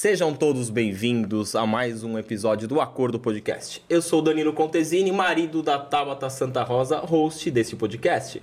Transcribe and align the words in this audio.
Sejam 0.00 0.32
todos 0.32 0.70
bem-vindos 0.70 1.54
a 1.54 1.66
mais 1.66 2.02
um 2.02 2.18
episódio 2.18 2.66
do 2.66 2.80
Acordo 2.80 3.20
Podcast. 3.20 3.84
Eu 3.86 4.00
sou 4.00 4.22
Danilo 4.22 4.54
Contesini, 4.54 5.12
marido 5.12 5.62
da 5.62 5.78
Tabata 5.78 6.30
Santa 6.30 6.62
Rosa, 6.62 7.00
host 7.00 7.50
desse 7.50 7.76
podcast. 7.76 8.42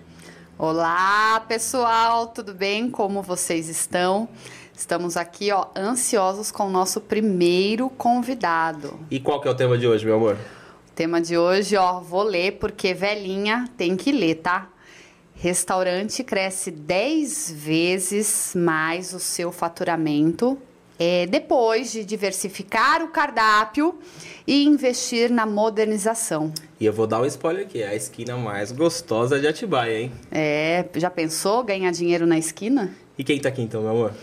Olá, 0.56 1.44
pessoal, 1.48 2.28
tudo 2.28 2.54
bem? 2.54 2.92
Como 2.92 3.24
vocês 3.24 3.70
estão? 3.70 4.30
Estamos 4.72 5.18
aqui, 5.18 5.52
ó, 5.52 5.66
ansiosos 5.76 6.52
com 6.52 6.68
o 6.68 6.70
nosso 6.70 7.02
primeiro 7.02 7.90
convidado. 7.90 9.00
E 9.10 9.20
qual 9.20 9.42
que 9.42 9.48
é 9.48 9.52
o 9.52 9.56
tema 9.56 9.80
de 9.80 9.88
hoje, 9.88 10.06
meu 10.06 10.18
amor? 10.18 10.36
O 10.36 10.92
tema 10.94 11.20
de 11.20 11.36
hoje, 11.40 11.76
ó, 11.76 12.00
vou 12.00 12.22
ler 12.22 12.60
porque 12.60 12.94
velhinha 12.94 13.68
tem 13.76 13.98
que 13.98 14.12
ler, 14.12 14.36
tá? 14.36 14.70
Restaurante 15.34 16.24
cresce 16.24 16.70
10 16.70 17.52
vezes 17.52 18.54
mais 18.56 19.12
o 19.12 19.20
seu 19.20 19.52
faturamento 19.52 20.56
é, 21.00 21.26
depois 21.28 21.92
de 21.92 22.04
diversificar 22.04 23.04
o 23.04 23.10
cardápio 23.10 23.98
e 24.46 24.64
investir 24.66 25.30
na 25.32 25.46
modernização. 25.46 26.52
E 26.80 26.86
eu 26.86 26.94
vou 26.94 27.08
dar 27.08 27.22
um 27.22 27.26
spoiler 27.26 27.66
aqui, 27.66 27.82
é 27.82 27.90
a 27.90 27.96
esquina 27.96 28.38
mais 28.38 28.72
gostosa 28.72 29.40
de 29.40 29.48
Atibaia, 29.48 30.00
hein? 30.00 30.12
É, 30.32 30.86
já 30.96 31.10
pensou 31.10 31.64
ganhar 31.64 31.92
dinheiro 31.92 32.26
na 32.26 32.38
esquina? 32.38 32.96
E 33.18 33.24
quem 33.24 33.40
tá 33.40 33.50
aqui 33.50 33.62
então, 33.62 33.82
meu 33.82 33.92
amor? 33.92 34.14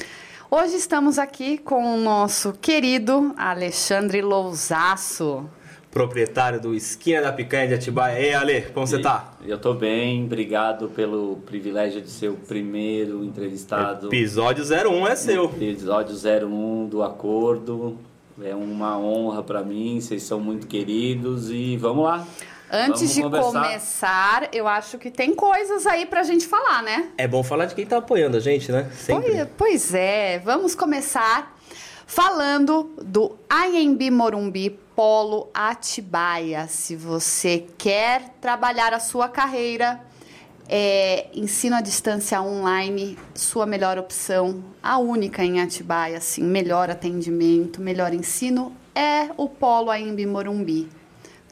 Hoje 0.50 0.76
estamos 0.76 1.18
aqui 1.18 1.58
com 1.58 1.94
o 1.94 1.96
nosso 1.96 2.52
querido 2.52 3.34
Alexandre 3.36 4.22
Lousaço 4.22 5.48
proprietário 5.94 6.60
do 6.60 6.74
Esquina 6.74 7.22
da 7.22 7.32
Picanha 7.32 7.68
de 7.68 7.74
Atibaia. 7.74 8.20
Ei, 8.20 8.34
Ale, 8.34 8.62
como 8.74 8.84
você 8.84 9.00
tá? 9.00 9.34
Eu 9.46 9.56
tô 9.56 9.72
bem, 9.72 10.24
obrigado 10.24 10.88
pelo 10.88 11.36
privilégio 11.46 12.00
de 12.00 12.10
ser 12.10 12.30
o 12.30 12.34
primeiro 12.34 13.24
entrevistado. 13.24 14.08
Episódio 14.08 14.64
01 14.64 15.06
é 15.06 15.14
seu. 15.14 15.44
Episódio 15.44 16.16
01 16.16 16.88
do 16.88 17.00
Acordo. 17.00 17.96
É 18.42 18.52
uma 18.52 18.98
honra 18.98 19.44
para 19.44 19.62
mim, 19.62 20.00
vocês 20.00 20.24
são 20.24 20.40
muito 20.40 20.66
queridos 20.66 21.48
e 21.48 21.76
vamos 21.76 22.04
lá. 22.04 22.26
Antes 22.68 23.16
vamos 23.16 23.38
de 23.38 23.52
começar, 23.52 24.48
eu 24.52 24.66
acho 24.66 24.98
que 24.98 25.12
tem 25.12 25.32
coisas 25.32 25.86
aí 25.86 26.06
pra 26.06 26.24
gente 26.24 26.44
falar, 26.44 26.82
né? 26.82 27.10
É 27.16 27.28
bom 27.28 27.44
falar 27.44 27.66
de 27.66 27.74
quem 27.76 27.86
tá 27.86 27.98
apoiando 27.98 28.36
a 28.36 28.40
gente, 28.40 28.72
né? 28.72 28.90
Sempre. 28.96 29.30
Pois, 29.30 29.48
pois 29.56 29.94
é, 29.94 30.40
vamos 30.40 30.74
começar 30.74 31.56
falando 32.04 32.90
do 33.00 33.36
IMB 33.48 34.10
Morumbi 34.10 34.83
Polo 34.94 35.48
Atibaia. 35.52 36.68
Se 36.68 36.94
você 36.94 37.66
quer 37.76 38.34
trabalhar 38.40 38.94
a 38.94 39.00
sua 39.00 39.28
carreira, 39.28 40.00
é, 40.68 41.28
ensino 41.34 41.76
à 41.76 41.80
distância 41.80 42.40
online, 42.40 43.18
sua 43.34 43.66
melhor 43.66 43.98
opção, 43.98 44.62
a 44.82 44.98
única 44.98 45.44
em 45.44 45.60
Atibaia, 45.60 46.18
assim, 46.18 46.42
melhor 46.42 46.90
atendimento, 46.90 47.80
melhor 47.80 48.14
ensino 48.14 48.72
é 48.94 49.30
o 49.36 49.48
Polo 49.48 49.90
AMB 49.90 50.26
Morumbi. 50.26 50.88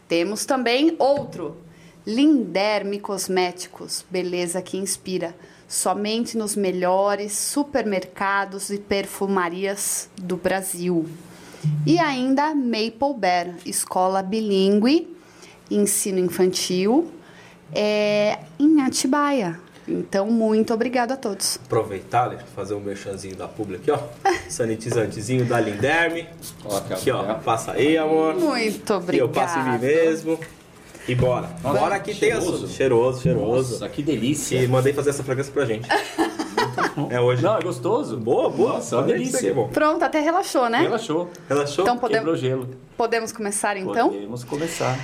Temos 0.09 0.45
também 0.45 0.95
outro, 0.99 1.56
Linderme 2.06 2.99
Cosméticos, 3.01 4.05
beleza 4.11 4.62
que 4.62 4.77
inspira, 4.77 5.34
somente 5.69 6.37
nos 6.37 6.56
melhores 6.56 7.33
supermercados 7.33 8.71
e 8.71 8.79
perfumarias 8.79 10.09
do 10.17 10.37
Brasil. 10.37 11.09
E 11.87 11.99
ainda 11.99 12.55
Maple 12.55 13.15
Bear, 13.17 13.55
escola 13.65 14.23
bilíngue, 14.23 15.15
ensino 15.71 16.19
infantil, 16.19 17.11
é, 17.75 18.39
em 18.59 18.81
Atibaia. 18.83 19.59
Então, 19.87 20.27
muito 20.31 20.72
obrigado 20.72 21.12
a 21.12 21.17
todos. 21.17 21.59
Aproveitar, 21.67 22.37
fazer 22.55 22.75
um 22.75 22.81
merchanzinho 22.81 23.34
da 23.34 23.49
pública 23.49 23.95
aqui, 23.95 24.03
ó. 24.25 24.31
Sanitizantezinho 24.49 25.45
da 25.45 25.61
Linderme. 25.61 26.28
Aqui, 26.91 27.11
ó. 27.11 27.34
Passa 27.34 27.72
aí, 27.72 27.99
amor. 27.99 28.34
Muito 28.37 28.95
obrigado. 28.95 29.27
eu 29.27 29.33
passo 29.33 29.59
em 29.59 29.65
mim 29.65 29.78
mesmo. 29.78 30.39
E 31.09 31.17
bora. 31.17 31.51
Nossa, 31.65 31.81
bora 31.81 31.99
que 31.99 32.15
tem 32.15 32.31
assunto. 32.31 32.69
Cheiroso, 32.69 33.22
cheiroso. 33.22 33.72
Nossa, 33.72 33.89
que 33.89 34.03
delícia. 34.03 34.62
E 34.62 34.69
mandei 34.69 34.93
fazer 34.93 35.11
essa 35.11 35.25
fragrância 35.25 35.53
pra 35.53 35.65
gente. 35.65 35.89
É 37.10 37.21
hoje. 37.21 37.43
Não, 37.43 37.56
é 37.56 37.62
gostoso. 37.62 38.16
Boa, 38.16 38.50
boa. 38.50 38.75
Nossa, 38.75 38.97
uma 38.97 39.06
delícia. 39.06 39.55
Pronto, 39.72 40.03
até 40.03 40.21
relaxou, 40.21 40.69
né? 40.69 40.81
Relaxou. 40.83 41.31
Relaxou? 41.49 41.84
Então 41.84 41.99
podemos, 41.99 42.25
Quebrou 42.25 42.37
gelo. 42.37 42.77
Podemos 42.97 43.33
começar 43.33 43.77
então? 43.77 44.10
Podemos 44.10 44.44
começar. 44.44 44.99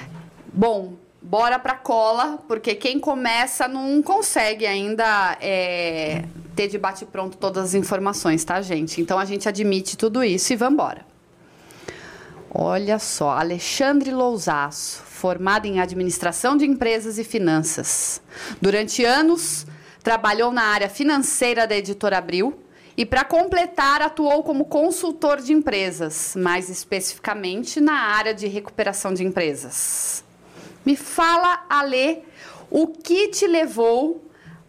Bom, 0.53 0.95
bora 1.21 1.59
pra 1.59 1.75
cola, 1.75 2.39
porque 2.49 2.75
quem 2.75 2.99
começa 2.99 3.69
não 3.69 4.03
consegue 4.03 4.67
ainda 4.67 5.37
é, 5.41 6.25
ter 6.55 6.69
de 6.69 6.79
bate-pronto 6.79 7.37
todas 7.37 7.65
as 7.65 7.75
informações, 7.75 8.45
tá, 8.45 8.61
gente? 8.61 9.01
Então 9.01 9.19
a 9.19 9.25
gente 9.25 9.49
admite 9.49 9.97
tudo 9.97 10.25
isso 10.25 10.53
e 10.53 10.57
vambora. 10.57 11.07
Olha 12.51 12.99
só, 12.99 13.31
Alexandre 13.31 14.11
Lousaço, 14.11 15.03
formado 15.03 15.67
em 15.67 15.81
administração 15.81 16.57
de 16.57 16.65
empresas 16.65 17.19
e 17.19 17.25
finanças. 17.25 18.23
Durante 18.61 19.05
anos 19.05 19.67
Trabalhou 20.03 20.53
na 20.53 20.63
área 20.63 20.89
financeira 20.89 21.67
da 21.67 21.77
editora 21.77 22.19
Abril 22.19 22.59
e, 22.97 23.07
para 23.07 23.25
completar, 23.25 24.03
atuou 24.03 24.43
como 24.43 24.65
consultor 24.65 25.41
de 25.41 25.53
empresas, 25.53 26.35
mais 26.37 26.69
especificamente 26.69 27.81
na 27.81 27.95
área 27.95 28.35
de 28.35 28.47
recuperação 28.47 29.15
de 29.15 29.25
empresas. 29.25 30.25
Me 30.85 30.97
fala, 30.97 31.65
Alê, 31.69 32.19
o 32.71 32.87
que 32.87 33.29
te 33.29 33.47
levou 33.47 34.25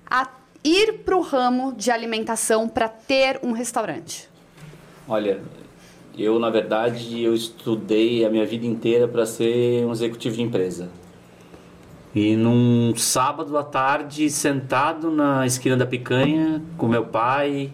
a 0.10 0.30
ir 0.64 1.00
para 1.06 1.16
o 1.16 1.22
ramo 1.22 1.74
de 1.74 1.92
alimentação 1.92 2.68
para 2.68 2.88
ter 2.88 3.40
um 3.42 3.52
restaurante? 3.52 4.30
Olha, 5.08 5.42
eu 6.18 6.38
na 6.38 6.50
verdade 6.50 7.24
eu 7.24 7.34
estudei 7.34 8.26
a 8.26 8.30
minha 8.30 8.46
vida 8.46 8.66
inteira 8.66 9.08
para 9.08 9.26
ser 9.26 9.86
um 9.86 9.92
executivo 9.92 10.36
de 10.36 10.42
empresa. 10.42 10.90
E 12.14 12.36
num 12.36 12.94
sábado 12.96 13.56
à 13.58 13.64
tarde, 13.64 14.30
sentado 14.30 15.12
na 15.12 15.46
esquina 15.46 15.78
da 15.78 15.86
picanha, 15.86 16.62
com 16.75 16.88
meu 16.88 17.06
pai, 17.06 17.72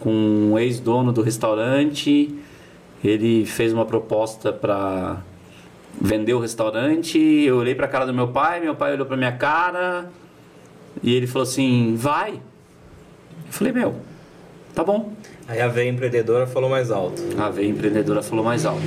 com 0.00 0.10
um 0.10 0.58
ex-dono 0.58 1.12
do 1.12 1.20
restaurante, 1.20 2.34
ele 3.04 3.44
fez 3.44 3.72
uma 3.74 3.84
proposta 3.84 4.50
para 4.50 5.18
vender 6.00 6.32
o 6.32 6.40
restaurante. 6.40 7.18
Eu 7.18 7.58
olhei 7.58 7.74
para 7.74 7.84
a 7.84 7.88
cara 7.88 8.06
do 8.06 8.14
meu 8.14 8.28
pai, 8.28 8.60
meu 8.60 8.74
pai 8.74 8.94
olhou 8.94 9.06
para 9.06 9.16
minha 9.16 9.32
cara 9.32 10.10
e 11.02 11.14
ele 11.14 11.26
falou 11.26 11.42
assim: 11.42 11.94
vai. 11.96 12.32
Eu 12.32 13.52
falei: 13.52 13.72
meu, 13.74 13.96
tá 14.74 14.82
bom. 14.82 15.12
Aí 15.46 15.60
a 15.60 15.68
veia 15.68 15.90
empreendedora 15.90 16.46
falou 16.46 16.70
mais 16.70 16.90
alto. 16.90 17.22
A 17.38 17.50
veia 17.50 17.68
empreendedora 17.68 18.22
falou 18.22 18.44
mais 18.44 18.64
alto. 18.64 18.82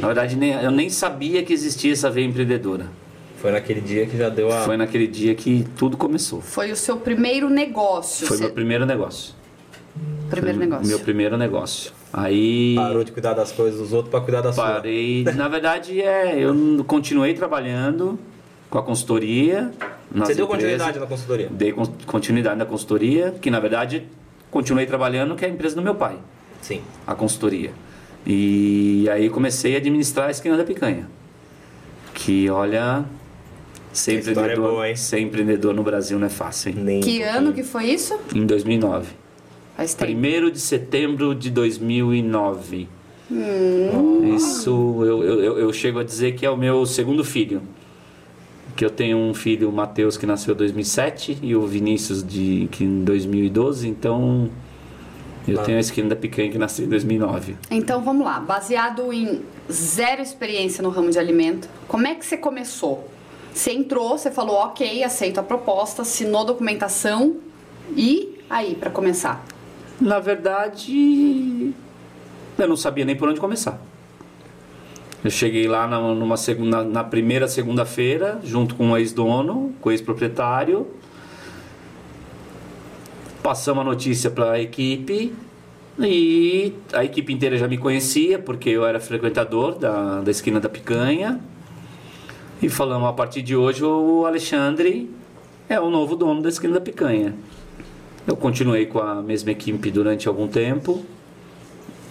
Na 0.00 0.06
verdade, 0.06 0.38
eu 0.62 0.70
nem 0.70 0.88
sabia 0.88 1.42
que 1.42 1.52
existia 1.52 1.92
essa 1.92 2.08
veia 2.08 2.24
empreendedora. 2.24 2.86
Foi 3.40 3.52
naquele 3.52 3.80
dia 3.80 4.04
que 4.06 4.16
já 4.16 4.28
deu 4.28 4.52
a. 4.52 4.62
Foi 4.62 4.76
naquele 4.76 5.06
dia 5.06 5.34
que 5.34 5.64
tudo 5.76 5.96
começou. 5.96 6.40
Foi 6.40 6.72
o 6.72 6.76
seu 6.76 6.96
primeiro 6.96 7.48
negócio. 7.48 8.26
Foi 8.26 8.36
Você... 8.36 8.44
meu 8.44 8.52
primeiro 8.52 8.84
negócio. 8.84 9.34
Primeiro 10.28 10.58
Foi 10.58 10.66
negócio. 10.66 10.88
Meu 10.88 11.00
primeiro 11.00 11.36
negócio. 11.36 11.92
Aí. 12.12 12.74
Parou 12.74 13.04
de 13.04 13.12
cuidar 13.12 13.34
das 13.34 13.52
coisas 13.52 13.80
dos 13.80 13.92
outros 13.92 14.10
para 14.10 14.20
cuidar 14.20 14.40
da 14.40 14.52
sua. 14.52 14.64
Parei. 14.64 15.24
Na 15.36 15.48
verdade, 15.48 16.00
é. 16.00 16.38
Eu 16.38 16.84
continuei 16.84 17.32
trabalhando 17.34 18.18
com 18.68 18.78
a 18.78 18.82
consultoria. 18.82 19.70
Você 20.10 20.34
deu 20.34 20.46
continuidade 20.46 20.98
na 20.98 21.06
consultoria? 21.06 21.48
Dei 21.50 21.74
continuidade 22.06 22.58
na 22.58 22.66
consultoria, 22.66 23.34
que 23.40 23.50
na 23.50 23.60
verdade 23.60 24.04
continuei 24.50 24.86
trabalhando, 24.86 25.34
que 25.36 25.44
é 25.44 25.48
a 25.48 25.50
empresa 25.50 25.76
do 25.76 25.82
meu 25.82 25.94
pai. 25.94 26.16
Sim. 26.62 26.80
A 27.06 27.14
consultoria. 27.14 27.72
E 28.26 29.08
aí 29.10 29.28
comecei 29.28 29.74
a 29.74 29.78
administrar 29.78 30.28
a 30.28 30.30
esquina 30.30 30.56
da 30.56 30.64
picanha. 30.64 31.08
Que 32.14 32.48
olha, 32.48 33.04
Ser 33.92 34.18
empreendedor, 34.18 34.50
é 34.50 34.56
boa, 34.56 34.96
ser 34.96 35.20
empreendedor 35.20 35.74
no 35.74 35.82
Brasil 35.82 36.18
não 36.18 36.26
é 36.26 36.30
fácil, 36.30 36.70
hein? 36.70 36.76
Nem 36.78 37.00
que 37.00 37.20
um 37.22 37.28
ano 37.28 37.52
que 37.52 37.62
foi 37.62 37.86
isso? 37.86 38.18
Em 38.34 38.44
2009. 38.44 39.08
Faz 39.76 39.94
tempo. 39.94 40.12
1 40.12 40.50
de 40.50 40.60
setembro 40.60 41.34
de 41.34 41.50
2009. 41.50 42.88
Hum. 43.30 44.34
Isso, 44.34 44.70
eu, 45.04 45.22
eu, 45.22 45.58
eu 45.58 45.72
chego 45.72 45.98
a 45.98 46.04
dizer 46.04 46.34
que 46.34 46.44
é 46.44 46.50
o 46.50 46.56
meu 46.56 46.84
segundo 46.86 47.24
filho. 47.24 47.62
Que 48.76 48.84
eu 48.84 48.90
tenho 48.90 49.16
um 49.18 49.34
filho, 49.34 49.68
o 49.68 49.72
Matheus, 49.72 50.16
que 50.16 50.26
nasceu 50.26 50.54
em 50.54 50.56
2007 50.56 51.38
e 51.42 51.54
o 51.56 51.66
Vinícius, 51.66 52.22
de, 52.22 52.68
que 52.70 52.84
em 52.84 53.04
2012. 53.04 53.88
Então, 53.88 54.50
eu 55.48 55.62
tenho 55.62 55.76
a 55.78 55.80
esquina 55.80 56.08
da 56.08 56.16
picanha 56.16 56.50
que 56.50 56.58
nasceu 56.58 56.84
em 56.84 56.88
2009. 56.88 57.56
Então 57.70 58.02
vamos 58.02 58.24
lá, 58.24 58.38
baseado 58.38 59.12
em 59.12 59.40
zero 59.70 60.20
experiência 60.20 60.82
no 60.82 60.90
ramo 60.90 61.10
de 61.10 61.18
alimento, 61.18 61.68
como 61.86 62.06
é 62.06 62.14
que 62.14 62.24
você 62.24 62.36
começou? 62.36 63.08
Você 63.52 63.72
entrou, 63.72 64.16
você 64.16 64.30
falou, 64.30 64.56
ok, 64.56 65.02
aceito 65.02 65.38
a 65.38 65.42
proposta, 65.42 66.02
assinou 66.02 66.42
a 66.42 66.44
documentação 66.44 67.36
e 67.96 68.38
aí, 68.48 68.74
para 68.74 68.90
começar? 68.90 69.44
Na 70.00 70.20
verdade, 70.20 71.72
eu 72.56 72.68
não 72.68 72.76
sabia 72.76 73.04
nem 73.04 73.16
por 73.16 73.28
onde 73.28 73.40
começar. 73.40 73.80
Eu 75.24 75.30
cheguei 75.30 75.66
lá 75.66 75.86
na, 75.88 75.98
numa 76.14 76.36
segunda, 76.36 76.84
na 76.84 77.02
primeira 77.02 77.48
segunda-feira, 77.48 78.40
junto 78.44 78.76
com 78.76 78.92
o 78.92 78.96
ex-dono, 78.96 79.74
com 79.80 79.88
o 79.88 79.92
ex-proprietário. 79.92 80.86
Passamos 83.42 83.80
a 83.80 83.84
notícia 83.84 84.30
para 84.30 84.52
a 84.52 84.60
equipe 84.60 85.34
E 86.00 86.72
a 86.92 87.04
equipe 87.04 87.32
inteira 87.32 87.56
já 87.56 87.66
me 87.66 87.76
conhecia, 87.76 88.38
porque 88.38 88.70
eu 88.70 88.86
era 88.86 89.00
frequentador 89.00 89.76
da, 89.76 90.20
da 90.20 90.30
esquina 90.30 90.60
da 90.60 90.68
picanha. 90.68 91.40
E 92.60 92.68
falamos, 92.68 93.08
a 93.08 93.12
partir 93.12 93.40
de 93.40 93.54
hoje 93.54 93.84
o 93.84 94.26
Alexandre 94.26 95.08
é 95.68 95.78
o 95.78 95.90
novo 95.90 96.16
dono 96.16 96.42
da 96.42 96.48
esquina 96.48 96.74
da 96.74 96.80
picanha. 96.80 97.32
Eu 98.26 98.36
continuei 98.36 98.84
com 98.86 98.98
a 98.98 99.22
mesma 99.22 99.52
equipe 99.52 99.92
durante 99.92 100.26
algum 100.26 100.48
tempo. 100.48 101.04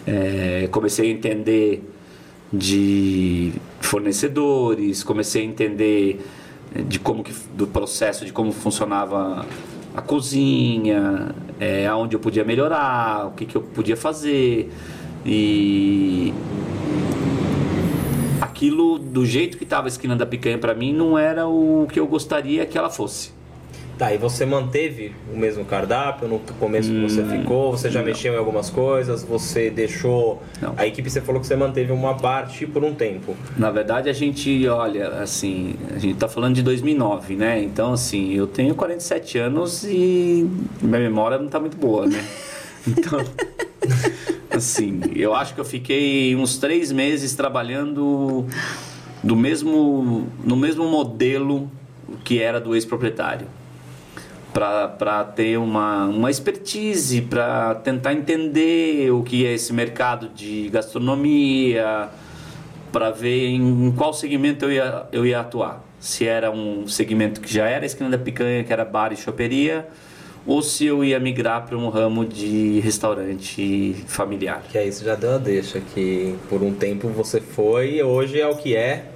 É, 0.06 0.70
comecei 0.72 1.10
a 1.10 1.14
entender 1.14 1.84
de 2.52 3.52
fornecedores, 3.82 5.04
comecei 5.04 5.42
a 5.42 5.46
entender 5.46 6.26
de 6.88 6.98
como 6.98 7.26
que, 7.26 7.34
do 7.54 7.68
processo 7.68 8.26
de 8.26 8.32
como 8.32 8.54
funcionava 8.54 9.46
a 9.94 10.02
cozinha, 10.02 11.36
é, 11.60 11.88
aonde 11.88 12.16
eu 12.16 12.22
podia 12.22 12.46
melhorar, 12.46 13.28
o 13.28 13.32
que, 13.32 13.46
que 13.46 13.58
eu 13.58 13.62
podia 13.62 13.98
fazer 13.98 14.72
e 15.26 16.34
aquilo 18.58 18.98
do 18.98 19.24
jeito 19.24 19.56
que 19.56 19.64
estava 19.64 19.86
a 19.88 19.90
esquina 19.90 20.16
da 20.16 20.26
picanha 20.26 20.58
para 20.58 20.74
mim 20.74 20.92
não 20.92 21.16
era 21.18 21.48
o 21.48 21.88
que 21.92 22.00
eu 22.00 22.08
gostaria 22.08 22.66
que 22.66 22.76
ela 22.76 22.90
fosse. 22.90 23.38
Tá, 24.00 24.14
e 24.14 24.18
você 24.18 24.46
manteve 24.46 25.12
o 25.34 25.38
mesmo 25.38 25.66
cardápio 25.66 26.28
no 26.28 26.38
começo 26.60 26.92
que 26.92 27.02
você 27.02 27.22
Hum, 27.22 27.30
ficou? 27.42 27.72
Você 27.72 27.90
já 27.90 28.00
não. 28.00 28.06
mexeu 28.06 28.34
em 28.34 28.38
algumas 28.38 28.70
coisas? 28.70 29.24
Você 29.24 29.72
deixou. 29.72 30.42
Não. 30.62 30.74
A 30.78 30.86
equipe 30.86 31.10
você 31.10 31.20
falou 31.20 31.42
que 31.42 31.48
você 31.48 31.56
manteve 31.56 31.92
uma 31.92 32.14
parte 32.16 32.68
por 32.68 32.84
um 32.84 32.94
tempo. 32.94 33.36
Na 33.58 33.72
verdade, 33.72 34.08
a 34.08 34.14
gente, 34.14 34.68
olha, 34.68 35.08
assim, 35.22 35.76
a 35.96 35.98
gente 35.98 36.16
tá 36.18 36.28
falando 36.28 36.54
de 36.56 36.62
2009, 36.62 37.36
né? 37.36 37.60
Então, 37.64 37.94
assim, 37.94 38.34
eu 38.34 38.46
tenho 38.46 38.76
47 38.76 39.40
anos 39.40 39.84
e 39.84 40.48
minha 40.82 41.00
memória 41.00 41.40
não 41.40 41.48
tá 41.48 41.60
muito 41.60 41.78
boa, 41.78 42.06
né? 42.08 42.24
Então, 42.88 43.20
assim, 44.58 45.00
eu 45.16 45.34
acho 45.34 45.54
que 45.54 45.60
eu 45.60 45.66
fiquei 45.66 46.36
uns 46.36 46.58
três 46.58 46.92
meses 46.92 47.36
trabalhando 47.36 48.46
do 49.24 49.36
mesmo, 49.36 50.28
no 50.44 50.56
mesmo 50.56 50.88
modelo 50.88 51.70
que 52.24 52.42
era 52.42 52.60
do 52.60 52.76
ex-proprietário. 52.76 53.48
Para 54.54 55.24
ter 55.24 55.58
uma, 55.58 56.06
uma 56.06 56.32
expertise, 56.32 57.22
para 57.22 57.76
tentar 57.76 58.14
entender 58.14 59.12
o 59.12 59.22
que 59.22 59.46
é 59.46 59.54
esse 59.54 59.72
mercado 59.72 60.30
de 60.30 60.68
gastronomia, 60.70 62.10
para 62.92 63.12
ver 63.12 63.50
em 63.50 63.92
qual 63.96 64.14
segmento 64.14 64.66
eu 64.66 64.72
ia, 64.72 65.06
eu 65.12 65.26
ia 65.26 65.42
atuar. 65.42 65.84
Se 66.00 66.26
era 66.26 66.50
um 66.50 66.88
segmento 66.88 67.40
que 67.40 67.54
já 67.54 67.68
era 67.68 67.86
esquina 67.86 68.10
da 68.10 68.18
picanha, 68.18 68.64
que 68.64 68.74
era 68.74 68.84
bar 68.84 69.14
e 69.14 69.16
choperia, 69.16 69.88
ou 70.48 70.62
se 70.62 70.86
eu 70.86 71.04
ia 71.04 71.20
migrar 71.20 71.68
para 71.68 71.78
um 71.78 71.90
ramo 71.90 72.26
de 72.26 72.80
restaurante 72.80 73.94
familiar. 74.08 74.64
Que 74.72 74.78
aí 74.78 74.92
você 74.92 75.04
já 75.04 75.14
deu 75.14 75.36
a 75.36 75.38
deixa 75.38 75.82
que 75.94 76.36
por 76.50 76.64
um 76.64 76.74
tempo 76.74 77.10
você 77.10 77.42
foi 77.42 77.96
e 77.96 78.04
hoje 78.04 78.40
é 78.40 78.48
o 78.48 78.56
que 78.56 78.74
é, 78.74 79.12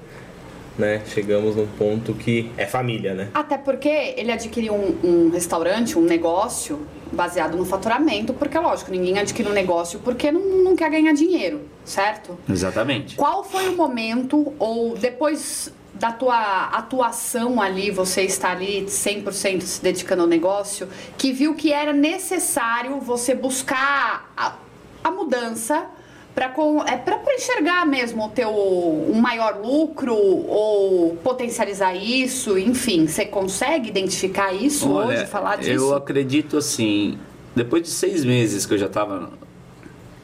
né? 0.78 1.02
Chegamos 1.08 1.56
num 1.56 1.68
ponto 1.68 2.14
que 2.14 2.52
é 2.58 2.66
família, 2.66 3.14
né? 3.14 3.30
Até 3.34 3.58
porque 3.58 4.14
ele 4.18 4.32
adquiriu 4.32 4.74
um, 4.74 4.98
um 5.04 5.30
restaurante, 5.30 5.98
um 5.98 6.04
negócio 6.04 6.80
baseado 7.12 7.58
no 7.58 7.66
faturamento, 7.66 8.34
porque 8.34 8.58
lógico, 8.58 8.92
ninguém 8.92 9.18
adquire 9.20 9.48
um 9.48 9.54
negócio 9.54 10.00
porque 10.00 10.32
não, 10.32 10.42
não 10.64 10.76
quer 10.76 10.90
ganhar 10.90 11.14
dinheiro, 11.14 11.62
certo? 11.84 12.38
Exatamente. 12.50 13.16
Qual 13.16 13.44
foi 13.44 13.70
o 13.70 13.76
momento, 13.76 14.54
ou 14.58 14.98
depois 14.98 15.72
da 16.02 16.12
tua 16.12 16.64
atuação 16.70 17.62
ali, 17.62 17.92
você 17.92 18.24
está 18.24 18.50
ali 18.50 18.86
100% 18.88 19.62
se 19.62 19.84
dedicando 19.84 20.24
ao 20.24 20.28
negócio, 20.28 20.90
que 21.16 21.32
viu 21.32 21.54
que 21.54 21.72
era 21.72 21.94
necessário 21.94 23.00
você 23.00 23.36
buscar 23.36 24.34
a, 24.36 24.56
a 25.04 25.12
mudança 25.12 25.86
para 26.34 26.52
é, 26.88 26.98
pra 26.98 27.22
enxergar 27.36 27.86
mesmo 27.86 28.26
o 28.26 28.30
teu 28.30 28.50
um 28.50 29.22
maior 29.22 29.62
lucro 29.64 30.16
ou 30.16 31.18
potencializar 31.18 31.94
isso, 31.94 32.58
enfim, 32.58 33.06
você 33.06 33.24
consegue 33.24 33.88
identificar 33.90 34.52
isso 34.52 34.92
hoje, 34.92 35.28
falar 35.28 35.58
disso? 35.58 35.70
eu 35.70 35.94
acredito 35.94 36.58
assim, 36.58 37.20
depois 37.56 37.84
de 37.84 37.90
seis 37.90 38.26
meses 38.26 38.66
que 38.66 38.74
eu 38.74 38.78
já 38.80 38.88
estava 38.88 39.30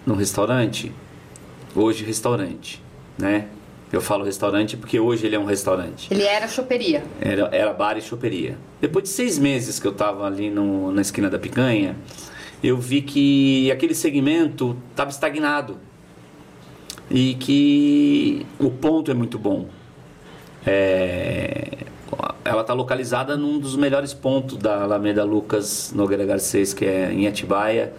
no 0.03 0.15
restaurante, 0.15 0.91
hoje 1.75 2.03
restaurante, 2.03 2.81
né? 3.15 3.49
Eu 3.91 4.01
falo 4.01 4.25
restaurante 4.25 4.75
porque 4.75 4.99
hoje 4.99 5.25
ele 5.25 5.35
é 5.35 5.39
um 5.39 5.45
restaurante. 5.45 6.13
Ele 6.13 6.23
era 6.23 6.47
choperia. 6.47 7.03
Era, 7.21 7.49
era 7.53 7.73
bar 7.73 7.97
e 7.97 8.01
choperia. 8.01 8.57
Depois 8.81 9.03
de 9.03 9.09
seis 9.09 9.39
meses 9.39 9.79
que 9.79 9.87
eu 9.87 9.93
estava 9.93 10.25
ali 10.25 10.49
no, 10.49 10.91
na 10.91 11.01
esquina 11.01 11.29
da 11.29 11.39
picanha, 11.39 11.95
eu 12.61 12.77
vi 12.77 13.01
que 13.01 13.71
aquele 13.71 13.95
segmento 13.95 14.75
estava 14.91 15.09
estagnado 15.09 15.77
e 17.09 17.35
que 17.35 18.45
o 18.59 18.69
ponto 18.69 19.09
é 19.09 19.13
muito 19.13 19.39
bom. 19.39 19.69
É, 20.65 21.85
ela 22.43 22.61
está 22.61 22.73
localizada 22.73 23.37
num 23.37 23.57
dos 23.57 23.77
melhores 23.77 24.13
pontos 24.13 24.57
da 24.57 24.83
Alameda 24.83 25.23
Lucas 25.23 25.93
Nogueira 25.95 26.25
Garcês, 26.25 26.73
que 26.73 26.85
é 26.85 27.11
em 27.11 27.25
Atibaia, 27.25 27.93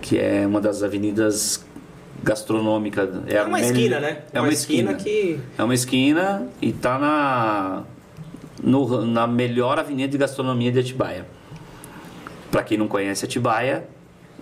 que 0.00 0.18
é 0.18 0.44
uma 0.44 0.60
das 0.60 0.82
avenidas 0.82 1.64
gastronômicas. 2.22 3.08
É, 3.26 3.38
a 3.38 3.44
uma 3.44 3.58
mel- 3.58 3.66
esquina, 3.66 4.00
né? 4.00 4.18
É 4.32 4.40
uma, 4.40 4.48
esquina. 4.52 4.94
que. 4.94 5.38
É 5.58 5.62
uma 5.64 5.74
esquina 5.74 6.46
e 6.60 6.68
está 6.70 6.98
na, 6.98 7.82
no- 8.62 9.04
na 9.06 9.26
melhor 9.26 9.78
avenida 9.78 10.10
de 10.10 10.18
gastronomia 10.18 10.70
de 10.72 10.78
Atibaia. 10.80 11.26
Para 12.50 12.62
quem 12.62 12.76
não 12.78 12.86
conhece 12.88 13.24
Atibaia, 13.24 13.84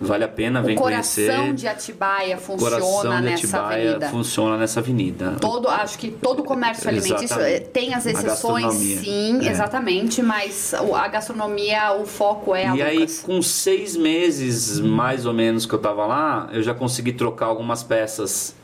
vale 0.01 0.23
a 0.23 0.27
pena 0.27 0.59
O 0.61 0.63
vem 0.63 0.75
coração 0.75 1.23
conhecer. 1.25 1.53
de 1.53 1.67
Atibaia 1.67 2.35
O 2.37 2.39
funciona 2.39 2.71
coração 2.79 3.15
de 3.17 3.21
nessa 3.21 3.45
Atibaia 3.57 3.83
avenida. 3.89 4.09
funciona 4.09 4.57
nessa 4.57 4.79
avenida. 4.79 5.37
Todo, 5.39 5.67
acho 5.69 5.97
que 5.99 6.09
todo 6.11 6.43
comércio 6.43 6.89
alimentício 6.89 7.39
eh, 7.39 7.59
tem 7.59 7.93
as 7.93 8.05
exceções, 8.05 8.73
sim, 8.73 9.39
É. 9.45 9.51
exatamente, 9.51 10.21
mas 10.21 10.73
o- 10.87 10.95
a 10.95 11.07
gastronomia, 11.07 11.93
o 11.93 12.05
foco 12.05 12.55
é 12.55 12.65
a 12.67 12.75
E 12.75 12.81
aí, 12.81 12.97
Lucas. 12.97 13.19
com 13.19 13.41
seis 13.41 13.95
meses 13.95 14.79
mais 14.79 15.25
ou 15.25 15.33
menos 15.33 15.65
que 15.65 15.73
eu 15.73 15.79
tava 15.79 16.05
lá, 16.05 16.49
eu 16.51 16.63
já 16.63 16.73
consegui 16.73 17.13
trocar 17.13 17.45
algumas 17.45 17.83
peças. 17.83 18.55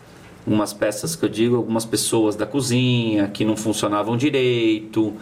Algumas 0.45 0.71
peças 0.71 1.13
que 1.15 1.25
eu 1.25 1.29
digo, 1.29 1.57
algumas 1.57 1.83
pessoas 1.83 2.35
da 2.35 2.45
cozinha 2.45 3.27
que 3.27 3.43
não 3.43 3.57
funcionavam 3.57 4.15
direito. 4.15 5.13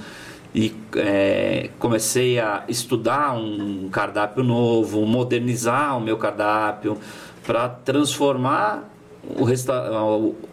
E 0.56 0.74
é, 0.96 1.70
comecei 1.78 2.40
a 2.40 2.64
estudar 2.70 3.34
um 3.34 3.90
cardápio 3.90 4.42
novo, 4.42 5.06
modernizar 5.06 5.98
o 5.98 6.00
meu 6.00 6.16
cardápio 6.18 6.98
para 7.46 7.68
transformar 7.68 8.90
o 9.38 9.44
resta 9.44 9.92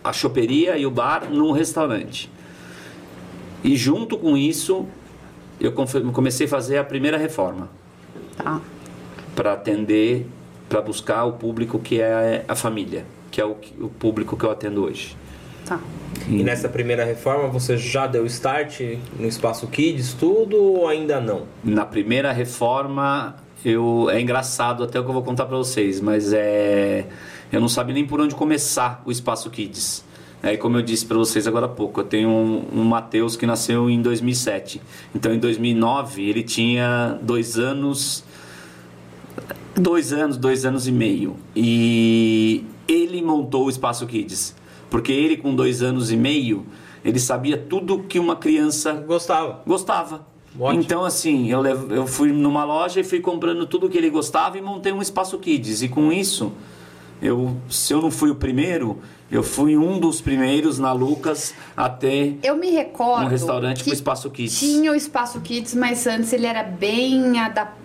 a 0.02 0.12
choperia 0.12 0.76
e 0.76 0.84
o 0.84 0.90
bar 0.90 1.30
num 1.30 1.52
restaurante. 1.52 2.28
E 3.62 3.76
junto 3.76 4.18
com 4.18 4.36
isso, 4.36 4.86
eu 5.60 5.72
comecei 5.72 6.46
a 6.46 6.50
fazer 6.50 6.78
a 6.78 6.84
primeira 6.84 7.16
reforma 7.16 7.68
Tá. 8.36 8.60
para 9.36 9.52
atender, 9.52 10.26
para 10.68 10.80
buscar 10.80 11.24
o 11.26 11.34
público 11.34 11.78
que 11.78 12.00
é 12.00 12.44
a 12.48 12.56
família, 12.56 13.04
que 13.30 13.40
é 13.40 13.44
o, 13.44 13.56
o 13.78 13.88
público 13.88 14.36
que 14.36 14.44
eu 14.44 14.50
atendo 14.50 14.82
hoje. 14.82 15.16
Tá. 15.64 15.80
E 16.28 16.42
nessa 16.42 16.68
primeira 16.68 17.04
reforma 17.04 17.48
você 17.48 17.76
já 17.76 18.06
deu 18.06 18.24
start 18.26 18.80
no 19.18 19.26
espaço 19.26 19.66
Kids, 19.66 20.14
tudo 20.14 20.56
ou 20.56 20.88
ainda 20.88 21.20
não? 21.20 21.42
Na 21.64 21.84
primeira 21.84 22.32
reforma, 22.32 23.36
eu 23.64 24.08
é 24.10 24.20
engraçado 24.20 24.84
até 24.84 25.00
o 25.00 25.02
que 25.02 25.08
eu 25.08 25.14
vou 25.14 25.22
contar 25.22 25.46
para 25.46 25.56
vocês, 25.56 26.00
mas 26.00 26.32
é 26.32 27.06
eu 27.52 27.60
não 27.60 27.68
sabia 27.68 27.92
nem 27.94 28.06
por 28.06 28.18
onde 28.18 28.34
começar 28.34 29.02
o 29.04 29.10
espaço 29.10 29.50
Kids. 29.50 30.02
Aí, 30.42 30.56
como 30.56 30.78
eu 30.78 30.82
disse 30.82 31.04
para 31.06 31.18
vocês 31.18 31.46
agora 31.46 31.66
há 31.66 31.68
pouco, 31.68 32.00
eu 32.00 32.04
tenho 32.04 32.28
um, 32.28 32.80
um 32.80 32.84
Matheus 32.84 33.36
que 33.36 33.46
nasceu 33.46 33.88
em 33.88 34.00
2007. 34.00 34.80
Então, 35.14 35.32
em 35.32 35.38
2009, 35.38 36.28
ele 36.28 36.42
tinha 36.42 37.18
dois 37.22 37.58
anos, 37.58 38.24
dois 39.76 40.12
anos, 40.12 40.36
dois 40.36 40.64
anos 40.64 40.88
e 40.88 40.92
meio. 40.92 41.36
E 41.54 42.64
ele 42.88 43.22
montou 43.22 43.66
o 43.66 43.70
Espaço 43.70 44.04
Kids. 44.06 44.56
Porque 44.92 45.10
ele, 45.10 45.36
com 45.38 45.54
dois 45.56 45.82
anos 45.82 46.12
e 46.12 46.16
meio, 46.16 46.66
ele 47.02 47.18
sabia 47.18 47.56
tudo 47.56 48.00
que 48.00 48.18
uma 48.18 48.36
criança 48.36 48.92
Gostava. 48.92 49.62
gostava. 49.66 50.26
Ótimo. 50.60 50.82
Então, 50.82 51.02
assim, 51.02 51.50
eu, 51.50 51.62
levo- 51.62 51.92
eu 51.94 52.06
fui 52.06 52.30
numa 52.30 52.62
loja 52.62 53.00
e 53.00 53.04
fui 53.04 53.18
comprando 53.20 53.64
tudo 53.66 53.88
que 53.88 53.96
ele 53.96 54.10
gostava 54.10 54.58
e 54.58 54.60
montei 54.60 54.92
um 54.92 55.00
espaço 55.00 55.38
kids. 55.38 55.80
E 55.82 55.88
com 55.88 56.12
isso, 56.12 56.52
eu, 57.22 57.56
se 57.70 57.92
eu 57.94 58.02
não 58.02 58.10
fui 58.10 58.30
o 58.30 58.34
primeiro, 58.34 58.98
Eu 59.32 59.42
fui 59.42 59.78
um 59.78 59.98
dos 59.98 60.20
primeiros 60.20 60.78
na 60.78 60.92
Lucas 60.92 61.54
a 61.74 61.88
ter 61.88 62.36
Eu 62.42 62.54
me 62.54 62.70
recordo. 62.70 63.24
um 63.24 63.28
restaurante 63.28 63.82
com 63.82 63.90
espaço 63.90 64.28
kids. 64.30 64.58
Tinha 64.60 64.92
o 64.92 64.94
espaço 64.94 65.40
kids, 65.40 65.74
mas 65.74 66.06
antes 66.06 66.34
ele 66.34 66.44
era 66.44 66.62
bem, 66.62 67.32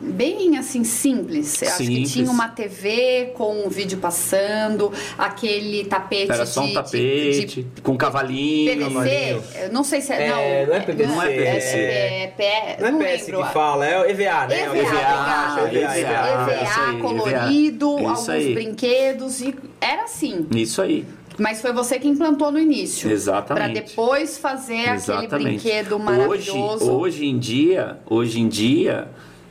bem 0.01 0.58
assim, 0.58 0.84
simples. 0.84 1.62
Eu 1.62 1.70
acho 1.70 1.77
que 1.77 1.86
Simples. 1.86 2.12
tinha 2.12 2.29
uma 2.29 2.50
TV 2.50 3.32
com 3.38 3.65
um 3.65 3.70
vídeo 3.70 3.98
passando, 3.98 4.91
aquele 5.17 5.86
tapete 5.86 6.29
Era 6.34 6.46
só 6.46 6.60
de, 6.60 6.65
um 6.65 6.70
de- 6.70 6.74
tapete, 6.74 7.63
de 7.63 7.82
com 7.82 7.96
cavalinho. 7.98 8.89
PVC. 8.89 9.70
Não 9.72 9.86
sei 9.86 10.01
se 10.01 10.12
é. 10.12 10.27
É, 10.27 10.65
não, 10.65 10.67
não 10.67 10.75
é 10.75 10.79
PVC, 10.82 11.08
Não 11.08 11.22
é 11.24 11.27
PVC. 11.29 11.77
É, 11.77 12.34
é, 12.39 12.44
é, 12.44 12.77
Não 12.82 12.91
não 12.91 13.01
é 13.03 13.15
PS 13.15 13.27
lembro. 13.27 13.46
que 13.48 13.53
fala, 13.53 13.88
é 13.88 14.12
EVA, 14.12 14.48
né? 14.48 14.63
EVA, 14.63 14.72
O 14.74 14.75
EVA, 14.75 14.89
EVA, 14.98 15.77
EVA, 15.77 16.51
EVA, 16.51 16.63
isso 16.63 16.79
aí, 16.82 16.98
colorido, 17.00 18.00
EVA. 18.00 18.10
alguns 18.10 18.53
brinquedos 18.53 19.27
e 19.42 19.56
era 19.80 20.04
assim. 20.04 20.48
Isso 20.52 20.82
aí. 20.82 21.06
Mas 21.38 21.62
foi 21.62 21.72
você 21.72 22.00
que 22.00 22.08
implantou 22.08 22.52
no 22.52 22.60
início. 22.60 23.12
Exatamente. 23.12 23.72
Pra 23.74 23.82
depois 23.82 24.38
fazer 24.38 24.90
aquele 24.90 25.28
brinquedo 25.28 25.96
Hoje, 25.96 26.04
maravilhoso. 26.04 26.92
hoje 26.92 27.26
em 27.26 27.38
dia, 27.38 28.00
hoje 28.10 28.40
em 28.40 28.48
dia, 28.48 29.08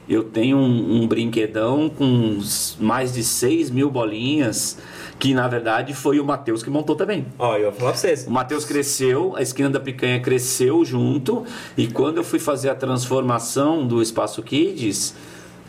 eu 0.08 0.24
tenho 0.24 0.56
um, 0.56 1.02
um 1.02 1.06
brinquedão 1.06 1.88
com 1.88 2.38
mais 2.80 3.12
de 3.12 3.22
6 3.22 3.70
mil 3.70 3.88
bolinhas, 3.90 4.78
que 5.18 5.32
na 5.32 5.46
verdade 5.48 5.94
foi 5.94 6.18
o 6.18 6.24
Matheus 6.24 6.62
que 6.62 6.70
montou 6.70 6.96
também. 6.96 7.26
Ó, 7.38 7.56
eu 7.56 7.70
vou 7.70 7.80
falar 7.80 7.92
pra 7.92 8.00
vocês. 8.00 8.26
O 8.26 8.30
Matheus 8.30 8.64
cresceu, 8.64 9.34
a 9.36 9.42
esquina 9.42 9.70
da 9.70 9.80
picanha 9.80 10.20
cresceu 10.20 10.84
junto, 10.84 11.44
e 11.76 11.86
quando 11.86 12.18
eu 12.18 12.24
fui 12.24 12.38
fazer 12.38 12.68
a 12.68 12.74
transformação 12.74 13.86
do 13.86 14.02
Espaço 14.02 14.42
Kids, 14.42 15.14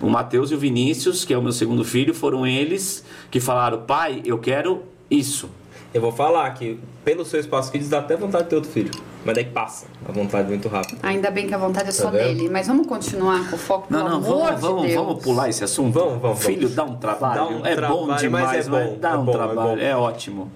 o 0.01 0.09
Matheus 0.09 0.51
e 0.51 0.55
o 0.55 0.57
Vinícius, 0.59 1.25
que 1.25 1.33
é 1.33 1.37
o 1.37 1.41
meu 1.41 1.51
segundo 1.51 1.83
filho, 1.83 2.13
foram 2.13 2.45
eles 2.45 3.03
que 3.31 3.39
falaram: 3.39 3.81
pai, 3.81 4.21
eu 4.25 4.37
quero 4.37 4.83
isso. 5.09 5.49
Eu 5.93 6.01
vou 6.01 6.11
falar 6.11 6.49
que 6.51 6.79
pelo 7.03 7.23
seu 7.25 7.39
espaço 7.39 7.71
kids 7.71 7.89
dá 7.89 7.99
até 7.99 8.15
vontade 8.15 8.43
de 8.43 8.49
ter 8.49 8.55
outro 8.57 8.69
filho. 8.69 8.91
Mas 9.25 9.35
daí 9.35 9.45
passa 9.45 9.87
a 10.07 10.11
vontade 10.11 10.47
muito 10.47 10.67
rápido. 10.67 10.99
Ainda 11.01 11.31
bem 11.31 11.47
que 11.47 11.53
a 11.53 11.57
vontade 11.57 11.89
é 11.89 11.91
só 11.91 12.05
Tá 12.05 12.11
vendo? 12.11 12.23
dele. 12.37 12.49
Mas 12.49 12.67
vamos 12.67 12.85
continuar 12.87 13.49
com 13.49 13.55
o 13.55 13.59
foco, 13.59 13.87
Não, 13.89 14.07
não, 14.07 14.15
amor 14.17 14.21
vamos, 14.29 14.55
de 14.55 14.61
vamos, 14.61 14.81
Deus. 14.83 14.95
vamos 14.95 15.23
pular 15.23 15.49
esse 15.49 15.63
assunto. 15.63 15.93
Vamos, 15.97 16.21
vamos, 16.21 16.43
Filho 16.45 16.69
vamos. 16.69 16.75
dá 16.75 16.83
um 16.83 16.95
trabalho. 16.97 17.35
Dá 17.35 17.47
um 17.47 17.65
é 17.65 17.75
trabalho, 17.75 17.99
bom 18.01 18.07
mas 18.07 18.21
demais, 18.21 18.67
é 18.67 18.69
mas 18.69 18.89
bom, 18.89 18.97
dá 18.99 19.09
é 19.11 19.15
um 19.17 19.25
bom, 19.25 19.31
é 19.31 19.35
trabalho. 19.35 19.61
bom. 19.61 19.77
É, 19.77 19.95
ótimo. 19.95 20.51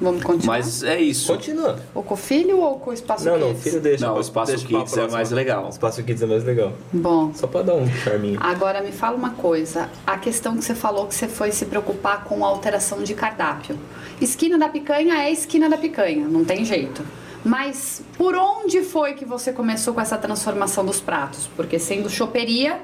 Vamos 0.00 0.22
continuar? 0.22 0.58
Mas 0.58 0.82
é 0.82 1.00
isso. 1.00 1.32
Continua. 1.32 1.78
Ou 1.94 2.02
com 2.02 2.14
o 2.14 2.16
filho 2.16 2.58
ou 2.60 2.78
com 2.78 2.90
o 2.90 2.92
espaço 2.92 3.24
Não, 3.24 3.38
não, 3.38 3.48
kids? 3.48 3.62
filho 3.62 3.80
deixa. 3.80 4.06
Não, 4.06 4.16
o 4.16 4.20
espaço 4.20 4.52
deixa 4.52 4.66
kids 4.66 4.96
é 4.96 5.08
mais 5.08 5.30
legal. 5.30 5.66
O 5.66 5.68
espaço 5.70 6.02
kids 6.02 6.22
é 6.22 6.26
mais 6.26 6.44
legal. 6.44 6.72
Bom, 6.92 7.32
Só 7.34 7.46
pra 7.46 7.62
dar 7.62 7.74
um 7.74 7.88
charminho. 7.88 8.38
agora 8.42 8.82
me 8.82 8.92
fala 8.92 9.16
uma 9.16 9.30
coisa. 9.30 9.88
A 10.06 10.18
questão 10.18 10.56
que 10.56 10.62
você 10.64 10.74
falou 10.74 11.06
que 11.06 11.14
você 11.14 11.26
foi 11.28 11.50
se 11.50 11.64
preocupar 11.66 12.24
com 12.24 12.44
a 12.44 12.48
alteração 12.48 13.02
de 13.02 13.14
cardápio. 13.14 13.78
Esquina 14.20 14.58
da 14.58 14.68
picanha 14.68 15.14
é 15.22 15.30
esquina 15.32 15.68
da 15.68 15.76
picanha, 15.78 16.26
não 16.28 16.44
tem 16.44 16.64
jeito. 16.64 17.02
Mas 17.44 18.02
por 18.18 18.34
onde 18.34 18.82
foi 18.82 19.14
que 19.14 19.24
você 19.24 19.52
começou 19.52 19.94
com 19.94 20.00
essa 20.00 20.18
transformação 20.18 20.84
dos 20.84 21.00
pratos? 21.00 21.48
Porque 21.56 21.78
sendo 21.78 22.10
choperia, 22.10 22.80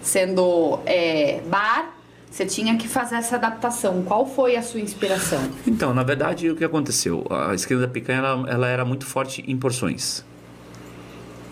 sendo 0.00 0.78
é, 0.86 1.40
bar, 1.46 1.94
você 2.30 2.46
tinha 2.46 2.76
que 2.76 2.86
fazer 2.86 3.16
essa 3.16 3.36
adaptação. 3.36 4.02
Qual 4.02 4.26
foi 4.26 4.56
a 4.56 4.62
sua 4.62 4.80
inspiração? 4.80 5.40
Então, 5.66 5.92
na 5.92 6.02
verdade, 6.02 6.50
o 6.50 6.56
que 6.56 6.64
aconteceu? 6.64 7.26
A 7.30 7.54
esquina 7.54 7.80
da 7.80 7.88
picanha 7.88 8.18
ela, 8.18 8.50
ela 8.50 8.68
era 8.68 8.84
muito 8.84 9.06
forte 9.06 9.42
em 9.46 9.56
porções. 9.56 10.24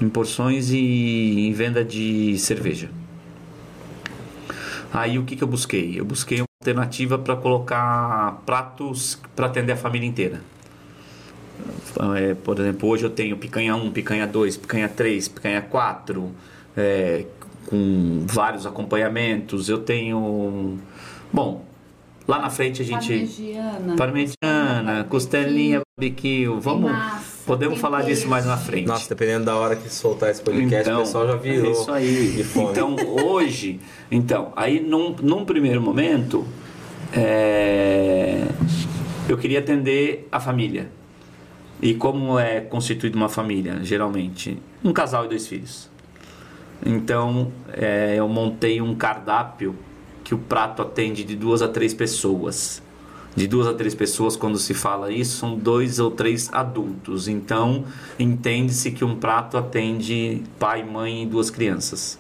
Em 0.01 0.09
porções 0.09 0.71
e 0.71 1.49
em 1.49 1.53
venda 1.53 1.85
de 1.85 2.39
cerveja. 2.39 2.91
Aí 4.93 5.19
o 5.19 5.25
que, 5.25 5.37
que 5.37 5.43
eu 5.43 5.49
busquei? 5.49 5.99
Eu 5.99 6.05
busquei 6.05 6.41
uma 6.41 6.47
alternativa 6.61 7.19
para 7.19 7.37
colocar 7.37 8.43
pratos 8.47 9.19
para 9.35 9.47
atender 9.47 9.73
a 9.73 9.77
família 9.77 10.07
inteira. 10.07 10.41
É, 12.17 12.35
por 12.35 12.59
exemplo, 12.59 12.89
hoje 12.89 13.05
eu 13.05 13.11
tenho 13.11 13.37
picanha 13.37 13.75
1, 13.75 13.91
picanha 13.91 14.27
2, 14.27 14.57
picanha 14.59 14.89
3, 14.89 15.29
picanha 15.29 15.63
4, 15.63 16.33
é, 16.77 17.25
com 17.67 18.25
vários 18.27 18.67
acompanhamentos. 18.67 19.69
Eu 19.69 19.79
tenho. 19.79 20.79
Bom, 21.33 21.65
lá 22.27 22.41
na 22.41 22.51
frente 22.51 22.83
a 22.83 22.85
gente. 22.85 23.09
Parmegiana. 23.09 23.97
Parmegiana, 23.97 25.05
costelinha, 25.05 25.83
barbecue. 25.99 26.47
Vamos. 26.47 26.91
massa, 26.91 27.45
podemos 27.47 27.79
falar 27.79 28.03
disso 28.03 28.23
queijo. 28.23 28.29
mais 28.29 28.47
na 28.47 28.57
frente. 28.57 28.87
Nossa, 28.87 29.09
dependendo 29.09 29.47
da 29.47 29.57
hora 29.57 29.77
que 29.77 29.89
soltar 29.93 30.31
esse 30.31 30.43
podcast, 30.43 30.91
o 30.91 30.99
pessoal 30.99 31.27
já 31.27 31.37
virou 31.37 31.69
é 31.69 31.73
isso 31.73 31.93
aí. 31.93 32.31
de 32.33 32.45
fome. 32.45 32.71
Então, 32.71 32.97
hoje, 33.23 33.81
então, 34.11 34.53
aí 34.57 34.81
num, 34.81 35.15
num 35.21 35.45
primeiro 35.45 35.81
momento, 35.81 36.47
é, 37.13 38.47
eu 39.29 39.37
queria 39.37 39.59
atender 39.59 40.29
a 40.31 40.41
família. 40.41 40.91
E 41.81 41.93
como 41.95 42.39
é 42.39 42.61
constituída 42.61 43.17
uma 43.17 43.29
família, 43.29 43.81
geralmente? 43.83 44.59
Um 44.83 44.95
casal 44.95 45.27
e 45.27 45.29
dois 45.29 45.47
filhos. 45.47 45.91
Então, 46.87 47.51
é, 47.73 48.15
eu 48.17 48.29
montei 48.29 48.81
um 48.81 48.95
cardápio 48.95 49.75
que 50.23 50.33
o 50.35 50.39
prato 50.39 50.83
atende 50.83 51.25
de 51.25 51.35
duas 51.35 51.61
a 51.61 51.67
três 51.67 51.93
pessoas. 51.93 52.81
De 53.35 53.49
duas 53.49 53.67
a 53.67 53.75
três 53.75 53.93
pessoas, 53.93 54.37
quando 54.37 54.57
se 54.57 54.73
fala 54.73 55.11
isso, 55.11 55.39
são 55.39 55.57
dois 55.57 55.99
ou 55.99 56.13
três 56.13 56.49
adultos. 56.53 57.27
Então, 57.27 57.85
entende-se 58.19 58.93
que 58.93 59.05
um 59.05 59.17
prato 59.17 59.59
atende 59.59 60.43
pai, 60.61 60.85
mãe 60.85 61.25
e 61.25 61.27
duas 61.27 61.51
crianças. 61.51 62.19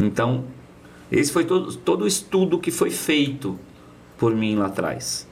Então, 0.00 0.44
esse 1.10 1.32
foi 1.32 1.44
todo, 1.44 1.74
todo 1.76 2.02
o 2.02 2.06
estudo 2.06 2.60
que 2.60 2.70
foi 2.70 2.90
feito 2.90 3.58
por 4.16 4.34
mim 4.34 4.54
lá 4.54 4.66
atrás. 4.66 5.25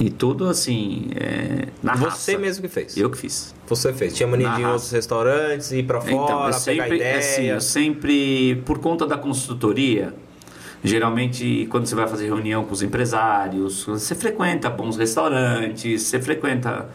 E 0.00 0.10
tudo 0.10 0.48
assim, 0.48 1.10
é, 1.14 1.68
na 1.82 1.94
Você 1.94 2.04
raça. 2.32 2.38
mesmo 2.38 2.62
que 2.62 2.68
fez. 2.68 2.96
Eu 2.96 3.08
que 3.10 3.18
fiz. 3.18 3.54
Você 3.68 3.92
fez. 3.92 4.14
Tinha 4.14 4.26
mania 4.26 4.48
Na 4.48 4.54
de 4.56 4.60
ir 4.60 4.64
em 4.64 4.68
outros 4.68 4.90
restaurantes, 4.90 5.70
ir 5.72 5.84
pra 5.84 6.00
fora, 6.00 6.12
Então, 6.12 6.28
eu 6.40 6.44
pegar 6.46 6.52
sempre, 6.58 6.96
ideia. 6.96 7.18
assim, 7.18 7.42
eu 7.44 7.60
sempre, 7.60 8.56
por 8.64 8.78
conta 8.78 9.06
da 9.06 9.16
consultoria, 9.16 10.12
geralmente 10.82 11.66
quando 11.70 11.86
você 11.86 11.94
vai 11.94 12.08
fazer 12.08 12.26
reunião 12.26 12.64
com 12.64 12.72
os 12.72 12.82
empresários, 12.82 13.84
você 13.84 14.14
frequenta 14.14 14.68
bons 14.68 14.96
restaurantes, 14.96 16.02
você 16.02 16.20
frequenta 16.20 16.88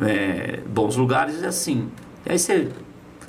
é, 0.00 0.60
bons 0.68 0.96
lugares, 0.96 1.42
é 1.42 1.46
assim. 1.46 1.88
E 2.26 2.32
aí 2.32 2.38
você, 2.38 2.68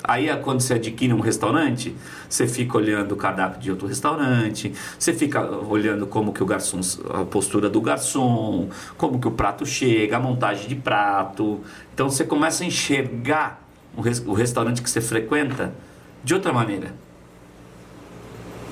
aí 0.04 0.28
quando 0.42 0.60
você 0.60 0.74
adquire 0.74 1.12
um 1.12 1.20
restaurante, 1.20 1.96
você 2.28 2.46
fica 2.46 2.76
olhando 2.76 3.12
o 3.12 3.16
cardápio 3.16 3.60
de 3.60 3.70
outro 3.70 3.86
restaurante, 3.86 4.72
você 4.98 5.12
fica 5.12 5.42
olhando 5.42 6.06
como 6.06 6.32
que 6.32 6.42
o 6.42 6.46
garçom, 6.46 6.80
a 7.10 7.24
postura 7.24 7.70
do 7.70 7.80
garçom, 7.80 8.68
como 8.96 9.18
que 9.18 9.26
o 9.26 9.30
prato 9.30 9.64
chega, 9.64 10.18
a 10.18 10.20
montagem 10.20 10.68
de 10.68 10.76
prato. 10.76 11.60
Então 11.94 12.10
você 12.10 12.24
começa 12.24 12.62
a 12.62 12.66
enxergar 12.66 13.62
o 13.96 14.32
restaurante 14.34 14.82
que 14.82 14.90
você 14.90 15.00
frequenta 15.00 15.72
de 16.22 16.34
outra 16.34 16.52
maneira. 16.52 17.03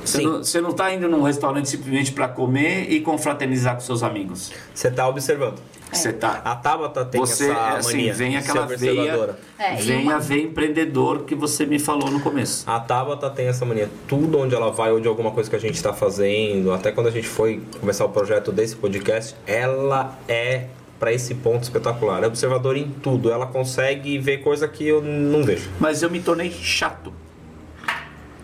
Você 0.04 0.18
Sim. 0.18 0.24
não, 0.24 0.38
você 0.38 0.60
não 0.60 0.70
está 0.70 0.92
indo 0.92 1.08
num 1.08 1.22
restaurante 1.22 1.68
simplesmente 1.68 2.12
para 2.12 2.28
comer 2.28 2.90
e 2.90 3.00
confraternizar 3.00 3.74
com 3.74 3.80
seus 3.80 4.02
amigos. 4.02 4.52
Você 4.74 4.90
tá 4.90 5.06
observando. 5.08 5.60
Você 5.92 6.10
tá. 6.10 6.40
A 6.42 6.56
Tabata 6.56 7.04
tem 7.04 7.20
Você, 7.20 7.50
essa 7.50 7.68
assim, 7.76 7.96
mania 7.98 8.14
vem 8.14 8.30
de 8.30 8.36
aquela 8.38 8.64
veia, 8.66 8.92
observadora. 8.92 9.38
É, 9.58 9.74
e 9.78 9.82
vem 9.82 10.02
uma- 10.04 10.14
a 10.14 10.18
veia 10.18 10.42
empreendedor 10.42 11.24
que 11.24 11.34
você 11.34 11.66
me 11.66 11.78
falou 11.78 12.10
no 12.10 12.18
começo. 12.20 12.64
A 12.68 12.80
Tabata 12.80 13.28
tem 13.28 13.46
essa 13.46 13.66
mania. 13.66 13.90
Tudo 14.08 14.38
onde 14.38 14.54
ela 14.54 14.70
vai, 14.72 14.90
ou 14.90 14.98
de 15.00 15.06
alguma 15.06 15.30
coisa 15.32 15.50
que 15.50 15.56
a 15.56 15.58
gente 15.58 15.74
está 15.74 15.92
fazendo, 15.92 16.72
até 16.72 16.90
quando 16.90 17.08
a 17.08 17.10
gente 17.10 17.28
foi 17.28 17.60
começar 17.78 18.06
o 18.06 18.08
projeto 18.08 18.50
desse 18.50 18.74
podcast, 18.74 19.36
ela 19.46 20.18
é 20.26 20.64
para 20.98 21.12
esse 21.12 21.34
ponto 21.34 21.64
espetacular. 21.64 22.22
É 22.24 22.26
observadora 22.26 22.78
em 22.78 22.88
tudo. 22.88 23.30
Ela 23.30 23.44
consegue 23.46 24.18
ver 24.18 24.38
coisa 24.38 24.66
que 24.66 24.86
eu 24.88 25.02
não 25.02 25.44
vejo. 25.44 25.68
Mas 25.78 26.02
eu 26.02 26.08
me 26.08 26.20
tornei 26.20 26.50
chato. 26.50 27.12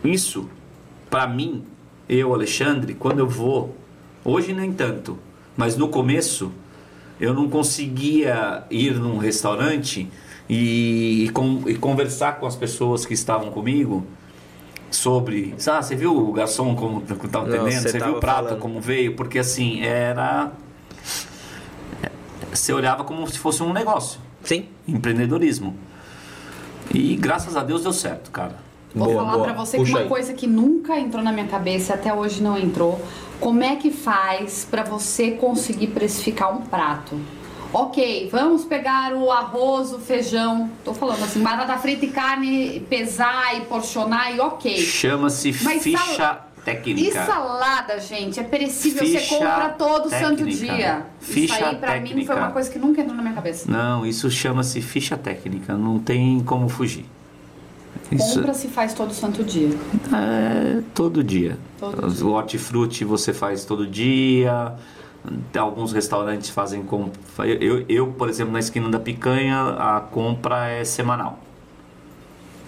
Isso, 0.04 0.48
para 1.10 1.26
mim, 1.26 1.64
eu, 2.08 2.32
Alexandre, 2.34 2.94
quando 2.94 3.18
eu 3.20 3.26
vou, 3.28 3.76
hoje 4.24 4.52
nem 4.52 4.72
tanto, 4.72 5.18
mas 5.56 5.76
no 5.76 5.88
começo, 5.88 6.52
eu 7.20 7.34
não 7.34 7.48
conseguia 7.48 8.64
ir 8.70 8.94
num 8.94 9.18
restaurante 9.18 10.08
e, 10.48 11.24
e 11.24 11.28
con- 11.30 11.62
e 11.66 11.74
conversar 11.74 12.38
com 12.38 12.46
as 12.46 12.56
pessoas 12.56 13.04
que 13.04 13.14
estavam 13.14 13.50
comigo 13.50 14.06
sobre, 14.90 15.54
ah, 15.66 15.82
você 15.82 15.94
viu 15.94 16.16
o 16.16 16.32
garçom 16.32 16.74
como 16.74 17.02
estava 17.02 17.46
Não, 17.46 17.54
atendendo? 17.56 17.82
você 17.82 17.88
Você 17.90 17.98
viu 17.98 18.16
o 18.16 18.20
prato 18.20 18.44
falando. 18.46 18.58
como 18.60 18.80
veio? 18.80 19.14
Porque 19.14 19.38
assim, 19.38 19.82
era 19.82 20.50
você 22.52 22.72
olhava 22.72 23.04
como 23.04 23.26
se 23.26 23.38
fosse 23.38 23.62
um 23.62 23.72
negócio 23.72 24.20
Sim. 24.42 24.66
empreendedorismo. 24.86 25.76
E 26.94 27.14
graças 27.16 27.54
a 27.56 27.62
Deus 27.62 27.82
deu 27.82 27.92
certo, 27.92 28.30
cara. 28.30 28.56
Vou 28.94 29.08
Boa, 29.08 29.18
falar 29.22 29.32
boa. 29.34 29.44
pra 29.44 29.52
você 29.52 29.76
Puxa 29.76 29.90
que 29.92 29.96
uma 29.98 30.02
aí. 30.04 30.08
coisa 30.08 30.32
que 30.32 30.46
nunca 30.46 30.98
entrou 30.98 31.22
na 31.22 31.30
minha 31.32 31.46
cabeça 31.46 31.92
e 31.92 31.94
até 31.94 32.12
hoje 32.12 32.42
não 32.42 32.56
entrou. 32.58 33.00
Como 33.40 33.62
é 33.62 33.76
que 33.76 33.90
faz 33.90 34.66
pra 34.68 34.82
você 34.82 35.32
conseguir 35.32 35.88
precificar 35.88 36.52
um 36.56 36.62
prato? 36.62 37.18
Ok, 37.72 38.28
vamos 38.32 38.64
pegar 38.64 39.12
o 39.12 39.30
arroz, 39.30 39.92
o 39.92 39.98
feijão. 39.98 40.70
Tô 40.84 40.94
falando 40.94 41.22
assim, 41.22 41.42
batata 41.42 41.76
frita 41.78 42.06
e 42.06 42.10
carne, 42.10 42.80
pesar 42.88 43.56
e 43.56 43.60
porcionar 43.66 44.34
e 44.34 44.40
ok. 44.40 44.74
Chama-se 44.78 45.54
Mas 45.62 45.82
ficha 45.82 46.38
técnica. 46.64 47.00
E 47.08 47.12
salada, 47.26 48.00
gente, 48.00 48.40
é 48.40 48.42
perecível, 48.42 49.06
você 49.06 49.18
Ficha 49.18 49.34
compra 49.36 49.68
todo 49.68 50.08
santo 50.08 50.38
técnica. 50.44 50.74
dia. 50.74 51.06
Ficha 51.20 51.54
Isso 51.56 51.64
aí 51.64 51.76
pra 51.76 51.94
mim 52.00 52.02
técnica. 52.08 52.32
foi 52.32 52.42
uma 52.42 52.50
coisa 52.52 52.70
que 52.70 52.78
nunca 52.78 53.02
entrou 53.02 53.14
na 53.16 53.22
minha 53.22 53.34
cabeça. 53.34 53.70
Não, 53.70 54.04
isso 54.06 54.30
chama-se 54.30 54.80
ficha 54.80 55.16
técnica, 55.18 55.74
não 55.74 55.98
tem 55.98 56.40
como 56.40 56.68
fugir. 56.70 57.04
Isso 58.10 58.36
Compra 58.36 58.54
se 58.54 58.68
faz 58.68 58.94
todo 58.94 59.12
santo 59.12 59.44
dia. 59.44 59.70
é 60.12 60.82
todo 60.94 61.22
dia. 61.22 61.58
Todo 61.78 62.32
hortifruti 62.32 63.04
você 63.04 63.32
faz 63.32 63.64
todo 63.64 63.86
dia. 63.86 64.74
Alguns 65.56 65.92
restaurantes 65.92 66.48
fazem 66.48 66.82
com. 66.82 67.10
Eu, 67.38 67.84
eu, 67.88 68.06
por 68.08 68.28
exemplo, 68.28 68.52
na 68.52 68.60
esquina 68.60 68.88
da 68.88 68.98
picanha, 68.98 69.76
a 69.78 70.00
compra 70.00 70.68
é 70.68 70.84
semanal. 70.84 71.38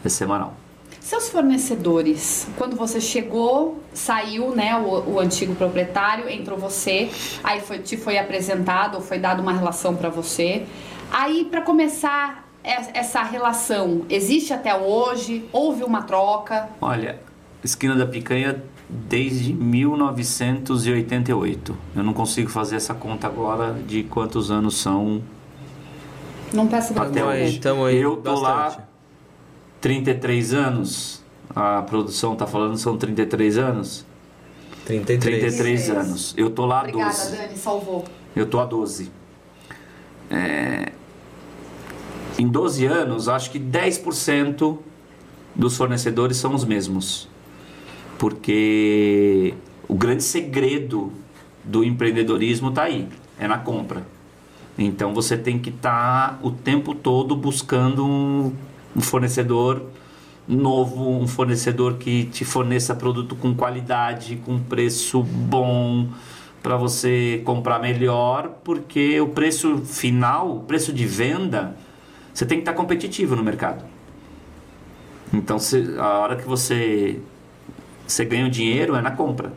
É 0.05 0.09
semanal. 0.09 0.55
Seus 1.01 1.31
fornecedores, 1.31 2.47
quando 2.57 2.77
você 2.77 3.01
chegou, 3.01 3.83
saiu, 3.93 4.55
né, 4.55 4.77
o, 4.77 5.15
o 5.15 5.19
antigo 5.19 5.55
proprietário, 5.55 6.29
entrou 6.29 6.59
você, 6.59 7.11
aí 7.43 7.61
foi, 7.61 7.79
te 7.79 7.97
foi 7.97 8.19
apresentado, 8.19 8.97
ou 8.97 9.01
foi 9.01 9.19
dada 9.19 9.41
uma 9.41 9.53
relação 9.53 9.97
pra 9.97 10.11
você. 10.11 10.67
Aí, 11.11 11.47
pra 11.51 11.63
começar 11.63 12.50
essa 12.63 13.23
relação, 13.23 14.05
existe 14.09 14.53
até 14.53 14.77
hoje? 14.77 15.49
Houve 15.53 15.83
uma 15.85 16.03
troca? 16.03 16.69
Olha, 16.81 17.19
esquina 17.65 17.97
da 17.97 18.07
picanha 18.07 18.63
desde 18.89 19.53
1988. 19.53 21.77
Eu 21.97 22.03
não 22.03 22.13
consigo 22.13 22.51
fazer 22.51 22.77
essa 22.77 22.95
conta 22.95 23.27
agora 23.27 23.73
de 23.87 24.03
quantos 24.05 24.51
anos 24.51 24.77
são. 24.77 25.23
Não 26.53 26.67
peça 26.67 26.93
pra 26.93 27.05
Até 27.05 27.23
eu 27.23 27.27
hoje. 27.27 27.59
Tamo 27.61 27.85
aí 27.85 27.97
Eu 27.97 28.17
tô 28.17 28.41
bastante. 28.41 28.79
lá 28.79 28.85
33 29.81 30.55
anos. 30.55 31.21
A 31.55 31.83
produção 31.83 32.37
tá 32.37 32.47
falando 32.47 32.77
são 32.77 32.97
33 32.97 33.59
anos. 33.59 34.07
33. 34.85 35.41
33 35.41 35.81
Isso. 35.81 35.93
anos. 35.93 36.35
Eu 36.37 36.51
tô 36.51 36.67
lá 36.67 36.79
há 36.79 36.81
Obrigada, 36.81 37.11
12. 37.13 37.37
Dani, 37.37 37.57
salvou. 37.57 38.05
Eu 38.35 38.47
tô 38.47 38.59
há 38.61 38.65
12. 38.65 39.11
É, 40.31 40.93
Em 42.41 42.49
12 42.49 42.87
anos, 42.87 43.29
acho 43.29 43.51
que 43.51 43.61
10% 43.61 44.79
dos 45.55 45.77
fornecedores 45.77 46.39
são 46.39 46.55
os 46.55 46.65
mesmos. 46.65 47.29
Porque 48.19 49.53
o 49.87 49.95
grande 49.95 50.23
segredo 50.23 51.13
do 51.63 51.85
empreendedorismo 51.85 52.71
está 52.71 52.85
aí, 52.85 53.07
é 53.39 53.47
na 53.47 53.59
compra. 53.59 54.07
Então 54.79 55.13
você 55.13 55.37
tem 55.37 55.59
que 55.59 55.69
estar 55.69 56.41
o 56.43 56.51
tempo 56.51 56.95
todo 56.95 57.37
buscando 57.37 58.07
um, 58.07 58.55
um 58.97 59.03
fornecedor 59.03 59.83
novo, 60.49 61.11
um 61.11 61.29
fornecedor 61.29 61.99
que 61.99 62.25
te 62.25 62.47
forneça 62.47 62.95
produto 62.95 63.37
com 63.37 63.55
qualidade, 63.55 64.37
com 64.37 64.59
preço 64.59 65.23
bom, 65.23 66.09
para 66.63 66.79
você 66.79 67.43
comprar 67.45 67.79
melhor, 67.81 68.49
porque 68.65 69.21
o 69.21 69.29
preço 69.29 69.77
final, 69.85 70.57
o 70.57 70.61
preço 70.61 70.91
de 70.91 71.05
venda, 71.05 71.77
você 72.33 72.47
tem 72.47 72.59
que 72.59 72.63
estar 72.63 72.73
competitivo 72.75 73.35
no 73.37 73.43
mercado. 73.43 73.85
Então, 75.33 75.59
você- 75.59 75.95
a 75.99 76.19
hora 76.19 76.37
que 76.37 76.47
você 76.47 77.19
você 78.07 78.25
ganha 78.25 78.45
o 78.45 78.51
dinheiro 78.51 78.97
é 78.97 79.01
na 79.01 79.13
compra. 79.13 79.53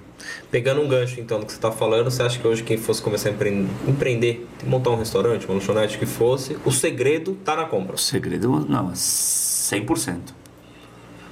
Pegando 0.51 0.79
um 0.79 0.87
gancho 0.87 1.19
então 1.19 1.39
do 1.39 1.45
que 1.47 1.51
você 1.51 1.57
está 1.57 1.71
falando, 1.71 2.11
você 2.11 2.21
acha 2.21 2.37
que 2.39 2.47
hoje 2.47 2.61
quem 2.61 2.77
fosse 2.77 3.01
começar 3.01 3.29
a 3.29 3.31
empre- 3.31 3.67
empreender, 3.87 4.47
montar 4.63 4.91
um 4.91 4.95
restaurante, 4.95 5.45
uma 5.47 5.55
lanchonete 5.55 5.97
que 5.97 6.05
fosse, 6.05 6.55
o 6.63 6.69
segredo 6.71 7.33
tá 7.43 7.55
na 7.55 7.65
compra. 7.65 7.95
O 7.95 7.97
segredo 7.97 8.63
não, 8.69 8.91
é 8.91 8.95
100%. 8.95 10.35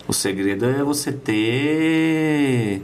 O 0.08 0.14
segredo 0.14 0.66
é 0.66 0.84
você 0.84 1.12
ter 1.12 2.82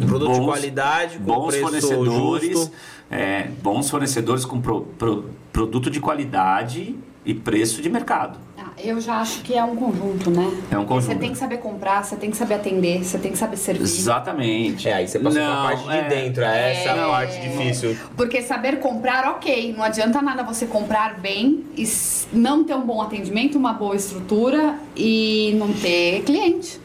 Um 0.00 0.06
produto 0.06 0.32
de 0.32 0.38
bons- 0.40 0.44
qualidade, 0.46 1.16
com 1.18 1.24
bons 1.24 1.46
preço 1.48 1.62
fornecedores, 1.62 2.50
justo. 2.58 2.72
é, 3.10 3.48
bons 3.62 3.88
fornecedores 3.88 4.44
com 4.44 4.60
pro- 4.60 4.82
pro- 4.98 5.24
produto 5.50 5.90
de 5.90 5.98
qualidade 5.98 6.94
e 7.26 7.34
preço 7.34 7.82
de 7.82 7.90
mercado. 7.90 8.38
Ah, 8.56 8.70
eu 8.78 9.00
já 9.00 9.16
acho 9.16 9.42
que 9.42 9.52
é 9.54 9.62
um 9.64 9.74
conjunto, 9.74 10.30
né? 10.30 10.48
É 10.70 10.78
um 10.78 10.86
conjunto. 10.86 11.12
Você 11.12 11.18
tem 11.18 11.32
que 11.32 11.36
saber 11.38 11.58
comprar, 11.58 12.04
você 12.04 12.14
tem 12.16 12.30
que 12.30 12.36
saber 12.36 12.54
atender, 12.54 13.04
você 13.04 13.18
tem 13.18 13.32
que 13.32 13.36
saber 13.38 13.56
servir. 13.56 13.82
Exatamente. 13.82 14.88
É, 14.88 14.94
aí 14.94 15.08
você 15.08 15.18
passou 15.18 15.40
Não, 15.42 15.52
pra 15.52 15.62
parte 15.76 15.82
de 15.88 15.96
é. 15.96 16.08
dentro, 16.08 16.44
essa 16.44 16.88
é 16.88 16.92
a 16.92 16.96
É. 16.96 17.08
parte 17.08 17.40
difícil. 17.40 17.96
Porque 18.16 18.40
saber 18.42 18.78
comprar, 18.78 19.28
ok. 19.32 19.74
Não 19.76 19.82
adianta 19.82 20.22
nada 20.22 20.44
você 20.44 20.66
comprar 20.66 21.18
bem 21.20 21.64
e 21.76 21.84
não 22.32 22.62
ter 22.64 22.74
um 22.74 22.86
bom 22.86 23.02
atendimento, 23.02 23.58
uma 23.58 23.72
boa 23.72 23.96
estrutura 23.96 24.78
e 24.94 25.52
não 25.58 25.72
ter 25.72 26.22
cliente. 26.22 26.80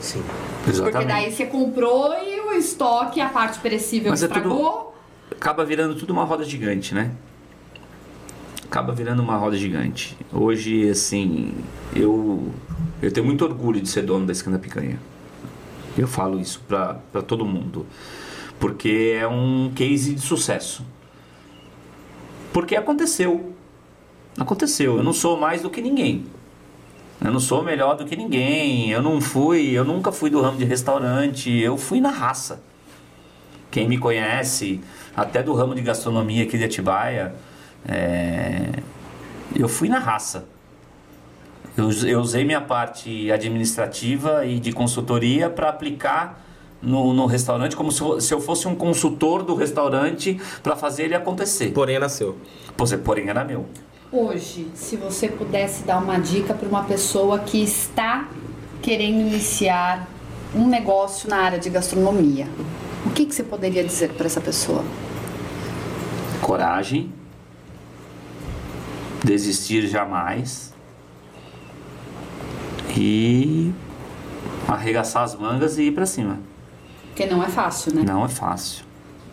Sim. 0.00 0.22
Exatamente. 0.68 0.92
Porque 0.92 1.04
daí 1.06 1.32
você 1.32 1.46
comprou 1.46 2.12
e 2.22 2.40
o 2.40 2.52
estoque, 2.52 3.18
a 3.20 3.28
parte 3.30 3.58
perecível 3.60 4.10
Mas 4.10 4.22
é 4.22 4.28
tudo- 4.28 4.36
estragou. 4.40 4.94
acaba 5.32 5.64
virando 5.64 5.94
tudo 5.94 6.12
uma 6.12 6.24
roda 6.24 6.44
gigante, 6.44 6.94
né? 6.94 7.12
Acaba 8.66 8.92
virando 8.92 9.22
uma 9.22 9.36
roda 9.36 9.56
gigante. 9.56 10.16
Hoje, 10.32 10.88
assim, 10.90 11.54
eu 11.94 12.52
eu 13.00 13.12
tenho 13.12 13.26
muito 13.26 13.44
orgulho 13.44 13.80
de 13.80 13.88
ser 13.88 14.02
dono 14.02 14.26
da 14.26 14.32
Esquina 14.32 14.58
Picanha. 14.58 14.98
Eu 15.96 16.08
falo 16.08 16.40
isso 16.40 16.60
pra 16.66 16.98
todo 17.26 17.44
mundo. 17.44 17.86
Porque 18.58 19.16
é 19.18 19.26
um 19.28 19.70
case 19.74 20.14
de 20.14 20.20
sucesso. 20.20 20.84
Porque 22.52 22.74
aconteceu. 22.74 23.54
Aconteceu. 24.38 24.96
Eu 24.96 25.02
não 25.02 25.12
sou 25.12 25.38
mais 25.38 25.62
do 25.62 25.70
que 25.70 25.80
ninguém. 25.80 26.24
Eu 27.22 27.30
não 27.30 27.40
sou 27.40 27.62
melhor 27.62 27.96
do 27.96 28.04
que 28.04 28.16
ninguém. 28.16 28.90
Eu 28.90 29.02
não 29.02 29.20
fui, 29.20 29.70
eu 29.70 29.84
nunca 29.84 30.10
fui 30.10 30.30
do 30.30 30.40
ramo 30.40 30.56
de 30.56 30.64
restaurante. 30.64 31.50
Eu 31.50 31.76
fui 31.76 32.00
na 32.00 32.10
raça. 32.10 32.62
Quem 33.70 33.86
me 33.86 33.98
conhece, 33.98 34.80
até 35.14 35.42
do 35.42 35.52
ramo 35.52 35.74
de 35.74 35.82
gastronomia 35.82 36.44
aqui 36.44 36.56
de 36.56 36.64
Atibaia, 36.64 37.34
é, 37.88 38.70
eu 39.54 39.68
fui 39.68 39.88
na 39.88 39.98
raça. 39.98 40.46
Eu, 41.76 41.90
eu 42.06 42.20
usei 42.20 42.44
minha 42.44 42.60
parte 42.60 43.30
administrativa 43.30 44.44
e 44.46 44.58
de 44.58 44.72
consultoria 44.72 45.50
para 45.50 45.68
aplicar 45.68 46.42
no, 46.80 47.12
no 47.12 47.26
restaurante 47.26 47.76
como 47.76 47.92
se, 47.92 48.00
eu- 48.00 48.20
se 48.20 48.32
eu 48.32 48.40
fosse 48.40 48.66
um 48.66 48.74
consultor 48.74 49.42
do 49.42 49.54
restaurante 49.54 50.40
para 50.62 50.74
fazer 50.74 51.04
ele 51.04 51.14
acontecer. 51.14 51.72
Porém. 51.72 51.98
Pois 52.76 52.92
é, 52.92 52.96
Porém, 52.96 53.28
era 53.28 53.44
meu. 53.44 53.66
Hoje, 54.10 54.68
se 54.74 54.96
você 54.96 55.28
pudesse 55.28 55.82
dar 55.82 55.98
uma 55.98 56.18
dica 56.18 56.54
para 56.54 56.68
uma 56.68 56.84
pessoa 56.84 57.40
que 57.40 57.62
está 57.62 58.28
querendo 58.80 59.20
iniciar 59.20 60.08
um 60.54 60.66
negócio 60.66 61.28
na 61.28 61.38
área 61.38 61.58
de 61.58 61.68
gastronomia, 61.68 62.46
o 63.04 63.10
que, 63.10 63.26
que 63.26 63.34
você 63.34 63.42
poderia 63.42 63.84
dizer 63.84 64.10
para 64.14 64.26
essa 64.26 64.40
pessoa? 64.40 64.84
Coragem, 66.40 67.12
desistir 69.26 69.88
jamais 69.88 70.72
e 72.96 73.72
arregaçar 74.68 75.24
as 75.24 75.34
mangas 75.34 75.76
e 75.78 75.84
ir 75.84 75.92
para 75.92 76.06
cima. 76.06 76.38
Porque 77.08 77.26
não 77.26 77.42
é 77.42 77.48
fácil, 77.48 77.94
né? 77.94 78.02
Não 78.06 78.24
é 78.24 78.28
fácil. 78.28 78.84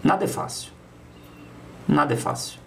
Nada 0.03 0.25
é 0.25 0.27
fácil. 0.27 0.71
Nada 1.87 2.13
é 2.13 2.17
fácil. 2.17 2.59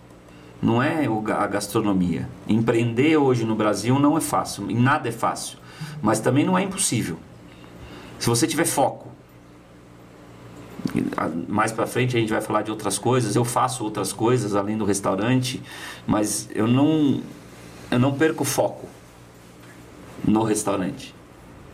Não 0.62 0.82
é 0.82 1.06
a 1.06 1.46
gastronomia. 1.46 2.28
Empreender 2.48 3.16
hoje 3.16 3.44
no 3.44 3.56
Brasil 3.56 3.98
não 3.98 4.16
é 4.16 4.20
fácil. 4.20 4.66
Nada 4.70 5.08
é 5.08 5.12
fácil. 5.12 5.58
Mas 6.00 6.20
também 6.20 6.44
não 6.44 6.56
é 6.56 6.62
impossível. 6.62 7.18
Se 8.18 8.28
você 8.28 8.46
tiver 8.46 8.64
foco. 8.64 9.08
Mais 11.48 11.72
pra 11.72 11.86
frente 11.86 12.16
a 12.16 12.20
gente 12.20 12.30
vai 12.32 12.40
falar 12.40 12.62
de 12.62 12.70
outras 12.70 12.98
coisas. 12.98 13.34
Eu 13.36 13.44
faço 13.44 13.84
outras 13.84 14.12
coisas 14.12 14.54
além 14.54 14.76
do 14.76 14.84
restaurante, 14.84 15.62
mas 16.06 16.48
eu 16.54 16.66
não 16.66 17.20
eu 17.90 17.98
não 17.98 18.12
perco 18.14 18.44
foco 18.44 18.86
no 20.26 20.42
restaurante. 20.42 21.14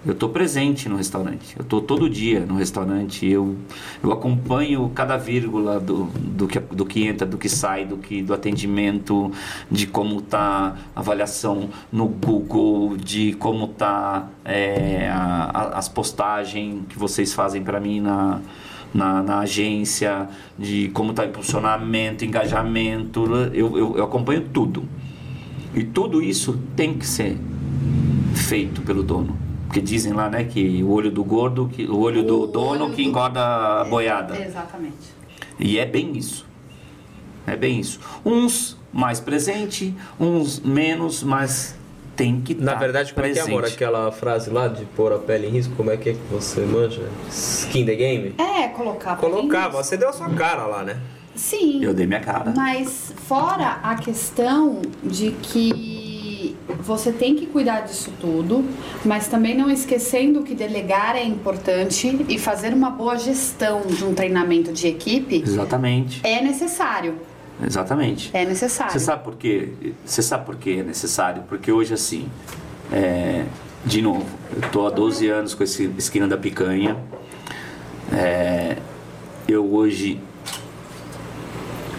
Eu 0.05 0.15
estou 0.15 0.29
presente 0.31 0.89
no 0.89 0.97
restaurante. 0.97 1.55
Eu 1.57 1.63
estou 1.63 1.81
todo 1.81 2.11
dia 2.11 2.41
no 2.41 2.57
restaurante. 2.57 3.25
Eu, 3.25 3.55
eu 4.03 4.11
acompanho 4.11 4.91
cada 4.93 5.17
vírgula 5.17 5.79
do, 5.79 6.07
do, 6.07 6.49
que, 6.49 6.59
do 6.59 6.85
que 6.85 7.07
entra, 7.07 7.25
do 7.25 7.39
que 7.39 7.49
sai, 7.49 7.85
do, 7.87 7.97
que, 7.97 8.21
do 8.21 8.35
atendimento, 8.35 9.31
de 9.71 9.87
como 9.87 10.19
está 10.19 10.77
a 10.97 10.99
avaliação 10.99 11.71
no 11.93 12.09
Google, 12.09 12.97
de 12.97 13.35
como 13.35 13.69
tá 13.69 14.29
é, 14.45 15.09
a- 15.09 15.51
a- 15.55 15.79
as 15.79 15.89
postagens 15.89 16.83
que 16.89 16.99
vocês 16.99 17.33
fazem 17.33 17.63
para 17.63 17.79
mim 17.79 18.01
na, 18.01 18.41
na, 18.95 19.23
na 19.23 19.39
agência, 19.41 20.29
de 20.59 20.89
como 20.91 21.11
está 21.11 21.25
impulsionamento, 21.27 22.25
engajamento. 22.25 23.25
Eu, 23.53 23.77
eu, 23.79 23.97
eu 23.99 24.05
acompanho 24.05 24.43
tudo. 24.53 24.85
E 25.75 25.83
tudo 25.85 26.21
isso 26.23 26.59
tem 26.77 26.95
que 26.95 27.07
ser 27.07 27.39
feito 28.35 28.83
pelo 28.83 29.03
dono. 29.03 29.37
Porque 29.67 29.81
dizem 29.81 30.13
lá, 30.13 30.29
né, 30.29 30.45
que 30.45 30.83
o 30.83 30.91
olho 30.91 31.11
do 31.11 31.25
gordo, 31.25 31.71
que, 31.73 31.85
o 31.85 31.99
olho 31.99 32.23
do 32.23 32.43
O 32.43 32.47
dono 32.47 32.85
olho 32.85 32.95
que 32.95 33.03
do- 33.03 33.09
engorda 33.09 33.41
a 33.81 33.85
boiada. 33.85 34.39
Exatamente. 34.39 35.13
E 35.59 35.79
é 35.79 35.87
bem 35.87 36.17
isso. 36.17 36.45
É 37.47 37.57
bem 37.57 37.81
isso. 37.81 37.99
Uns 38.25 38.77
mais 38.93 39.19
presente, 39.19 39.95
uns 40.21 40.61
menos, 40.61 41.23
mas 41.23 41.75
tem 42.17 42.41
que 42.41 42.55
Na 42.55 42.73
tá 42.73 42.79
verdade, 42.79 43.13
como 43.15 43.27
é 43.27 43.31
que 43.31 43.39
é, 43.39 43.43
presente. 43.43 43.59
amor? 43.59 43.69
Aquela 43.69 44.13
frase 44.13 44.51
lá 44.51 44.69
de 44.69 44.85
pôr 44.85 45.13
a 45.13 45.19
pele 45.19 45.47
em 45.47 45.51
risco, 45.51 45.75
como 45.77 45.91
é 45.91 45.97
que 45.97 46.11
é 46.11 46.13
que 46.13 46.21
você 46.31 46.61
manja? 46.61 47.03
Skin 47.31 47.85
the 47.85 47.95
game? 47.95 48.35
É, 48.39 48.69
colocar. 48.69 49.17
Colocava, 49.17 49.75
bem 49.75 49.83
você 49.83 49.97
deu 49.97 50.09
a 50.09 50.13
sua 50.13 50.29
cara 50.31 50.67
lá, 50.67 50.83
né? 50.83 50.99
Sim. 51.35 51.83
Eu 51.83 51.95
dei 51.95 52.07
minha 52.07 52.21
cara. 52.21 52.53
Mas 52.55 53.13
fora 53.27 53.79
a 53.83 53.95
questão 53.97 54.83
de 55.03 55.31
que 55.43 56.57
você 56.81 57.13
tem 57.13 57.35
que 57.35 57.47
cuidar 57.47 57.81
disso 57.81 58.13
tudo, 58.21 58.65
mas 59.05 59.29
também 59.29 59.57
não 59.57 59.71
esquecendo 59.71 60.43
que 60.43 60.55
delegar 60.55 61.17
é 61.17 61.25
importante 61.25 62.25
e 62.29 62.39
fazer 62.39 62.75
uma 62.75 62.91
boa 62.91 63.17
gestão 63.17 63.83
de 63.83 64.05
um 64.05 64.15
treinamento 64.15 64.73
de 64.73 64.89
equipe 64.89 65.43
Exatamente. 65.47 66.21
é 66.23 66.43
necessário. 66.43 67.15
Exatamente. 67.65 68.31
É 68.33 68.45
necessário. 68.45 68.93
Você 68.93 69.01
sabe 69.01 69.25
por 69.25 69.37
quê? 69.37 69.73
Você 70.05 70.23
sabe 70.23 70.45
por 70.45 70.57
que 70.57 70.81
é 70.81 70.83
necessário? 70.83 71.43
Porque 71.49 71.71
hoje, 71.71 71.95
assim, 71.95 72.29
é, 72.91 73.45
de 73.85 74.03
novo, 74.03 74.27
eu 74.55 74.69
tô 74.71 74.87
há 74.87 74.91
12 74.91 75.29
anos 75.29 75.55
com 75.55 75.63
esse 75.63 75.93
esquina 75.97 76.27
da 76.29 76.37
picanha. 76.37 76.97
É, 78.13 78.77
eu 79.49 79.73
hoje, 79.75 80.21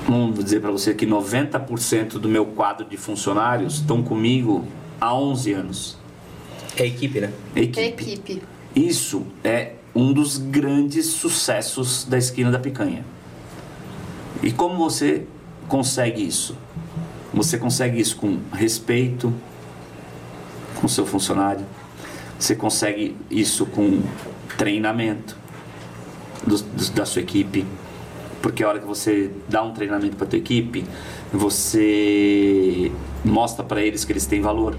vamos 0.07 0.43
dizer 0.43 0.61
para 0.61 0.71
você 0.71 0.93
que 0.93 1.05
90% 1.05 2.19
do 2.19 2.29
meu 2.29 2.45
quadro 2.45 2.85
de 2.85 2.97
funcionários 2.97 3.75
estão 3.75 4.03
comigo 4.03 4.65
há 4.99 5.15
11 5.15 5.53
anos. 5.53 5.97
É 6.77 6.85
equipe, 6.85 7.19
né? 7.19 7.31
Equipe. 7.55 8.11
Equipe. 8.13 8.43
Isso 8.75 9.25
é 9.43 9.73
um 9.95 10.11
dos 10.11 10.37
grandes 10.37 11.05
sucessos 11.07 12.05
da 12.05 12.17
esquina 12.17 12.49
da 12.49 12.59
picanha. 12.59 13.05
E 14.41 14.51
como 14.51 14.77
você 14.77 15.25
consegue 15.77 16.21
isso? 16.23 16.55
Você 17.33 17.57
consegue 17.57 17.99
isso 17.99 18.15
com 18.17 18.37
respeito 18.53 19.33
com 20.79 20.87
seu 20.87 21.03
funcionário. 21.03 21.65
Você 22.37 22.55
consegue 22.55 23.17
isso 23.31 23.65
com 23.65 24.03
treinamento 24.55 25.35
dos- 26.45 26.61
dos- 26.61 26.89
da 26.89 27.05
sua 27.07 27.23
equipe. 27.23 27.65
Porque 28.39 28.63
a 28.63 28.67
hora 28.69 28.79
que 28.79 28.85
você 28.85 29.31
dá 29.49 29.63
um 29.63 29.73
treinamento 29.73 30.15
para 30.15 30.27
tua 30.27 30.37
equipe, 30.37 30.85
você 31.31 32.91
mostra 33.25 33.63
para 33.65 33.81
eles 33.81 34.05
que 34.05 34.11
eles 34.13 34.27
têm 34.27 34.41
valor. 34.41 34.77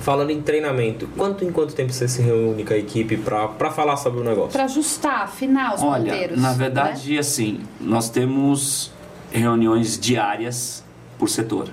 Falando 0.00 0.30
em 0.30 0.42
treinamento, 0.42 1.06
quanto 1.16 1.44
em 1.44 1.52
quanto 1.52 1.74
tempo 1.74 1.92
você 1.92 2.08
se 2.08 2.22
reúne 2.22 2.64
com 2.64 2.74
a 2.74 2.76
equipe 2.76 3.16
pra 3.18 3.70
falar 3.70 3.96
sobre 3.98 4.20
o 4.20 4.24
negócio? 4.24 4.50
Para 4.50 4.64
ajustar, 4.64 5.22
afinar 5.22 5.74
os 5.76 5.82
Olha, 5.82 6.10
ponteiros. 6.12 6.40
na 6.40 6.50
né? 6.50 6.56
verdade, 6.58 7.16
assim, 7.18 7.60
nós 7.80 8.08
temos 8.10 8.90
reuniões 9.30 9.98
diárias 9.98 10.84
por 11.18 11.28
setor. 11.28 11.70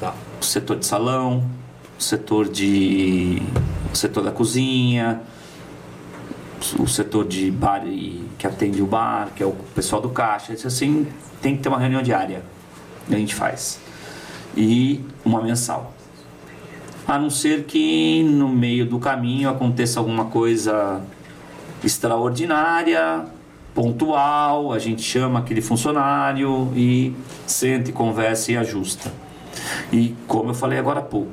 Tá. 0.00 0.14
O 0.40 0.44
setor 0.44 0.78
de 0.78 0.86
salão, 0.86 1.44
o 1.98 2.02
setor 2.02 2.48
de 2.48 3.42
o 3.92 3.96
setor 3.96 4.24
da 4.24 4.32
cozinha, 4.32 5.20
o 6.78 6.86
setor 6.86 7.26
de 7.26 7.50
bar 7.50 7.86
e 7.86 8.24
que 8.38 8.46
atende 8.46 8.82
o 8.82 8.86
bar, 8.86 9.30
que 9.34 9.42
é 9.42 9.46
o 9.46 9.52
pessoal 9.74 10.02
do 10.02 10.08
caixa, 10.08 10.52
isso 10.52 10.66
assim, 10.66 11.06
tem 11.40 11.56
que 11.56 11.62
ter 11.62 11.68
uma 11.68 11.78
reunião 11.78 12.02
diária. 12.02 12.42
A 13.08 13.14
gente 13.14 13.34
faz. 13.34 13.78
E 14.56 15.04
uma 15.24 15.42
mensal. 15.42 15.92
A 17.06 17.18
não 17.18 17.28
ser 17.28 17.64
que 17.64 18.22
no 18.22 18.48
meio 18.48 18.86
do 18.86 18.98
caminho 18.98 19.50
aconteça 19.50 20.00
alguma 20.00 20.24
coisa 20.26 21.02
extraordinária, 21.82 23.26
pontual, 23.74 24.72
a 24.72 24.78
gente 24.78 25.02
chama 25.02 25.40
aquele 25.40 25.60
funcionário 25.60 26.72
e 26.76 27.14
senta 27.46 27.90
e 27.90 27.92
conversa 27.92 28.52
e 28.52 28.56
ajusta. 28.56 29.12
E 29.92 30.14
como 30.26 30.50
eu 30.50 30.54
falei 30.54 30.78
agora 30.78 31.00
há 31.00 31.02
pouco, 31.02 31.32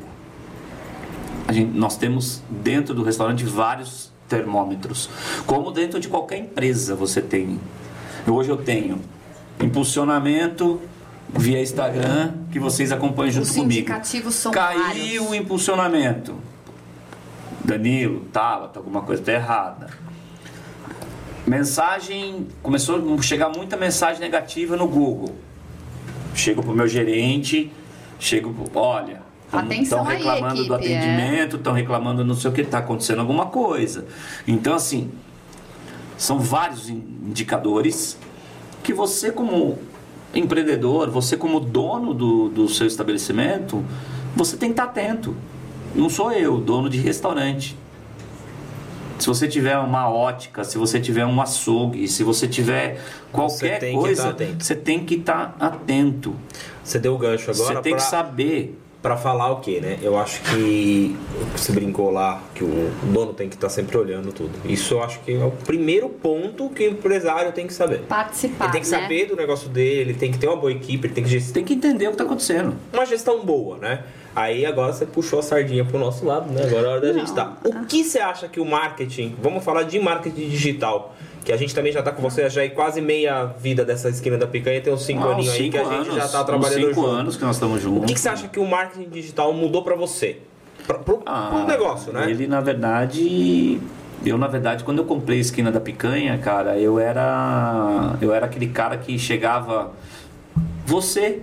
a 1.48 1.54
gente, 1.54 1.78
nós 1.78 1.98
temos 1.98 2.42
dentro 2.50 2.94
do 2.94 3.04
restaurante 3.04 3.44
vários 3.44 4.12
termômetros, 4.28 5.10
como 5.46 5.72
dentro 5.72 6.00
de 6.00 6.08
qualquer 6.08 6.38
empresa 6.38 6.96
você 6.96 7.22
tem. 7.22 7.60
Hoje 8.28 8.50
eu 8.50 8.58
tenho 8.58 9.00
impulsionamento 9.60 10.80
via 11.34 11.62
Instagram 11.62 12.34
que 12.52 12.60
vocês 12.60 12.92
acompanham 12.92 13.32
junto 13.32 13.46
Os 13.46 13.52
comigo. 13.56 13.72
indicativos 13.72 14.36
são 14.36 14.52
Caiu 14.52 14.80
vários. 14.82 15.30
o 15.30 15.36
impulsionamento. 15.36 16.36
Danilo, 17.64 18.22
Tabata, 18.32 18.80
alguma 18.80 19.02
coisa 19.02 19.22
está 19.22 19.34
errada. 19.34 19.88
Mensagem, 21.46 22.48
começou 22.62 23.16
a 23.18 23.22
chegar 23.22 23.50
muita 23.50 23.76
mensagem 23.76 24.22
negativa 24.22 24.76
no 24.78 24.88
Google. 24.88 25.36
Chego 26.36 26.62
pro 26.62 26.74
meu 26.74 26.88
gerente, 26.88 27.72
chego, 28.20 28.54
pro- 28.54 28.80
olha, 28.80 29.22
estão 29.82 30.04
reclamando 30.04 30.66
do 30.66 30.76
equipe, 30.76 30.94
é. 30.94 30.98
atendimento, 30.98 31.56
estão 31.58 31.74
reclamando 31.74 32.24
não 32.24 32.36
sei 32.36 32.52
o 32.52 32.54
que, 32.54 32.62
está 32.62 32.78
acontecendo 32.78 33.20
alguma 33.20 33.48
coisa. 33.48 34.06
Então, 34.48 34.74
assim, 34.76 35.12
são 36.18 36.40
vários 36.40 36.90
in- 36.90 37.04
indicadores 37.26 38.18
que 38.84 38.94
você 38.94 39.32
como 39.32 39.78
empreendedor, 40.34 41.10
você 41.10 41.36
como 41.36 41.60
dono 41.60 42.14
do, 42.14 42.50
do 42.50 42.70
seu 42.70 42.88
estabelecimento, 42.88 43.84
você 44.36 44.56
tem 44.56 44.70
que 44.70 44.74
estar 44.74 44.84
atento. 44.86 45.36
Não 45.94 46.10
sou 46.10 46.32
eu, 46.32 46.58
dono 46.60 46.90
de 46.90 46.98
restaurante. 47.00 47.78
Se 49.22 49.28
você 49.28 49.48
tiver 49.48 49.78
uma 49.78 50.10
ótica, 50.10 50.64
se 50.64 50.78
você 50.78 51.00
tiver 51.00 51.26
um 51.26 51.40
açougue, 51.42 52.08
se 52.08 52.24
você 52.24 52.48
tiver 52.48 53.00
qualquer 53.32 53.80
que 53.80 53.92
coisa, 53.94 54.30
atento. 54.30 54.64
você 54.64 54.76
tem 54.76 55.06
que 55.06 55.16
estar 55.16 55.56
atento. 55.60 56.36
Você 56.84 57.00
deu 57.00 57.14
o 57.14 57.18
gancho 57.18 57.52
agora 57.52 57.76
Você 57.76 57.82
tem 57.82 57.94
pra, 57.94 58.04
que 58.04 58.10
saber. 58.10 58.80
pra 59.02 59.16
falar 59.18 59.52
o 59.52 59.60
quê, 59.62 59.80
né? 59.82 59.98
Eu 60.02 60.18
acho 60.18 60.42
que 60.42 61.16
você 61.56 61.72
brincou 61.72 62.10
lá 62.10 62.42
que 62.56 62.64
o 62.64 62.92
dono 63.14 63.34
tem 63.34 63.48
que 63.48 63.56
estar 63.56 63.70
sempre 63.70 63.98
olhando 63.98 64.32
tudo. 64.34 64.52
Isso 64.66 64.96
eu 64.96 65.04
acho 65.04 65.20
que 65.22 65.34
é 65.34 65.44
o 65.46 65.52
primeiro 65.52 66.10
ponto 66.10 66.70
que 66.70 66.88
o 66.88 66.92
empresário 66.92 67.52
tem 67.52 67.68
que 67.68 67.74
saber. 67.74 68.00
Participar, 68.02 68.66
Ele 68.66 68.72
tem 68.74 68.82
que 68.82 68.90
né? 68.90 69.00
saber 69.02 69.26
do 69.28 69.36
negócio 69.36 69.70
dele, 69.70 70.12
ele 70.12 70.14
tem 70.20 70.32
que 70.32 70.38
ter 70.40 70.48
uma 70.48 70.58
boa 70.58 70.72
equipe, 70.72 71.06
ele 71.08 71.14
tem 71.14 71.24
que 71.24 71.30
gestar 71.30 71.54
Tem 71.54 71.64
que 71.64 71.74
entender 71.74 72.06
o 72.06 72.10
que 72.10 72.16
está 72.16 72.24
acontecendo. 72.24 72.76
uma 72.92 73.06
gestão 73.06 73.46
boa, 73.46 73.78
né? 73.78 74.04
Aí 74.36 74.66
agora 74.66 74.94
você 74.94 75.06
puxou 75.06 75.40
a 75.40 75.42
sardinha 75.44 75.84
pro 75.84 76.00
nosso 76.00 76.26
lado, 76.26 76.52
né? 76.52 76.64
Agora 76.66 76.84
é 76.84 76.90
a 76.90 76.92
hora 76.94 77.02
da 77.02 77.08
Não. 77.14 77.20
gente 77.20 77.34
tá. 77.34 77.54
O 77.66 77.86
que 77.86 78.04
você 78.04 78.20
acha 78.20 78.48
que 78.48 78.60
o 78.60 78.66
marketing, 78.66 79.36
vamos 79.42 79.64
falar 79.64 79.84
de 79.84 80.00
marketing 80.00 80.48
digital, 80.50 81.14
que 81.44 81.52
a 81.52 81.58
gente 81.58 81.76
também 81.76 81.92
já 81.92 82.02
tá 82.02 82.12
com 82.12 82.22
você 82.22 82.50
já 82.50 82.64
é 82.64 82.70
quase 82.70 83.02
meia 83.02 83.46
vida 83.46 83.84
dessa 83.84 84.08
esquina 84.10 84.38
da 84.38 84.48
picanha, 84.48 84.80
tem 84.80 84.94
uns 84.94 85.04
cinco 85.04 85.28
Ah, 85.28 85.32
aninhos 85.34 85.54
aí 85.54 85.70
que 85.70 85.78
a 85.78 85.84
gente 85.84 86.06
já 86.08 86.12
anos, 86.22 86.32
tá 86.32 86.42
uns 86.42 86.46
trabalhando 86.46 86.80
cinco 86.88 86.94
junto. 86.96 87.08
anos 87.08 87.36
que 87.38 87.44
nós 87.44 87.56
estamos 87.58 87.80
O 87.80 87.82
juntos. 87.82 88.06
que, 88.06 88.14
que 88.14 88.20
você 88.20 88.30
acha 88.30 88.48
que 88.48 88.60
o 88.60 88.66
marketing 88.66 89.10
digital 89.10 89.52
mudou 89.52 89.84
pra 89.84 89.96
você? 89.96 90.38
Pro, 90.88 91.00
pro 91.00 91.22
Ah, 91.26 91.66
negócio, 91.68 92.14
né? 92.14 92.30
Ele, 92.30 92.48
na 92.48 92.62
verdade, 92.62 93.82
eu 94.26 94.38
na 94.38 94.48
verdade, 94.48 94.84
quando 94.86 95.00
eu 95.00 95.06
comprei 95.06 95.40
a 95.40 95.42
esquina 95.42 95.72
da 95.72 95.80
picanha, 95.82 96.38
cara, 96.38 96.78
eu 96.80 96.98
era 97.00 98.16
eu 98.22 98.34
era 98.34 98.46
aquele 98.46 98.68
cara 98.68 98.96
que 98.98 99.20
chegava 99.20 99.92
você 100.86 101.42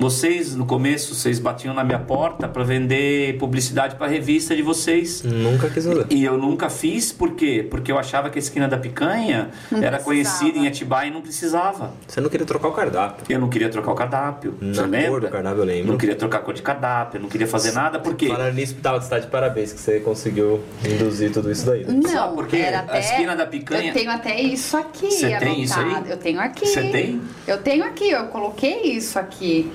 vocês 0.00 0.56
no 0.56 0.64
começo 0.64 1.14
vocês 1.14 1.38
batiam 1.38 1.74
na 1.74 1.84
minha 1.84 1.98
porta 1.98 2.48
para 2.48 2.64
vender 2.64 3.36
publicidade 3.38 3.96
para 3.96 4.06
revista 4.06 4.56
de 4.56 4.62
vocês. 4.62 5.22
Nunca 5.22 5.68
quis 5.68 5.84
fazer. 5.84 6.06
E 6.10 6.24
eu 6.24 6.38
nunca 6.38 6.70
fiz, 6.70 7.12
por 7.12 7.32
quê? 7.34 7.66
Porque 7.70 7.92
eu 7.92 7.98
achava 7.98 8.30
que 8.30 8.38
a 8.38 8.40
esquina 8.40 8.66
da 8.66 8.78
picanha 8.78 9.50
Não 9.70 9.78
era 9.78 9.98
precisava. 9.98 10.04
conhecida 10.04 10.58
em 10.58 10.66
Atibaia 10.66 11.08
e 11.08 11.10
não 11.12 11.20
precisava. 11.20 11.92
Você 12.08 12.20
não 12.20 12.30
queria 12.30 12.46
trocar 12.46 12.68
o 12.68 12.72
cardápio. 12.72 13.24
Eu 13.28 13.38
não 13.38 13.50
queria 13.50 13.68
trocar 13.68 13.92
o 13.92 13.94
cardápio. 13.94 14.54
Na 14.60 14.72
você 14.86 15.08
cor 15.08 15.20
do 15.20 15.28
cardápio 15.28 15.60
eu 15.60 15.64
lembro. 15.66 15.92
Não 15.92 15.98
queria 15.98 16.16
trocar 16.16 16.38
a 16.38 16.40
cor 16.40 16.54
de 16.54 16.62
cardápio, 16.62 17.18
eu 17.18 17.22
não 17.22 17.28
queria 17.28 17.46
fazer 17.46 17.72
nada, 17.72 17.98
por 17.98 18.14
quê? 18.14 18.28
Falando 18.28 18.54
nisso, 18.54 18.74
tava 18.82 18.98
de 18.98 19.04
estar 19.04 19.18
de 19.18 19.26
parabéns 19.26 19.72
que 19.72 19.80
você 19.80 20.00
conseguiu 20.00 20.60
induzir 20.84 21.30
tudo 21.30 21.52
isso 21.52 21.66
daí. 21.66 21.84
né? 21.84 22.00
Não, 22.02 22.08
Sabe 22.10 22.34
por 22.34 22.46
quê? 22.48 22.56
era 22.56 22.86
A 22.88 22.98
esquina 22.98 23.36
da 23.36 23.46
picanha- 23.46 23.90
Eu 23.90 23.94
tenho 23.94 24.10
até 24.10 24.40
isso 24.40 24.76
aqui 24.76 25.10
Você 25.10 25.36
tem 25.36 25.62
isso 25.62 25.78
aí? 25.78 26.10
Eu 26.10 26.16
tenho 26.16 26.40
aqui. 26.40 26.66
Você 26.66 26.82
tem? 26.84 27.20
Eu 27.46 27.58
tenho 27.58 27.84
aqui, 27.84 28.10
eu 28.10 28.24
coloquei 28.28 28.82
isso 28.84 29.18
aqui. 29.18 29.70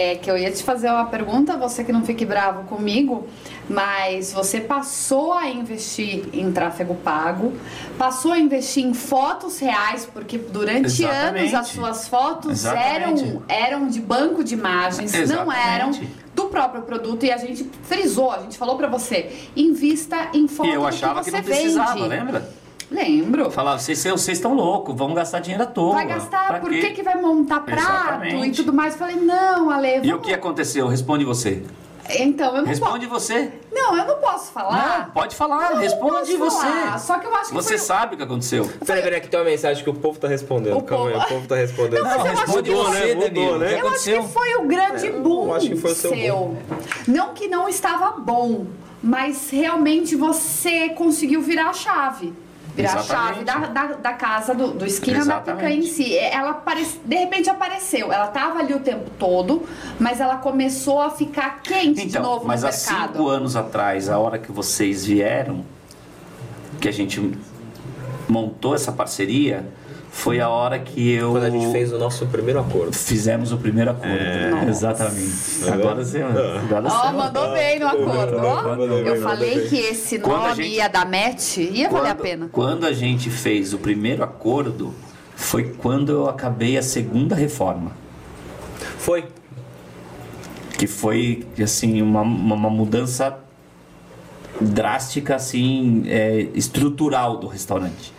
É 0.00 0.14
que 0.14 0.30
eu 0.30 0.38
ia 0.38 0.50
te 0.50 0.62
fazer 0.62 0.88
uma 0.88 1.06
pergunta, 1.06 1.56
você 1.56 1.82
que 1.82 1.92
não 1.92 2.04
fique 2.04 2.24
bravo 2.24 2.62
comigo, 2.64 3.26
mas 3.68 4.32
você 4.32 4.60
passou 4.60 5.32
a 5.32 5.48
investir 5.48 6.24
em 6.32 6.52
tráfego 6.52 6.94
pago, 6.94 7.52
passou 7.98 8.32
a 8.32 8.38
investir 8.38 8.84
em 8.84 8.94
fotos 8.94 9.58
reais, 9.58 10.06
porque 10.06 10.38
durante 10.38 10.86
Exatamente. 10.86 11.38
anos 11.48 11.54
as 11.54 11.66
suas 11.68 12.06
fotos 12.08 12.52
Exatamente. 12.52 13.24
eram, 13.24 13.42
eram 13.48 13.88
de 13.88 14.00
banco 14.00 14.44
de 14.44 14.54
imagens, 14.54 15.12
não 15.12 15.20
Exatamente. 15.20 15.68
eram 15.68 16.28
do 16.34 16.44
próprio 16.44 16.82
produto 16.82 17.26
e 17.26 17.32
a 17.32 17.36
gente 17.36 17.68
frisou, 17.82 18.30
a 18.30 18.38
gente 18.38 18.56
falou 18.56 18.76
pra 18.76 18.86
você, 18.86 19.48
invista 19.56 20.28
em 20.32 20.46
fotos 20.46 20.72
E 20.72 20.76
eu 20.76 20.86
achava 20.86 21.18
que 21.20 21.24
que, 21.24 21.30
você 21.32 21.36
não 21.38 21.44
precisava, 21.44 21.94
vende. 21.94 22.08
lembra? 22.08 22.48
Lembro. 22.90 23.42
Eu 23.42 23.50
falava, 23.50 23.78
vocês, 23.78 24.02
vocês 24.02 24.38
estão 24.38 24.54
loucos, 24.54 24.94
vão 24.96 25.12
gastar 25.14 25.40
dinheiro 25.40 25.62
à 25.62 25.66
toa. 25.66 25.94
Vai 25.94 26.06
gastar, 26.06 26.46
Pra 26.46 26.60
por 26.60 26.70
que, 26.70 26.90
que 26.90 27.02
vai 27.02 27.20
montar 27.20 27.60
prato 27.60 27.82
Exatamente. 27.82 28.48
e 28.48 28.64
tudo 28.64 28.72
mais? 28.72 28.96
Falei, 28.96 29.16
não, 29.16 29.70
Ale, 29.70 29.96
E 29.96 29.98
o 30.00 30.02
vamos- 30.12 30.26
que 30.26 30.32
aconteceu? 30.32 30.86
Responde 30.88 31.24
você. 31.24 31.62
Então, 32.10 32.56
eu 32.56 32.62
não 32.62 32.68
Responde 32.68 33.06
posso. 33.06 33.20
você. 33.26 33.52
Não, 33.70 33.94
eu 33.94 34.06
não 34.06 34.16
posso 34.16 34.50
falar. 34.50 35.00
Não, 35.04 35.10
pode 35.10 35.36
falar, 35.36 35.64
Eu 35.68 35.74
não 35.74 35.82
responde 35.82 36.38
posso 36.38 36.56
você. 36.56 36.66
falar, 36.66 36.98
Só 36.98 37.18
que 37.18 37.26
eu 37.26 37.34
acho 37.36 37.48
que 37.50 37.54
Você 37.54 37.68
foi... 37.76 37.78
sabe 37.86 38.14
o 38.14 38.16
que 38.16 38.24
aconteceu. 38.24 38.66
Peraí, 38.86 39.02
peraí, 39.02 39.18
aqui 39.18 39.28
tem 39.28 39.38
uma 39.38 39.44
mensagem 39.44 39.84
que 39.84 39.90
o 39.90 39.92
povo 39.94 40.18
tá 40.18 40.26
respondendo. 40.26 40.78
O 40.78 40.82
Calma 40.82 41.04
povo- 41.10 41.18
aí, 41.20 41.26
o 41.26 41.28
povo 41.28 41.46
tá 41.46 41.56
respondendo. 41.56 42.02
Não, 42.02 42.08
mas 42.08 42.16
eu 42.16 42.22
acho 42.32 42.40
responde 42.46 42.70
você, 42.70 43.00
né? 43.00 43.14
Mudou, 43.14 43.28
Danilo. 43.28 43.58
né? 43.58 43.66
O 43.66 43.68
que 43.68 43.82
Eu 43.82 43.88
acho 43.90 44.04
que 44.04 44.22
foi 44.32 44.54
o 44.56 44.62
grande 44.62 45.06
É, 45.06 45.10
boom 45.10 45.46
eu 45.48 45.54
acho 45.54 45.68
que 45.68 45.76
foi 45.76 45.92
o 45.92 45.94
seu 45.94 46.10
seu. 46.14 46.56
Não 47.06 47.34
que 47.34 47.46
não 47.46 47.68
estava 47.68 48.12
bom, 48.18 48.64
mas 49.02 49.50
realmente 49.50 50.16
você 50.16 50.88
conseguiu 50.88 51.42
virar 51.42 51.68
a 51.68 51.72
chave. 51.74 52.32
Virar 52.76 52.94
a 52.94 53.02
chave 53.02 53.44
da, 53.44 53.54
da, 53.58 53.86
da 53.94 54.12
casa 54.12 54.54
do, 54.54 54.68
do 54.72 54.86
esquina 54.86 55.18
da 55.18 55.22
Exatamente. 55.24 55.56
picanha 55.64 55.76
em 55.76 55.82
si. 55.86 56.16
Ela 56.16 56.50
apare- 56.50 56.86
de 57.04 57.16
repente 57.16 57.50
apareceu. 57.50 58.12
Ela 58.12 58.26
estava 58.26 58.60
ali 58.60 58.72
o 58.72 58.78
tempo 58.80 59.10
todo, 59.18 59.66
mas 59.98 60.20
ela 60.20 60.36
começou 60.36 61.00
a 61.00 61.10
ficar 61.10 61.60
quente 61.62 62.02
de 62.02 62.08
Então, 62.08 62.22
novo 62.22 62.46
mas 62.46 62.62
no 62.62 62.68
há 62.68 62.70
mercado. 62.70 63.12
cinco 63.14 63.28
anos 63.28 63.56
atrás, 63.56 64.08
a 64.08 64.18
hora 64.18 64.38
que 64.38 64.52
vocês 64.52 65.04
vieram, 65.04 65.64
que 66.80 66.88
a 66.88 66.92
gente 66.92 67.36
montou 68.28 68.74
essa 68.76 68.92
parceria, 68.92 69.66
foi 70.18 70.40
a 70.40 70.48
hora 70.48 70.78
que 70.80 71.12
eu 71.12 71.30
Quando 71.30 71.44
a 71.44 71.50
gente 71.50 71.70
fez 71.70 71.92
o 71.92 71.98
nosso 71.98 72.26
primeiro 72.26 72.58
acordo. 72.60 72.92
fizemos 72.94 73.52
o 73.52 73.56
primeiro 73.56 73.92
acordo. 73.92 74.14
Nossa. 74.50 74.68
Exatamente. 74.68 75.32
Agora 75.72 76.04
você, 76.04 76.22
agora 76.22 77.12
mandou 77.12 77.52
bem 77.52 77.78
no 77.78 77.86
acordo, 77.86 78.36
mandou 78.38 78.98
Eu 78.98 79.04
mandou 79.04 79.22
falei 79.22 79.68
que 79.68 79.76
esse 79.76 80.18
Quando 80.18 80.42
nome 80.48 80.54
gente- 80.64 80.74
ia 80.76 80.88
dar 80.88 81.08
match, 81.08 81.58
ia 81.58 81.88
valer 81.88 82.10
a 82.10 82.14
Quando- 82.14 82.22
pena. 82.22 82.48
Quando 82.50 82.84
a 82.86 82.92
gente 82.92 83.30
fez 83.30 83.72
o 83.72 83.78
primeiro 83.78 84.24
acordo, 84.24 84.92
foi 85.36 85.64
quando 85.78 86.10
eu 86.10 86.28
acabei 86.28 86.76
a 86.76 86.82
segunda 86.82 87.34
reforma. 87.36 87.92
Foi. 88.98 89.24
que 90.76 90.86
foi 90.86 91.44
assim 91.62 92.00
uma, 92.02 92.22
uma, 92.22 92.54
uma 92.54 92.70
mudança 92.70 93.36
drástica 94.60 95.34
assim 95.34 96.02
é, 96.06 96.46
estrutural 96.54 97.36
do 97.36 97.46
restaurante 97.48 98.12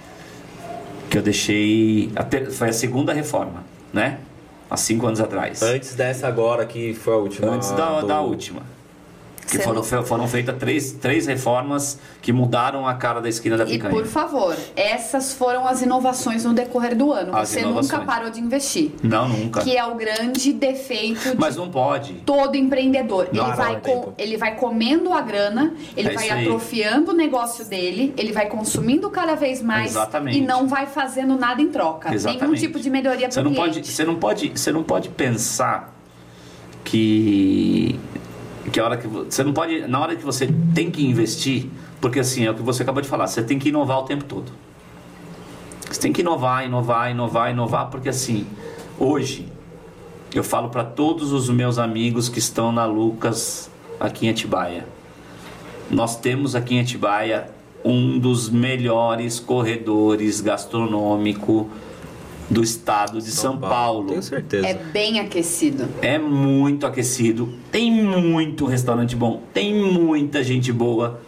que 1.10 1.18
eu 1.18 1.22
deixei 1.22 2.12
a 2.16 2.24
ter- 2.24 2.50
foi 2.52 2.70
a 2.70 2.74
segunda 2.74 3.12
reforma 3.14 3.64
né 3.92 4.20
há 4.70 4.78
cinco 4.78 5.08
anos 5.08 5.20
atrás 5.20 5.62
Antes 5.62 5.96
dessa 5.96 6.28
agora, 6.28 6.66
que 6.66 6.94
foi 6.94 7.14
a 7.14 7.18
última. 7.18 7.52
antes 7.52 7.72
da, 7.72 8.02
do- 8.02 8.08
da 8.08 8.22
última 8.22 8.62
que 9.50 9.60
foram, 9.60 9.84
foram 9.84 10.28
feitas 10.28 10.56
três, 10.58 10.92
três 10.94 11.26
reformas 11.26 11.98
que 12.22 12.32
mudaram 12.32 12.88
a 12.88 12.94
cara 12.94 13.20
da 13.20 13.28
esquina 13.28 13.58
da 13.58 13.64
E 13.64 13.72
picanha 13.72 13.94
por 13.94 14.06
favor, 14.06 14.56
essas 14.76 15.34
foram 15.34 15.66
as 15.68 15.82
inovações 15.82 16.46
no 16.46 16.54
decorrer 16.54 16.96
do 16.96 17.12
ano. 17.12 17.36
As 17.36 17.50
Você 17.50 17.62
inovações. 17.62 17.92
nunca 17.92 18.06
parou 18.06 18.30
de 18.30 18.40
investir. 18.40 18.92
não 19.02 19.28
nunca 19.28 19.62
Que 19.62 19.76
é 19.76 19.84
o 19.86 19.96
grande 19.96 20.54
defeito 20.54 21.32
de 21.32 21.38
mas 21.38 21.56
não 21.56 21.70
pode 21.70 22.14
todo 22.26 22.56
empreendedor. 22.56 23.28
Ele 23.32 23.42
Não, 23.42 23.56
vai, 23.56 23.74
não, 23.74 23.80
com- 23.82 24.14
ele 24.18 24.38
vai 24.38 24.56
comendo 24.56 25.12
a 25.14 25.22
grana, 25.22 25.74
ele 25.98 26.10
É 26.10 26.14
vai 26.14 26.30
atrofiando 26.30 27.12
o 27.12 27.14
negócio 27.16 27.66
dele, 27.66 28.14
ele 28.18 28.32
vai 28.32 28.48
consumindo 28.48 29.10
cada 29.10 29.36
vez 29.36 29.62
mais 29.62 29.92
Exatamente. 29.92 30.38
e 30.38 30.42
não 30.42 30.68
vai 30.68 30.86
fazendo 30.86 31.36
nada 31.38 31.62
em 31.62 31.70
troca. 31.70 32.10
Nenhum 32.10 32.16
Exatamente. 32.20 32.60
tipo 32.62 32.80
de 32.80 32.90
melhoria 32.90 33.28
para 33.30 33.42
o 33.48 33.54
pode, 33.56 33.72
cliente. 33.72 33.92
você 33.92 34.04
não 34.06 34.16
pode, 34.16 34.50
você 34.50 34.72
não 34.72 34.84
pode 34.84 35.10
pensar 35.10 35.96
que 36.84 38.00
que 38.72 38.80
a 38.80 38.86
hora 38.86 38.98
que 38.98 39.08
vo- 39.08 39.26
você 39.26 39.44
não 39.44 39.54
pode, 39.54 39.88
na 39.88 40.00
hora 40.00 40.16
que 40.16 40.24
você 40.24 40.48
tem 40.74 40.92
que 40.92 41.06
investir, 41.06 41.68
porque 42.02 42.20
assim, 42.20 42.46
é 42.46 42.52
o 42.52 42.56
que 42.56 42.62
você 42.62 42.84
acabou 42.84 43.02
de 43.02 43.08
falar, 43.08 43.28
você 43.28 43.42
tem 43.44 43.58
que 43.60 43.70
inovar 43.70 44.00
o 44.00 44.04
tempo 44.04 44.24
todo. 44.26 44.52
Você 45.90 46.00
tem 46.00 46.14
que 46.14 46.22
inovar, 46.22 46.66
inovar, 46.66 47.10
inovar, 47.10 47.52
inovar, 47.52 47.90
porque 47.90 48.10
assim, 48.10 48.46
hoje 49.00 49.48
eu 50.34 50.44
falo 50.44 50.70
para 50.70 50.84
todos 50.84 51.32
os 51.32 51.50
meus 51.50 51.80
amigos 51.80 52.30
que 52.30 52.38
estão 52.40 52.72
na 52.72 52.86
Lucas 52.86 53.70
aqui 54.00 54.28
em 54.28 54.30
Atibaia. 54.30 54.86
Nós 55.90 56.16
temos 56.16 56.56
aqui 56.56 56.76
em 56.76 56.82
Atibaia 56.82 57.50
um 57.84 58.20
dos 58.20 58.50
melhores 58.50 59.40
corredores 59.40 60.42
gastronômico 60.42 61.70
do 62.50 62.64
estado 62.64 63.22
de 63.22 63.30
São, 63.32 63.58
Paulo. 63.58 64.08
Tenho 64.10 64.24
certeza. 64.24 64.68
É 64.68 64.74
bem 64.74 65.20
aquecido. 65.20 65.88
É 66.02 66.18
muito 66.18 66.86
aquecido, 66.86 67.54
tem 67.72 67.92
muito 67.92 68.66
restaurante 68.66 69.16
bom, 69.16 69.44
tem 69.54 69.74
muita 69.74 70.44
gente 70.44 70.72
boa. 70.74 71.20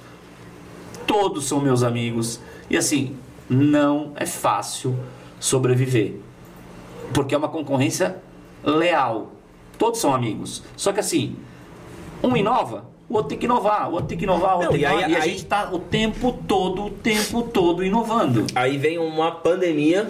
Todos 1.06 1.46
são 1.46 1.60
meus 1.60 1.84
amigos. 1.84 2.40
E 2.70 2.78
assim, 2.78 3.16
não 3.50 4.14
é 4.16 4.26
fácil 4.26 4.98
sobreviver. 5.40 6.16
Porque 7.14 7.36
é 7.36 7.38
uma 7.38 7.50
concorrência 7.50 8.18
leal. 8.64 9.34
Todos 9.78 10.00
são 10.00 10.14
amigos. 10.14 10.64
Só 10.78 10.92
que 10.94 11.00
assim, 11.02 11.36
um 12.24 12.36
inova, 12.38 12.86
o 13.10 13.16
outro 13.16 13.30
tem 13.30 13.38
que 13.38 13.46
inovar, 13.46 13.90
o 13.90 13.94
outro 13.94 14.08
tem 14.08 14.18
que 14.18 14.24
inovar, 14.24 14.54
o 14.56 14.60
outro 14.60 14.70
tem 14.72 14.80
que 14.80 14.84
e 14.84 14.88
aí- 14.88 14.94
inovar. 14.94 15.10
E 15.12 15.16
a 15.16 15.24
aí- 15.24 15.30
gente 15.32 15.46
tá 15.46 15.70
o 15.72 15.80
tempo 15.80 16.32
todo, 16.48 16.86
o 16.86 16.90
tempo 16.90 17.42
todo 17.44 17.84
inovando. 17.84 18.46
Aí 18.56 18.78
vem 18.78 18.98
uma 18.98 19.32
pandemia. 19.32 20.10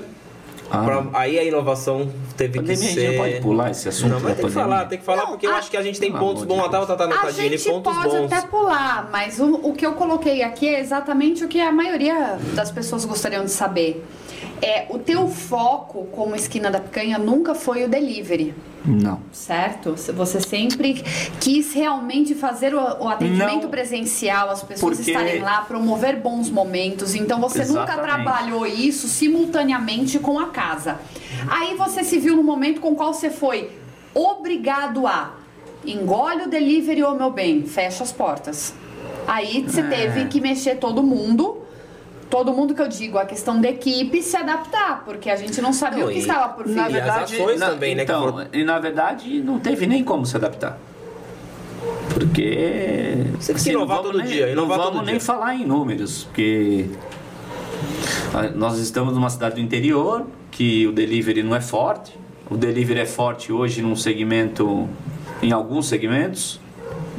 Ah. 0.71 0.84
pra- 0.84 1.05
aí 1.19 1.38
a 1.38 1.43
inovação 1.43 2.10
teve 2.38 2.60
Pandemia, 2.60 2.77
que 2.77 2.84
a 2.84 2.88
gente 2.88 2.99
ser. 3.01 3.12
não 3.12 3.17
pode 3.23 3.41
pular 3.41 3.71
esse 3.71 3.89
assunto 3.89 4.10
Não, 4.12 4.19
mas 4.21 4.36
tem 4.38 4.45
que 4.45 4.51
falar, 4.51 4.86
tem 4.86 4.97
que 4.99 5.03
falar, 5.05 5.21
Não, 5.23 5.27
porque 5.31 5.45
eu 5.47 5.51
a- 5.53 5.57
acho 5.57 5.69
que 5.69 5.77
a 5.77 5.84
gente 5.84 5.99
tem 5.99 6.12
pontos 6.12 6.43
bons. 6.43 6.60
A 6.65 6.69
Tava 6.69 6.86
tá 6.88 6.93
A 7.03 7.07
anotadinha 7.07 7.45
ali, 7.47 7.57
gente 7.57 7.69
pontos 7.69 7.93
pode 7.93 8.15
bons. 8.17 8.31
até 8.31 8.47
pular, 8.47 9.10
mas 9.12 9.39
o, 9.39 9.55
o 9.55 9.73
que 9.73 9.86
eu 9.86 9.93
coloquei 9.93 10.41
aqui 10.43 10.67
é 10.67 10.79
exatamente 10.79 11.43
o 11.43 11.47
que 11.47 11.60
a 11.60 11.71
maioria 11.71 12.39
das 12.55 12.71
pessoas 12.71 13.05
gostariam 13.05 13.43
de 13.45 13.51
saber. 13.51 14.03
É, 14.62 14.86
o 14.89 14.97
teu 14.97 15.27
foco 15.27 16.05
como 16.12 16.36
esquina 16.36 16.71
da 16.71 16.79
picanha 16.79 17.17
nunca 17.19 17.53
foi 17.53 17.84
o 17.84 17.89
delivery, 17.89 18.53
Não. 18.86 19.19
Certo? 19.32 19.96
Você 20.13 20.39
sempre 20.41 21.04
quis 21.39 21.74
realmente 21.74 22.36
fazer 22.36 22.74
o, 22.76 23.08
atendimento 23.08 23.63
Não. 23.63 23.70
presencial, 23.70 24.50
as 24.50 24.62
pessoas 24.63 24.98
Porque- 24.98 25.12
estarem 25.12 25.39
lá, 25.41 25.62
promover 25.62 26.17
bons 26.17 26.50
momentos. 26.50 27.15
Então 27.15 27.39
você 27.39 27.60
nunca 27.65 27.84
Exatamente. 27.94 28.04
trabalhou 28.24 28.65
isso 28.67 29.08
simultaneamente 29.08 30.20
com 30.20 30.39
a 30.39 30.48
casa. 30.48 31.00
Aí 31.50 31.76
você 31.76 32.04
se 32.04 32.20
viu 32.20 32.36
no 32.36 32.44
momento 32.44 32.82
com 32.82 32.89
o 32.91 32.96
qual 32.96 33.13
você 33.13 33.30
foi 33.30 33.72
obrigado 34.13 35.08
a 35.08 35.34
engole 35.86 36.44
o 36.44 36.48
delivery, 36.50 37.04
ô 37.04 37.13
meu 37.15 37.32
bem, 37.32 37.63
fecha 37.65 38.04
as 38.04 38.12
portas. 38.12 38.74
Aí 39.28 39.63
você 39.67 39.82
É. 39.82 39.84
teve 39.84 40.26
que 40.26 40.39
mexer 40.41 40.76
todo 40.76 41.02
mundo. 41.02 41.61
Todo 42.32 42.52
mundo 42.54 42.74
que 42.74 42.82
eu 42.82 42.88
digo, 42.88 43.17
a 43.20 43.26
questão 43.26 43.60
da 43.62 43.67
equipe 43.70 44.24
se 44.24 44.36
adaptar, 44.38 45.04
porque 45.06 45.30
a 45.30 45.36
gente 45.36 45.62
não 45.62 45.72
sabia 45.74 46.00
Não, 46.00 46.08
o 46.08 46.12
que 46.12 46.17
e- 46.17 46.22
estava 46.22 46.54
por 46.54 46.65
vir. 46.65 46.76
na 46.76 46.89
E 46.89 47.00
as 47.00 47.10
ações 47.24 47.60
também, 47.60 47.94
né, 47.94 48.06
que 48.06 48.12
Então, 48.12 48.32
foram- 48.32 48.48
e 48.54 48.63
na 48.63 48.80
verdade 48.80 49.41
não 49.41 49.60
teve 49.60 49.86
nem 49.86 50.02
como 50.04 50.26
se 50.26 50.36
adaptar. 50.38 50.80
Porque. 52.13 53.17
Você 53.38 53.54
que 53.54 53.70
inovar 53.72 53.98
não 53.98 54.04
vamos 54.04 54.12
todo 54.12 54.17
nem, 54.24 54.28
dia, 54.34 54.50
inovar 54.50 54.78
não 54.78 54.86
vamos 54.86 55.02
nem 55.06 55.15
dia. 55.15 55.20
falar 55.20 55.56
em 55.56 55.65
números, 55.65 56.24
porque. 56.24 56.86
Nós 58.56 58.78
estamos 58.78 59.13
numa 59.13 59.30
cidade 59.30 59.56
do 59.56 59.62
interior 59.62 60.26
que 60.52 60.88
o 60.88 60.94
delivery 60.94 61.44
não 61.44 61.54
é 61.54 61.60
forte. 61.60 62.17
O 62.50 62.56
delivery 62.56 63.02
é 63.02 63.06
forte 63.06 63.52
hoje 63.52 63.82
num 63.82 63.96
segmento, 63.96 64.88
em 65.44 65.52
alguns 65.52 65.88
segmentos. 65.89 66.61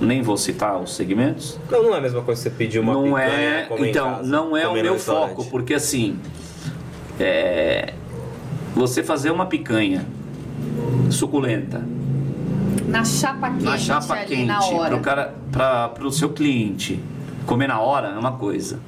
Nem 0.01 0.21
vou 0.23 0.37
citar 0.37 0.81
os 0.81 0.95
segmentos. 0.97 1.59
Não, 1.71 1.83
não 1.83 1.95
é 1.95 1.99
a 1.99 2.01
mesma 2.01 2.23
coisa 2.23 2.43
que 2.43 2.49
você 2.49 2.55
pedir 2.57 2.79
uma 2.81 2.93
não 2.93 3.05
picanha 3.05 3.25
é, 3.31 3.69
então, 3.89 4.11
casa, 4.17 4.29
não 4.29 4.57
é 4.57 4.67
o 4.67 4.73
meu 4.73 4.99
foco, 4.99 5.45
porque 5.47 5.75
assim, 5.75 6.19
é, 7.21 7.93
você 8.75 9.03
fazer 9.03 9.31
uma 9.31 9.47
picanha 9.47 10.05
suculenta 11.11 11.85
Na 12.89 13.05
chapa 13.05 13.51
quente, 13.51 13.65
na 13.65 13.79
chapa 13.79 14.15
ali 14.15 14.27
quente 14.27 14.45
na 14.47 14.65
hora. 14.65 14.91
pro 14.91 15.01
cara, 15.01 15.35
para 15.51 15.89
pro 15.91 16.11
seu 16.11 16.31
cliente 16.31 16.99
comer 17.47 17.67
na 17.69 17.79
hora 17.81 18.09
é 18.09 18.19
uma 18.19 18.33
coisa. 18.33 18.81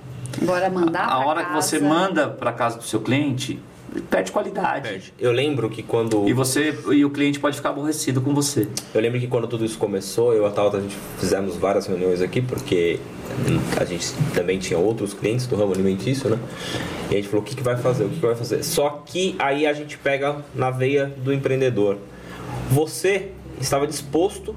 Agora 0.43 0.69
mandar 0.69 1.05
A 1.05 1.07
pra 1.07 1.19
hora 1.27 1.45
que 1.45 1.53
você 1.53 1.79
casa- 1.79 1.89
manda 1.89 2.29
para 2.29 2.53
casa 2.53 2.77
do 2.79 2.83
seu 2.85 3.01
cliente, 3.01 3.61
perde 4.03 4.33
qualidade. 4.33 4.89
Perde. 4.89 5.15
Eu 5.19 5.33
lembro 5.33 5.69
que 5.71 5.83
quando 5.83 6.29
E 6.29 6.33
você 6.33 6.77
e 6.91 7.05
o 7.05 7.11
cliente 7.11 7.39
pode 7.39 7.57
ficar 7.57 7.71
aborrecido 7.71 8.21
com 8.21 8.35
você. 8.35 8.69
Eu 8.95 9.01
lembro 9.01 9.21
que 9.21 9.27
quando 9.27 9.47
tudo 9.47 9.65
isso 9.65 9.79
começou, 9.79 10.33
eu 10.35 10.45
e 10.45 10.47
a 10.47 10.51
Tauta, 10.51 10.79
a 10.79 10.81
gente 10.81 10.97
fizemos 11.19 11.57
várias 11.57 11.87
reuniões 11.87 12.21
aqui, 12.21 12.41
porque 12.41 12.99
a 13.81 13.85
gente 13.85 14.13
também 14.35 14.59
tinha 14.59 14.79
outros 14.79 15.15
clientes 15.15 15.47
do 15.47 15.57
ramo 15.57 15.73
alimentício, 15.73 16.31
né? 16.31 16.39
E 17.11 17.15
a 17.15 17.17
gente 17.17 17.29
falou, 17.29 17.43
o 17.43 17.45
que, 17.45 17.55
que 17.55 17.63
vai 17.63 17.77
fazer, 17.77 18.05
o 18.05 18.09
que, 18.09 18.17
que 18.17 18.27
vai 18.27 18.35
fazer? 18.35 18.63
Só 18.63 19.03
que 19.05 19.37
aí 19.39 19.67
a 19.67 19.73
gente 19.73 19.99
pega 19.99 20.45
na 20.55 20.71
veia 20.71 21.07
do 21.07 21.33
empreendedor. 21.33 21.99
Você 22.71 23.31
estava 23.61 23.87
disposto 23.87 24.55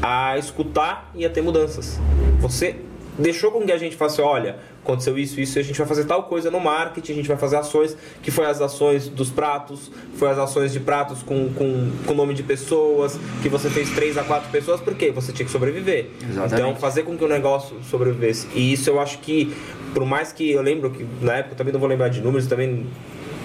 a 0.00 0.36
escutar 0.36 1.10
e 1.14 1.24
a 1.24 1.30
ter 1.30 1.42
mudanças. 1.42 1.98
Você 2.40 2.76
deixou 3.18 3.50
com 3.50 3.62
que 3.62 3.72
a 3.72 3.78
gente 3.78 3.96
falasse, 3.96 4.20
olha, 4.20 4.56
aconteceu 4.82 5.16
isso, 5.18 5.40
isso, 5.40 5.58
a 5.58 5.62
gente 5.62 5.76
vai 5.76 5.86
fazer 5.86 6.04
tal 6.04 6.24
coisa 6.24 6.50
no 6.50 6.58
marketing, 6.58 7.12
a 7.12 7.14
gente 7.16 7.28
vai 7.28 7.36
fazer 7.36 7.56
ações, 7.56 7.96
que 8.22 8.30
foi 8.30 8.46
as 8.46 8.60
ações 8.60 9.08
dos 9.08 9.30
pratos, 9.30 9.90
foi 10.16 10.30
as 10.30 10.38
ações 10.38 10.72
de 10.72 10.80
pratos 10.80 11.22
com, 11.22 11.52
com, 11.52 11.90
com 12.06 12.14
nome 12.14 12.34
de 12.34 12.42
pessoas, 12.42 13.18
que 13.42 13.48
você 13.48 13.70
fez 13.70 13.90
três 13.90 14.16
a 14.18 14.24
quatro 14.24 14.50
pessoas, 14.50 14.80
porque 14.80 15.10
você 15.10 15.32
tinha 15.32 15.46
que 15.46 15.52
sobreviver. 15.52 16.10
Exatamente. 16.22 16.54
Então, 16.54 16.76
fazer 16.76 17.02
com 17.04 17.16
que 17.16 17.24
o 17.24 17.28
negócio 17.28 17.76
sobrevivesse. 17.88 18.48
E 18.54 18.72
isso 18.72 18.90
eu 18.90 19.00
acho 19.00 19.18
que, 19.18 19.54
por 19.94 20.04
mais 20.04 20.32
que 20.32 20.50
eu 20.50 20.62
lembro 20.62 20.90
que 20.90 21.06
na 21.20 21.36
época, 21.36 21.54
também 21.54 21.72
não 21.72 21.80
vou 21.80 21.88
lembrar 21.88 22.08
de 22.08 22.20
números, 22.20 22.46
também 22.46 22.86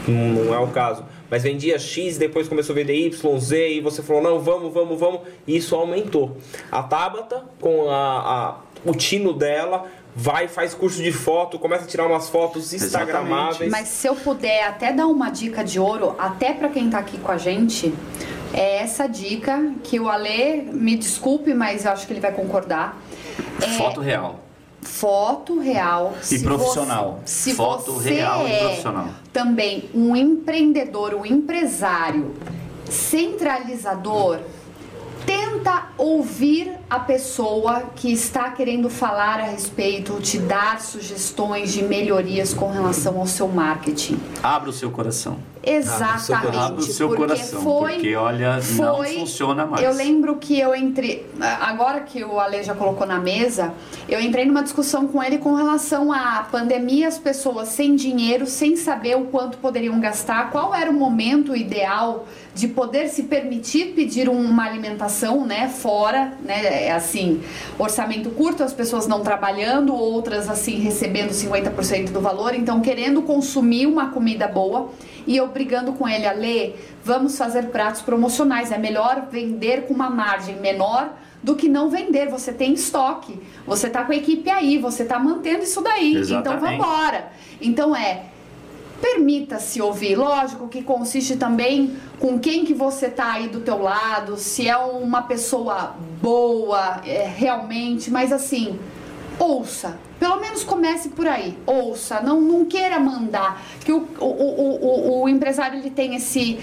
não 0.08 0.54
é 0.54 0.60
o 0.60 0.68
caso. 0.68 1.04
mas 1.30 1.44
vendia 1.44 1.78
X, 1.78 2.18
depois 2.18 2.48
começou 2.48 2.74
a 2.74 2.76
vender 2.78 2.94
Y, 2.94 3.40
Z, 3.40 3.70
e 3.70 3.82
você 3.82 4.02
falou, 4.02 4.22
não, 4.22 4.40
vamos, 4.40 4.74
vamos, 4.74 4.98
vamos, 4.98 5.22
e 5.46 5.58
isso 5.58 5.76
aumentou. 5.76 6.38
A 6.72 6.82
Tabata, 6.84 7.44
com 7.60 7.90
a, 7.90 8.20
a 8.20 8.56
o 8.86 8.94
tino 8.94 9.34
dela, 9.34 9.86
vai, 10.16 10.48
faz 10.48 10.74
curso 10.74 11.02
de 11.02 11.12
foto, 11.12 11.60
começa 11.60 11.84
a 11.84 11.88
tirar 11.88 12.08
umas 12.08 12.30
fotos 12.30 12.74
instagramáveis. 12.74 13.72
Mas 13.72 13.88
se 13.88 14.08
eu 14.08 14.16
puder 14.16 14.64
até 14.68 14.92
dar 14.92 15.08
uma 15.08 15.30
dica 15.30 15.64
de 15.64 15.80
ouro, 15.80 16.16
até 16.18 16.54
para 16.54 16.70
quem 16.70 16.90
tá 16.90 16.98
aqui 17.00 17.18
com 17.18 17.32
a 17.32 17.38
gente, 17.38 17.94
é 18.54 18.78
essa 18.78 19.08
dica 19.08 19.72
que 19.84 20.00
o 20.00 20.10
Ale, 20.10 20.70
me 20.74 20.96
desculpe, 20.96 21.54
mas 21.54 21.86
eu 21.86 21.92
acho 21.92 22.08
que 22.08 22.14
ele 22.14 22.20
vai 22.20 22.32
concordar. 22.32 22.98
É 23.62 23.68
Foto 23.78 24.02
real. 24.02 24.40
foto 24.82 25.60
real. 25.60 26.14
E 26.22 26.26
Se 26.26 26.44
profissional. 26.44 27.20
você- 27.26 27.50
se 27.52 27.54
Foto 27.56 27.92
você 27.94 28.10
real 28.16 28.48
e 28.48 28.52
é 28.52 28.60
profissional. 28.60 29.08
também 29.34 29.90
um 29.94 30.16
empreendedor, 30.16 31.14
um 31.14 31.26
empresário 31.26 32.34
centralizador, 32.90 34.40
tenta 35.26 35.88
ouvir 35.98 36.72
a 36.90 37.00
pessoa 37.00 37.84
que 37.96 38.12
está 38.12 38.50
querendo 38.52 38.90
falar 38.90 39.40
a 39.40 39.44
respeito, 39.44 40.20
te 40.22 40.38
dar 40.38 40.80
sugestões 40.82 41.74
de 41.74 41.84
melhorias 41.84 42.54
com 42.54 42.72
relação 42.72 43.20
ao 43.20 43.28
seu 43.28 43.48
marketing. 43.48 44.20
Abra 44.42 44.70
o 44.70 44.74
seu 44.74 44.90
coração. 44.92 45.38
Exatamente. 45.70 46.58
Abra 46.58 46.80
o 46.80 46.84
seu 46.84 47.10
porque 47.10 47.22
coração, 47.24 47.62
foi, 47.62 47.94
porque, 47.96 48.16
olha, 48.16 48.56
não 48.56 48.62
foi- 48.96 49.16
funciona 49.20 49.66
mais. 49.66 49.84
Eu 49.84 49.92
lembro 49.94 50.38
que 50.38 50.58
eu 50.58 50.74
entrei. 50.74 51.30
Agora 51.60 52.00
que 52.00 52.24
o 52.24 52.40
Ale 52.40 52.64
já 52.64 52.74
colocou 52.74 53.06
na 53.06 53.20
mesa, 53.20 53.74
eu 54.08 54.22
entrei 54.22 54.46
numa 54.46 54.64
discussão 54.64 55.08
com 55.08 55.22
ele 55.22 55.40
com 55.40 55.56
relação 55.56 56.14
à 56.14 56.48
pandemia, 56.50 57.10
as 57.10 57.18
pessoas 57.18 57.68
sem 57.68 57.98
dinheiro, 57.98 58.46
sem 58.48 58.78
saber 58.78 59.18
o 59.18 59.26
quanto 59.26 59.58
poderiam 59.58 60.00
gastar, 60.00 60.52
qual 60.52 60.74
era 60.74 60.90
o 60.90 60.94
momento 60.94 61.54
ideal 61.54 62.26
de 62.58 62.68
poder 62.68 63.08
se 63.08 63.24
permitir 63.24 63.94
pedir 63.94 64.28
uma 64.28 64.66
alimentação, 64.66 65.46
né, 65.46 65.70
fora, 65.70 66.34
né, 66.44 66.88
é 66.88 66.92
assim, 66.92 67.40
orçamento 67.78 68.32
curto, 68.32 68.64
as 68.64 68.74
pessoas 68.74 69.06
não 69.06 69.22
trabalhando, 69.22 69.94
outras 69.94 70.50
assim 70.50 70.80
recebendo 70.80 71.30
50% 71.30 72.10
do 72.12 72.20
valor, 72.20 72.56
então 72.56 72.82
querendo 72.82 73.22
consumir 73.22 73.86
uma 73.86 74.10
comida 74.10 74.48
boa 74.48 74.90
e 75.28 75.38
eu 75.38 75.48
brigando 75.48 75.94
com 75.94 76.10
ele, 76.10 76.26
Ale, 76.26 76.76
vamos 77.04 77.38
fazer 77.38 77.68
pratos 77.68 78.02
promocionais, 78.02 78.72
é 78.72 78.78
melhor 78.80 79.28
vender 79.32 79.84
com 79.84 79.94
uma 79.94 80.10
margem 80.10 80.56
menor 80.56 81.14
do 81.44 81.56
que 81.56 81.70
não 81.70 81.92
vender, 81.92 82.28
você 82.28 82.52
tem 82.52 82.74
estoque, 82.74 83.40
você 83.68 83.88
tá 83.88 84.04
com 84.04 84.14
a 84.14 84.16
equipe 84.16 84.50
aí, 84.50 84.80
você 84.80 85.06
tá 85.06 85.20
mantendo 85.20 85.64
isso 85.64 85.82
daí, 85.82 86.10
então 86.10 86.22
Exatamente. 86.22 86.60
vamos 86.60 86.76
embora. 86.76 87.32
Então 87.62 87.96
é, 87.96 88.24
permita-se 89.02 89.82
ouvir, 89.82 90.16
lógico 90.16 90.68
que 90.68 90.82
consiste 90.82 91.36
também 91.36 91.96
com 92.20 92.40
quem 92.40 92.66
que 92.66 92.74
você 92.74 93.10
tá 93.10 93.34
aí 93.34 93.48
do 93.48 93.60
teu 93.62 93.82
lado, 93.82 94.38
se 94.38 94.68
é 94.68 94.78
uma 94.78 95.22
pessoa 95.22 95.96
boa 96.22 97.02
é, 97.06 97.28
realmente, 97.28 98.10
mas 98.10 98.32
assim, 98.32 98.80
ouça, 99.40 99.98
pelo 100.20 100.40
menos 100.40 100.64
comece 100.64 101.10
por 101.10 101.28
aí, 101.28 101.58
ouça, 101.66 102.22
não, 102.22 102.42
não 102.42 102.66
queira 102.66 103.00
mandar, 103.00 103.64
que 103.86 103.92
o, 103.92 104.08
o, 104.20 104.26
o, 104.26 104.86
o, 104.86 105.24
o 105.24 105.30
empresário 105.30 105.80
ele 105.80 105.92
tem 105.92 106.16
esse... 106.16 106.60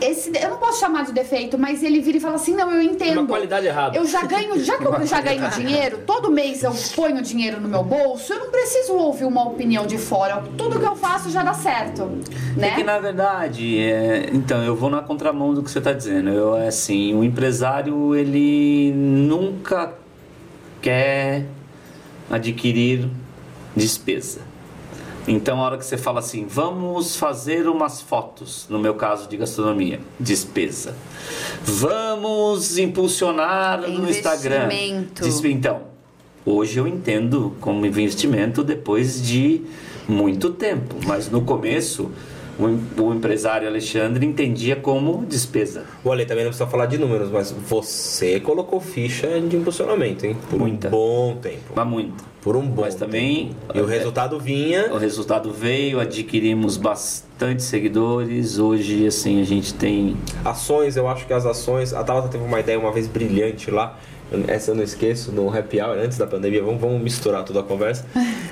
Esse, 0.00 0.30
eu 0.38 0.50
não 0.50 0.58
posso 0.58 0.80
chamar 0.80 1.04
de 1.04 1.12
defeito, 1.12 1.56
mas 1.56 1.82
ele 1.82 2.00
vira 2.00 2.18
e 2.18 2.20
fala 2.20 2.34
assim: 2.34 2.54
não, 2.54 2.70
eu 2.70 2.82
entendo. 2.82 3.20
Uma 3.20 3.26
qualidade 3.26 3.66
errada. 3.66 3.96
Eu 3.96 4.06
já 4.06 4.22
ganho, 4.22 4.62
já 4.62 4.76
que 4.76 4.84
eu 4.84 5.06
já 5.06 5.20
ganho 5.20 5.48
dinheiro, 5.56 6.00
todo 6.06 6.30
mês 6.30 6.62
eu 6.62 6.72
ponho 6.94 7.22
dinheiro 7.22 7.58
no 7.60 7.68
meu 7.68 7.82
bolso, 7.82 8.32
eu 8.32 8.38
não 8.40 8.50
preciso 8.50 8.92
ouvir 8.94 9.24
uma 9.24 9.48
opinião 9.48 9.86
de 9.86 9.96
fora. 9.96 10.42
Tudo 10.58 10.78
que 10.78 10.84
eu 10.84 10.94
faço 10.94 11.30
já 11.30 11.42
dá 11.42 11.54
certo, 11.54 12.04
né? 12.56 12.68
É 12.68 12.74
que 12.74 12.84
na 12.84 12.98
verdade, 12.98 13.80
é, 13.80 14.28
então 14.32 14.62
eu 14.62 14.76
vou 14.76 14.90
na 14.90 15.00
contramão 15.00 15.54
do 15.54 15.62
que 15.62 15.70
você 15.70 15.78
está 15.78 15.92
dizendo. 15.92 16.28
Eu 16.28 16.56
é 16.56 16.68
assim, 16.68 17.14
o 17.14 17.24
empresário 17.24 18.14
ele 18.14 18.92
nunca 18.92 19.94
quer 20.82 21.46
adquirir 22.30 23.08
despesa. 23.74 24.40
Então, 25.26 25.58
a 25.60 25.62
hora 25.64 25.78
que 25.78 25.84
você 25.86 25.96
fala 25.96 26.18
assim, 26.20 26.46
vamos 26.46 27.16
fazer 27.16 27.66
umas 27.68 28.00
fotos, 28.02 28.66
no 28.68 28.78
meu 28.78 28.94
caso 28.94 29.28
de 29.28 29.36
gastronomia, 29.38 30.00
despesa. 30.20 30.94
Vamos 31.62 32.76
impulsionar 32.78 33.80
no 33.88 34.08
Instagram. 34.08 34.64
Investimento. 34.66 35.26
Então, 35.46 35.80
hoje 36.44 36.78
eu 36.78 36.86
entendo 36.86 37.56
como 37.60 37.84
investimento 37.86 38.62
depois 38.62 39.20
de 39.22 39.62
muito 40.06 40.50
tempo, 40.50 40.94
mas 41.06 41.30
no 41.30 41.40
começo 41.42 42.10
o, 42.58 42.68
em- 42.68 42.86
o 43.00 43.12
empresário 43.14 43.66
Alexandre 43.66 44.24
entendia 44.26 44.76
como 44.76 45.24
despesa. 45.26 45.84
O 46.04 46.12
Ale 46.12 46.26
também 46.26 46.44
não 46.44 46.50
precisa 46.50 46.68
falar 46.70 46.86
de 46.86 46.98
números, 46.98 47.30
mas 47.30 47.50
você 47.50 48.38
colocou 48.40 48.78
ficha 48.80 49.40
de 49.40 49.56
impulsionamento, 49.56 50.24
hein? 50.26 50.36
Por 50.50 50.58
Muita. 50.60 50.88
um 50.88 50.90
bom 50.90 51.36
tempo. 51.40 51.72
Mas 51.74 51.86
muito. 51.88 52.24
Por 52.44 52.56
um 52.56 52.66
bom 52.68 52.82
Mas 52.82 52.94
também 52.94 53.46
tempo. 53.46 53.78
E 53.78 53.80
o 53.80 53.86
resultado 53.86 54.38
vinha. 54.38 54.92
o 54.92 54.98
resultado 54.98 55.50
veio, 55.50 55.98
adquirimos 55.98 56.76
bastante 56.76 57.62
seguidores. 57.62 58.58
Hoje, 58.58 59.06
assim, 59.06 59.40
a 59.40 59.44
gente 59.44 59.72
tem. 59.72 60.14
Ações, 60.44 60.94
eu 60.94 61.08
acho 61.08 61.26
que 61.26 61.32
as 61.32 61.46
ações. 61.46 61.94
A 61.94 62.04
Tabata 62.04 62.28
teve 62.28 62.44
uma 62.44 62.60
ideia 62.60 62.78
uma 62.78 62.92
vez 62.92 63.06
brilhante 63.06 63.70
lá. 63.70 63.98
Essa 64.48 64.72
eu 64.72 64.74
não 64.74 64.82
esqueço, 64.82 65.30
no 65.30 65.48
happy 65.54 65.80
hour, 65.80 65.96
antes 65.98 66.18
da 66.18 66.26
pandemia, 66.26 66.62
vamos, 66.62 66.80
vamos 66.80 67.00
misturar 67.00 67.44
toda 67.44 67.60
a 67.60 67.62
conversa. 67.62 68.04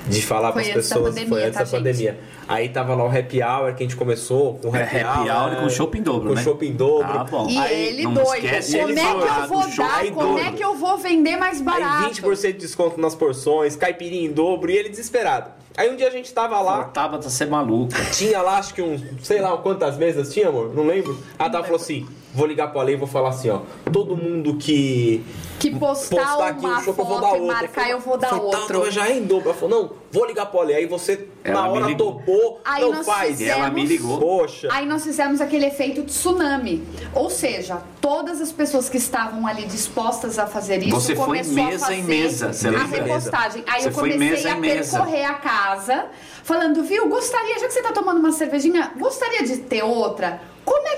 De 0.07 0.21
falar 0.21 0.51
para 0.51 0.61
as 0.61 0.69
pessoas. 0.69 1.09
pandemia, 1.09 1.29
foi 1.29 1.43
antes 1.43 1.57
tá, 1.57 1.63
da 1.63 1.69
pandemia. 1.69 2.19
Aí 2.47 2.69
tava 2.69 2.95
lá 2.95 3.03
o 3.03 3.07
happy 3.07 3.41
hour 3.41 3.73
que 3.73 3.83
a 3.83 3.85
gente 3.87 3.95
começou 3.95 4.55
com 4.55 4.69
o 4.69 4.75
happy, 4.75 4.97
É, 4.97 5.01
happy 5.01 5.29
hour 5.29 5.55
com 5.61 5.69
shopping 5.69 6.01
dobro, 6.01 6.29
com 6.29 6.35
né? 6.35 6.43
shopping 6.43 6.73
dobro. 6.73 7.07
Ah, 7.09 7.23
bom. 7.23 7.49
E 7.49 7.57
Aí, 7.57 7.87
ele 7.87 8.03
não 8.03 8.13
doido. 8.13 8.45
esquece, 8.45 8.77
como 8.77 8.89
ele 8.89 8.99
é 8.99 9.03
que 9.03 9.09
eu 9.09 9.47
vou 9.47 9.69
dar? 9.77 10.11
Como 10.11 10.37
é 10.39 10.43
dobro. 10.43 10.57
que 10.57 10.63
eu 10.63 10.75
vou 10.75 10.97
vender 10.97 11.35
mais 11.37 11.61
barato? 11.61 12.05
Aí 12.05 12.11
20% 12.13 12.51
de 12.51 12.53
desconto 12.53 12.99
nas 13.01 13.15
porções, 13.15 13.75
caipirinha 13.75 14.27
em 14.27 14.31
dobro 14.31 14.71
e 14.71 14.77
ele 14.77 14.89
desesperado. 14.89 15.51
Aí 15.75 15.89
um 15.89 15.95
dia 15.95 16.07
a 16.07 16.11
gente 16.11 16.31
tava 16.31 16.61
lá, 16.61 16.83
Tava 16.85 17.17
tá 17.17 17.29
ser 17.29 17.47
maluca. 17.47 17.97
tinha 18.11 18.41
lá 18.41 18.57
acho 18.57 18.75
que 18.75 18.81
uns, 18.81 19.01
sei 19.23 19.41
lá 19.41 19.57
quantas 19.57 19.97
mesas 19.97 20.31
tinha, 20.31 20.49
amor? 20.49 20.73
Não 20.73 20.85
lembro. 20.85 21.17
A 21.37 21.49
Tava 21.49 21.63
falou 21.63 21.79
assim: 21.79 22.05
vou 22.33 22.45
ligar 22.47 22.67
pro 22.71 22.79
Ale 22.79 22.93
e 22.93 22.95
vou 22.95 23.07
falar 23.07 23.29
assim, 23.29 23.49
ó. 23.49 23.59
Todo 23.91 24.15
mundo 24.17 24.55
que. 24.57 25.23
Que 25.59 25.71
postar, 25.73 26.47
aqui 26.47 26.65
uma 26.65 26.79
um 26.79 26.83
chopp, 26.83 26.87
eu 26.99 27.05
vou 27.05 27.05
foto 27.05 27.21
dar 27.21 27.27
e 27.37 27.39
outro. 27.39 27.47
marcar, 27.47 27.89
eu 27.89 27.99
vou 27.99 28.17
dar 28.17 28.29
falei, 28.29 28.43
outro. 28.45 28.91
já 28.91 29.07
é 29.07 29.17
em 29.17 29.23
dobro. 29.23 29.49
Ela 29.49 29.57
falou, 29.57 29.81
não, 29.83 29.91
vou 30.11 30.25
ligar 30.25 30.47
pro 30.47 30.59
Ale. 30.59 30.73
Aí 30.73 30.85
você, 30.85 31.25
Ela 31.41 31.61
na 31.61 31.67
hora, 31.69 31.95
topou, 31.95 32.59
Aí 32.65 32.81
não 32.81 32.91
nós 32.91 33.05
faz. 33.05 33.29
fizemos- 33.29 33.53
Ela 33.61 33.69
me 33.69 33.85
ligou. 33.85 34.19
Poxa. 34.19 34.67
Aí 34.69 34.85
nós 34.85 35.03
fizemos 35.03 35.39
aquele 35.39 35.65
efeito 35.67 36.03
tsunami. 36.03 36.83
Ou 37.15 37.29
seja, 37.29 37.81
todas 38.01 38.41
as 38.41 38.51
pessoas 38.51 38.89
que 38.89 38.97
estavam 38.97 39.47
ali 39.47 39.65
dispostas 39.65 40.37
a 40.37 40.47
fazer 40.47 40.83
isso 40.83 40.99
Você 40.99 41.15
foi 41.15 41.25
começou 41.25 41.53
mesa 41.53 41.75
a 41.75 41.79
fazer 41.87 41.99
em 41.99 42.03
mesa, 42.03 42.51
você 42.51 42.67
a 42.67 42.71
lembra? 42.71 43.03
repostagem. 43.03 43.63
Aí 43.65 43.81
Você 43.83 43.87
eu 43.87 43.91
foi 43.93 44.11
comecei 44.11 44.51
a 44.51 44.55
percorrer 44.57 45.23
a 45.25 45.33
casa, 45.35 46.05
falando, 46.43 46.83
viu, 46.83 47.07
gostaria, 47.07 47.57
já 47.59 47.67
que 47.67 47.73
você 47.73 47.81
tá 47.81 47.93
tomando 47.93 48.19
uma 48.19 48.33
cervejinha, 48.33 48.91
gostaria 48.97 49.43
de 49.43 49.57
ter 49.59 49.83
outra? 49.83 50.41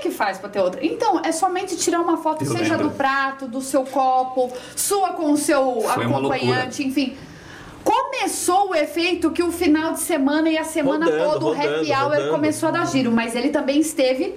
Que 0.06 0.12
faz 0.12 0.38
pra 0.38 0.48
ter 0.48 0.60
outra? 0.60 0.84
Então, 0.84 1.20
é 1.24 1.32
somente 1.32 1.76
tirar 1.76 2.00
uma 2.00 2.16
foto, 2.16 2.44
Eu 2.44 2.50
seja 2.52 2.74
lembro. 2.76 2.88
do 2.90 2.94
prato, 2.94 3.46
do 3.48 3.60
seu 3.60 3.82
copo, 3.84 4.52
sua 4.74 5.10
com 5.10 5.32
o 5.32 5.36
seu 5.36 5.80
Foi 5.82 6.04
acompanhante, 6.04 6.86
enfim. 6.86 7.14
Começou 7.82 8.70
o 8.70 8.74
efeito 8.74 9.30
que 9.30 9.42
o 9.42 9.52
final 9.52 9.92
de 9.92 10.00
semana 10.00 10.50
e 10.50 10.58
a 10.58 10.64
semana 10.64 11.06
Rodando, 11.06 11.30
toda 11.32 11.44
o 11.46 11.52
happy 11.52 11.66
rodando, 11.66 11.90
hour 11.92 12.10
rodando. 12.10 12.30
começou 12.30 12.68
a 12.68 12.72
dar 12.72 12.86
giro, 12.86 13.12
mas 13.12 13.34
ele 13.36 13.50
também 13.50 13.78
esteve 13.80 14.34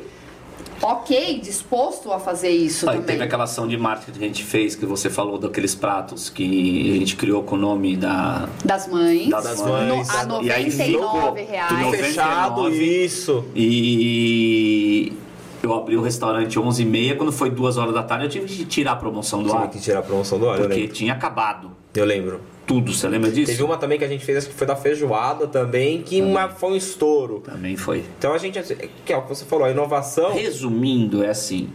ok, 0.82 1.40
disposto 1.40 2.12
a 2.14 2.20
fazer 2.20 2.52
isso 2.52 2.88
Aí 2.90 2.98
também. 3.00 3.08
teve 3.16 3.24
aquela 3.26 3.44
ação 3.44 3.68
de 3.68 3.76
marketing 3.78 4.18
que 4.18 4.24
a 4.24 4.28
gente 4.28 4.44
fez, 4.44 4.76
que 4.76 4.86
você 4.86 5.10
falou 5.10 5.38
daqueles 5.38 5.76
pratos 5.76 6.30
que 6.30 6.94
a 6.94 7.00
gente 7.00 7.16
criou 7.18 7.44
com 7.44 7.56
o 7.56 7.58
nome 7.60 7.98
da. 7.98 8.48
Das 8.64 8.88
mães. 8.88 9.30
Das 9.30 9.62
mães. 9.62 10.08
No, 10.28 10.40
a 10.40 10.44
E 10.44 10.52
aí 10.52 10.66
99 10.70 11.42
reais. 11.42 11.68
tudo 11.70 11.84
Tudo 11.86 11.98
fechado, 11.98 12.50
99. 12.62 13.04
isso. 13.06 13.46
E 13.56 15.14
eu 15.62 15.74
abri 15.74 15.96
o 15.98 16.02
restaurante 16.02 16.58
11h30, 16.60 17.18
quando 17.18 17.32
foi 17.32 17.50
2 17.50 17.78
horas 17.78 17.94
da 17.94 18.04
tarde, 18.04 18.26
eu 18.26 18.30
tive 18.30 18.46
que 18.48 18.66
tirar 18.66 18.94
a 18.94 18.96
promoção 18.96 19.44
do 19.44 19.50
Tinha 19.50 19.62
ar. 19.62 19.70
que 19.70 19.80
tirar 19.80 20.00
a 20.00 20.04
promoção 20.04 20.40
do 20.40 20.50
ar, 20.50 20.56
eu 20.58 20.62
Porque 20.64 20.80
lembro. 20.82 20.94
tinha 20.96 21.14
acabado 21.14 21.72
Eu 21.94 22.06
lembro. 22.06 22.40
tudo, 22.66 22.94
você 22.94 23.08
lembra 23.08 23.30
disso? 23.32 23.52
Teve 23.52 23.64
uma 23.64 23.78
também 23.78 23.98
que 23.98 24.06
a 24.06 24.08
gente 24.08 24.24
fez, 24.26 24.38
acho 24.40 24.48
que 24.50 24.54
foi 24.54 24.66
da 24.68 24.76
feijoada 24.76 25.48
também, 25.48 26.02
que 26.02 26.22
uma, 26.22 26.48
foi 26.50 26.72
um 26.72 26.76
estouro. 26.76 27.42
Também 27.46 27.76
foi. 27.76 28.06
Então 28.18 28.34
a 28.34 28.38
gente, 28.38 28.60
que 29.06 29.12
é 29.12 29.18
o 29.18 29.22
que 29.24 29.30
você 29.30 29.44
falou, 29.46 29.66
a 29.66 29.72
inovação. 29.72 30.32
Resumindo, 30.34 31.24
é 31.24 31.30
assim: 31.30 31.70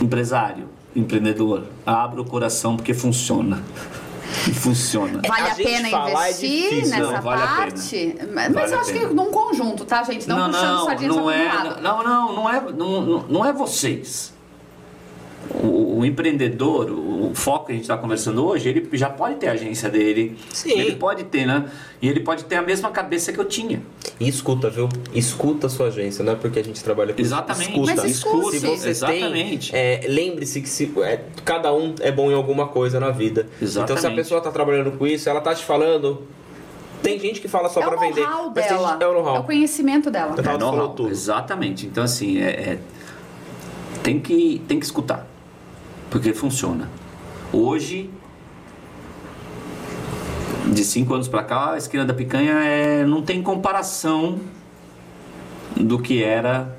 empresário, 0.00 0.68
empreendedor, 0.94 1.64
abra 1.84 2.20
o 2.20 2.24
coração 2.24 2.76
porque 2.76 2.94
funciona. 2.94 3.62
E 4.48 4.52
funciona. 4.52 5.20
Vale 5.26 5.48
A 5.48 5.52
a, 5.52 5.54
pena 5.54 5.88
é 5.88 6.10
investir 6.12 6.70
difícil, 6.70 6.90
nessa 6.98 7.12
não, 7.12 7.22
vale 7.22 7.42
parte? 7.46 8.16
Mas, 8.32 8.52
Vale 8.52 8.72
eu 8.74 8.80
acho 8.80 8.92
pena. 8.92 9.08
que 9.08 9.14
num 9.14 9.30
conjunto, 9.30 9.84
tá, 9.84 10.02
gente? 10.02 10.28
Não, 10.28 10.36
não, 10.38 10.50
puxando 10.50 10.72
não, 10.78 10.84
sardinha 10.84 11.10
só 11.12 11.16
não 11.16 11.26
um 11.26 11.30
é, 11.30 11.52
lado. 11.52 11.80
não, 11.82 12.02
não, 12.04 12.32
não 12.34 12.50
é, 12.50 12.60
não, 12.60 13.00
não- 13.00 13.22
não 13.28 13.44
é 13.44 13.52
vocês. 13.52 14.32
O, 15.50 16.00
o 16.00 16.04
empreendedor, 16.04 16.90
o, 16.90 17.30
o 17.30 17.34
foco 17.34 17.66
que 17.66 17.72
a 17.72 17.74
gente 17.74 17.84
está 17.84 17.96
conversando 17.96 18.44
hoje, 18.44 18.68
ele 18.68 18.88
já 18.92 19.08
pode 19.08 19.36
ter 19.36 19.48
a 19.48 19.52
agência 19.52 19.88
dele. 19.88 20.36
Sim. 20.52 20.78
Ele 20.78 20.96
pode 20.96 21.24
ter, 21.24 21.46
né? 21.46 21.70
E 22.02 22.08
ele 22.08 22.20
pode 22.20 22.44
ter 22.44 22.56
a 22.56 22.62
mesma 22.62 22.90
cabeça 22.90 23.32
que 23.32 23.38
eu 23.38 23.44
tinha. 23.44 23.80
E 24.18 24.28
escuta, 24.28 24.68
viu? 24.68 24.88
Escuta 25.14 25.66
a 25.68 25.70
sua 25.70 25.86
agência, 25.86 26.24
não 26.24 26.32
é 26.32 26.36
porque 26.36 26.58
a 26.58 26.64
gente 26.64 26.82
trabalha 26.82 27.14
com 27.14 27.20
Exatamente. 27.20 27.70
Escuta. 27.70 27.94
Mas 27.94 28.04
escute. 28.10 28.58
Se 28.60 28.66
você 28.66 28.88
Exatamente. 28.88 29.70
tem, 29.72 29.80
é, 29.80 30.00
lembre-se 30.08 30.60
que 30.60 30.68
se, 30.68 30.92
é, 31.02 31.20
cada 31.44 31.72
um 31.72 31.94
é 32.00 32.10
bom 32.10 32.30
em 32.30 32.34
alguma 32.34 32.66
coisa 32.68 32.98
na 32.98 33.10
vida. 33.10 33.46
Então 33.56 33.68
se 33.68 33.78
a 33.78 33.82
Exatamente. 33.84 34.16
pessoa 34.16 34.40
tá 34.40 34.50
trabalhando 34.50 34.92
com 34.98 35.06
isso, 35.06 35.28
ela 35.28 35.40
tá 35.40 35.54
te 35.54 35.64
falando. 35.64 36.22
Tem 37.02 37.20
gente 37.20 37.40
que 37.40 37.46
fala 37.46 37.68
só 37.68 37.80
é 37.80 37.86
pra 37.86 37.96
o 37.96 38.00
vender. 38.00 38.22
know-how 38.22 38.52
Mas 38.54 38.66
tem 38.66 38.76
dela. 38.76 38.92
gente, 38.92 39.02
é 39.02 39.06
o 39.06 39.12
know-how. 39.12 39.36
É 39.36 39.38
o 39.38 39.44
conhecimento 39.44 40.10
dela. 40.10 40.34
É 40.36 40.42
know-how, 40.42 40.58
falando 40.72 40.94
tudo. 40.94 41.08
Exatamente. 41.10 41.86
Então, 41.86 42.02
assim, 42.02 42.38
é, 42.38 42.48
é- 42.48 42.78
tem, 44.02 44.18
que, 44.18 44.60
tem 44.66 44.78
que 44.80 44.86
escutar. 44.86 45.26
Porque 46.16 46.32
funciona. 46.32 46.88
Hoje, 47.52 48.08
de 50.72 50.82
cinco 50.82 51.12
anos 51.12 51.28
pra 51.28 51.42
cá, 51.42 51.72
a 51.72 51.76
esquina 51.76 52.06
da 52.06 52.14
picanha 52.14 52.52
é, 52.64 53.04
não 53.04 53.20
tem 53.20 53.42
comparação 53.42 54.38
do 55.76 55.98
que 55.98 56.24
era 56.24 56.74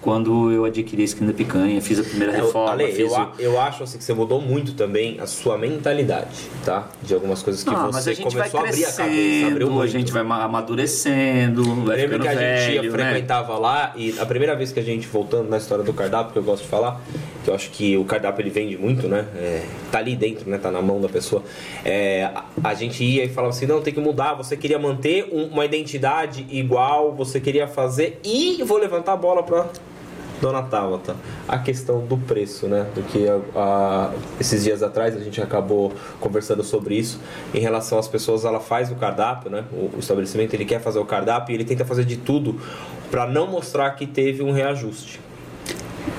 quando 0.00 0.50
eu 0.50 0.64
adquiri 0.64 1.02
a 1.02 1.04
esquina 1.04 1.30
da 1.30 1.36
picanha, 1.36 1.78
fiz 1.82 2.00
a 2.00 2.02
primeira 2.02 2.32
É, 2.32 2.36
reforma. 2.36 2.70
Ale, 2.70 2.86
fiz 2.90 3.12
eu, 3.12 3.20
o- 3.20 3.32
eu 3.38 3.60
acho 3.60 3.82
assim, 3.82 3.98
que 3.98 4.04
você 4.04 4.14
mudou 4.14 4.40
muito 4.40 4.72
também 4.72 5.20
a 5.20 5.26
sua 5.26 5.58
mentalidade, 5.58 6.48
tá? 6.64 6.88
De 7.02 7.12
algumas 7.12 7.42
coisas 7.42 7.62
que 7.62 7.68
Ah, 7.68 7.90
mas 7.92 8.04
você 8.04 8.10
a 8.10 8.14
gente 8.14 8.34
vai 8.34 8.48
começou 8.48 8.60
a 8.60 8.62
abrir 8.70 8.84
a 8.86 8.92
cabeça, 8.92 9.46
abriu 9.46 9.70
muito. 9.70 9.82
a 9.82 9.86
gente 9.86 10.10
vai 10.10 10.22
ma- 10.22 10.42
amadurecendo, 10.42 11.62
vai 11.84 11.98
Lembra 11.98 12.18
ficando 12.18 12.22
que 12.22 12.28
a 12.28 12.32
gente 12.32 12.40
velho, 12.66 12.74
ia, 12.76 12.82
né? 12.82 12.90
frequentava 12.90 13.58
lá 13.58 13.92
e 13.94 14.18
a 14.18 14.24
primeira 14.24 14.56
vez 14.56 14.72
que 14.72 14.80
a 14.80 14.82
gente, 14.82 15.06
voltando 15.06 15.50
na 15.50 15.58
história 15.58 15.84
do 15.84 15.92
cardápio, 15.92 16.32
que 16.32 16.38
eu 16.38 16.42
gosto 16.42 16.62
de 16.62 16.68
falar, 16.70 16.98
eu 17.50 17.54
acho 17.54 17.70
que 17.70 17.96
o 17.96 18.04
cardápio 18.04 18.42
ele 18.42 18.50
vende 18.50 18.76
muito, 18.78 19.08
né? 19.08 19.26
É, 19.36 19.62
tá 19.90 19.98
ali 19.98 20.16
dentro, 20.16 20.48
né? 20.48 20.56
Tá 20.58 20.70
na 20.70 20.80
mão 20.80 21.00
da 21.00 21.08
pessoa. 21.08 21.42
É, 21.84 22.24
a, 22.34 22.44
a 22.64 22.74
gente 22.74 23.04
ia 23.04 23.24
e 23.24 23.28
falava 23.28 23.52
assim, 23.52 23.66
não, 23.66 23.80
tem 23.82 23.92
que 23.92 24.00
mudar, 24.00 24.34
você 24.34 24.56
queria 24.56 24.78
manter 24.78 25.28
um- 25.32 25.46
uma 25.46 25.64
identidade 25.64 26.46
igual, 26.50 27.12
você 27.14 27.40
queria 27.40 27.66
fazer 27.68 28.20
e 28.24 28.62
vou 28.62 28.78
levantar 28.78 29.12
a 29.12 29.16
bola 29.16 29.42
pra 29.42 29.66
Dona 30.40 30.62
Tabata, 30.62 31.16
a 31.46 31.58
questão 31.58 32.00
do 32.06 32.16
preço, 32.16 32.66
né? 32.66 32.86
Do 32.94 33.02
que 33.02 33.28
a- 33.28 33.40
a- 33.54 34.12
esses 34.40 34.64
dias 34.64 34.82
atrás 34.82 35.14
a 35.14 35.20
gente 35.20 35.40
acabou 35.42 35.92
conversando 36.18 36.64
sobre 36.64 36.94
isso. 36.94 37.20
Em 37.52 37.60
relação 37.60 37.98
às 37.98 38.08
pessoas, 38.08 38.44
ela 38.46 38.58
faz 38.60 38.90
o 38.90 38.94
cardápio, 38.94 39.50
né? 39.50 39.64
O, 39.72 39.96
o 39.96 39.98
estabelecimento 39.98 40.54
ele 40.54 40.64
quer 40.64 40.80
fazer 40.80 40.98
o 40.98 41.04
cardápio 41.04 41.52
e 41.52 41.56
ele 41.56 41.64
tenta 41.64 41.84
fazer 41.84 42.04
de 42.04 42.16
tudo 42.16 42.58
para 43.10 43.26
não 43.26 43.46
mostrar 43.48 43.90
que 43.90 44.06
teve 44.06 44.42
um 44.42 44.50
reajuste. 44.52 45.20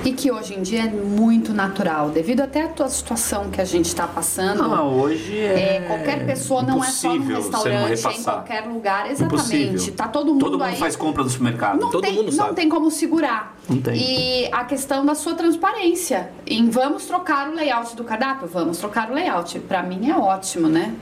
E 0.04 0.14
que 0.14 0.32
hoje 0.32 0.56
em 0.56 0.62
dia 0.62 0.84
é 0.86 0.88
muito 0.90 1.54
natural, 1.54 2.10
devido 2.10 2.42
até 2.42 2.64
à 2.64 2.68
tua 2.68 2.90
situação 2.90 3.50
que 3.50 3.62
a 3.62 3.66
gente 3.66 3.86
está 3.86 4.08
passando. 4.08 4.64
Ah, 4.64 4.84
hoje 4.84 5.38
é, 5.38 5.78
É, 5.78 5.82
qualquer 5.82 6.26
pessoa 6.26 6.64
não 6.64 6.84
é 6.84 6.88
só 6.88 7.14
não 7.16 7.26
restaurante, 7.28 8.08
é 8.08 8.12
em 8.12 8.24
qualquer 8.24 8.62
lugar. 8.68 9.12
Exatamente. 9.12 9.56
Impossível. 9.56 9.94
Tá 9.96 10.08
todo 10.08 10.28
mundo 10.34 10.40
Todo 10.40 10.54
mundo 10.54 10.64
aí. 10.64 10.76
faz 10.76 10.96
compra 10.96 11.24
no 11.24 11.30
supermercado. 11.30 11.80
Não, 11.80 11.92
Todo 11.92 12.02
tem, 12.02 12.14
mundo 12.14 12.26
não 12.26 12.32
sabe. 12.46 12.56
tem 12.56 12.68
como 12.70 12.90
segurar. 12.90 13.56
E 13.94 14.50
a 14.52 14.66
questão 14.66 15.06
da 15.06 15.16
sua 15.16 15.34
transparência. 15.36 16.30
Em 16.46 16.70
vamos 16.70 17.06
trocar 17.06 17.50
o 17.50 17.56
layout 17.56 17.96
do 17.96 18.04
cardápio? 18.04 18.48
Vamos 18.48 18.78
trocar 18.78 19.10
o 19.10 19.14
layout. 19.14 19.60
Pra 19.62 19.82
mim 19.82 20.10
é 20.10 20.16
ótimo, 20.16 20.68
né? 20.68 20.94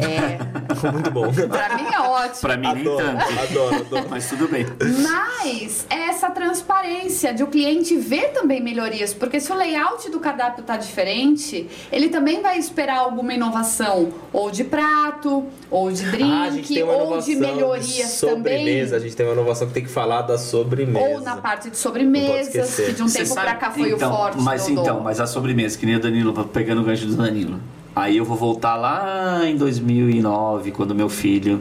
É, 0.00 0.38
Muito 0.92 1.10
bom. 1.10 1.32
pra 1.32 1.76
mim 1.76 1.86
é 1.92 2.00
ótimo. 2.00 2.40
Pra 2.40 2.56
mim, 2.56 2.72
nem 2.72 2.80
adoro, 2.82 3.04
tanto. 3.04 3.40
adoro, 3.40 3.76
adoro. 3.76 4.06
Mas 4.10 4.28
tudo 4.28 4.48
bem. 4.48 4.66
Mas 5.02 5.86
é 5.90 6.08
essa 6.08 6.30
transparência 6.30 7.32
de 7.34 7.42
o 7.42 7.46
cliente 7.48 7.96
ver 7.96 8.30
também 8.32 8.62
melhorias, 8.62 9.12
porque 9.12 9.40
se 9.40 9.50
o 9.50 9.54
layout 9.56 10.10
do 10.10 10.20
cardápio 10.20 10.62
tá 10.62 10.76
diferente, 10.76 11.68
ele 11.90 12.08
também 12.08 12.40
vai 12.40 12.58
esperar 12.58 12.98
alguma 12.98 13.34
inovação, 13.34 14.12
ou 14.32 14.50
de 14.50 14.64
prato, 14.64 15.46
ou 15.70 15.90
de 15.90 16.04
drink, 16.04 16.22
Ah, 16.32 16.42
a 16.44 16.50
gente 16.50 16.74
tem 16.74 16.82
uma 16.82 16.92
ou 16.94 17.18
de 17.18 17.34
melhorias 17.36 18.10
sobremesa. 18.10 18.90
também. 18.92 18.94
A 18.94 18.98
gente 19.00 19.16
tem 19.16 19.26
uma 19.26 19.32
inovação 19.32 19.66
que 19.66 19.74
tem 19.74 19.82
que 19.82 19.90
falar 19.90 20.22
da 20.22 20.38
sobremesa. 20.38 21.08
Ou 21.08 21.20
na 21.20 21.36
parte 21.36 21.70
de 21.70 21.76
pode 21.76 22.03
sobremesas, 22.04 22.76
que 22.76 22.92
de 22.92 23.02
um 23.02 23.08
Você 23.08 23.18
tempo 23.18 23.30
sabe- 23.34 23.46
pra 23.46 23.54
cá 23.56 23.70
foi 23.70 23.90
então, 23.92 24.12
o 24.12 24.16
forte. 24.16 24.40
Mas 24.40 24.68
então, 24.68 25.00
mas 25.00 25.20
a 25.20 25.26
sobremesa, 25.26 25.78
que 25.78 25.86
nem 25.86 25.96
o 25.96 26.00
Danilo, 26.00 26.32
pegando 26.46 26.80
o 26.80 26.84
gancho 26.84 27.06
do 27.06 27.14
Danilo. 27.16 27.58
Aí 27.96 28.16
eu 28.16 28.24
vou 28.24 28.36
voltar 28.36 28.74
lá 28.76 29.40
em 29.44 29.56
2009, 29.56 30.70
quando 30.72 30.94
meu 30.94 31.08
filho 31.08 31.60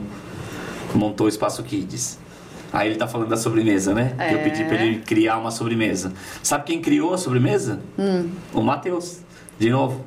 montou 0.95 1.25
o 1.25 1.29
Espaço 1.29 1.61
Kids. 1.63 2.19
Aí 2.71 2.89
ele 2.89 2.95
tá 2.97 3.07
falando 3.07 3.29
da 3.29 3.37
sobremesa, 3.37 3.93
né? 3.93 4.13
Que 4.17 4.33
eu 4.33 4.39
É. 4.39 4.43
pedi 4.43 4.63
pra 4.63 4.75
ele 4.83 4.99
criar 5.01 5.37
uma 5.37 5.51
sobremesa. 5.51 6.11
Sabe 6.41 6.63
quem 6.65 6.81
criou 6.81 7.13
a 7.13 7.17
sobremesa? 7.19 7.79
Hum. 7.99 8.29
O 8.51 8.61
Matheus. 8.63 9.19
De 9.59 9.69
novo. 9.69 10.03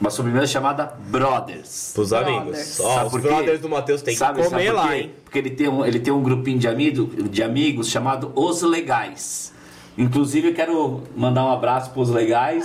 Uma 0.00 0.10
sobremesa 0.10 0.46
chamada 0.46 0.92
Brothers. 1.08 1.90
Pros 1.94 2.12
amigos. 2.12 2.78
Ó, 2.80 2.94
Sabe 2.94 3.16
os 3.16 3.22
brothers 3.22 3.60
do 3.60 3.68
Matheus 3.68 4.00
tem 4.02 4.14
Sabe- 4.14 4.42
que 4.42 4.48
sabe 4.48 4.54
comer 4.54 4.70
por 4.70 4.76
lá, 4.76 4.88
quê? 4.88 4.94
hein? 4.94 5.10
Porque 5.24 5.38
ele 5.38 5.50
tem 5.50 5.68
um, 5.68 5.84
ele 5.84 5.98
tem 5.98 6.12
um 6.12 6.22
grupinho 6.22 6.58
de, 6.58 6.68
amigo, 6.68 7.28
de 7.28 7.42
amigos 7.42 7.88
chamado 7.88 8.30
Os 8.36 8.62
Legais. 8.62 9.52
Inclusive, 9.96 10.48
eu 10.50 10.54
quero 10.54 11.02
mandar 11.16 11.44
um 11.44 11.50
abraço 11.50 11.90
pros 11.90 12.08
legais. 12.10 12.64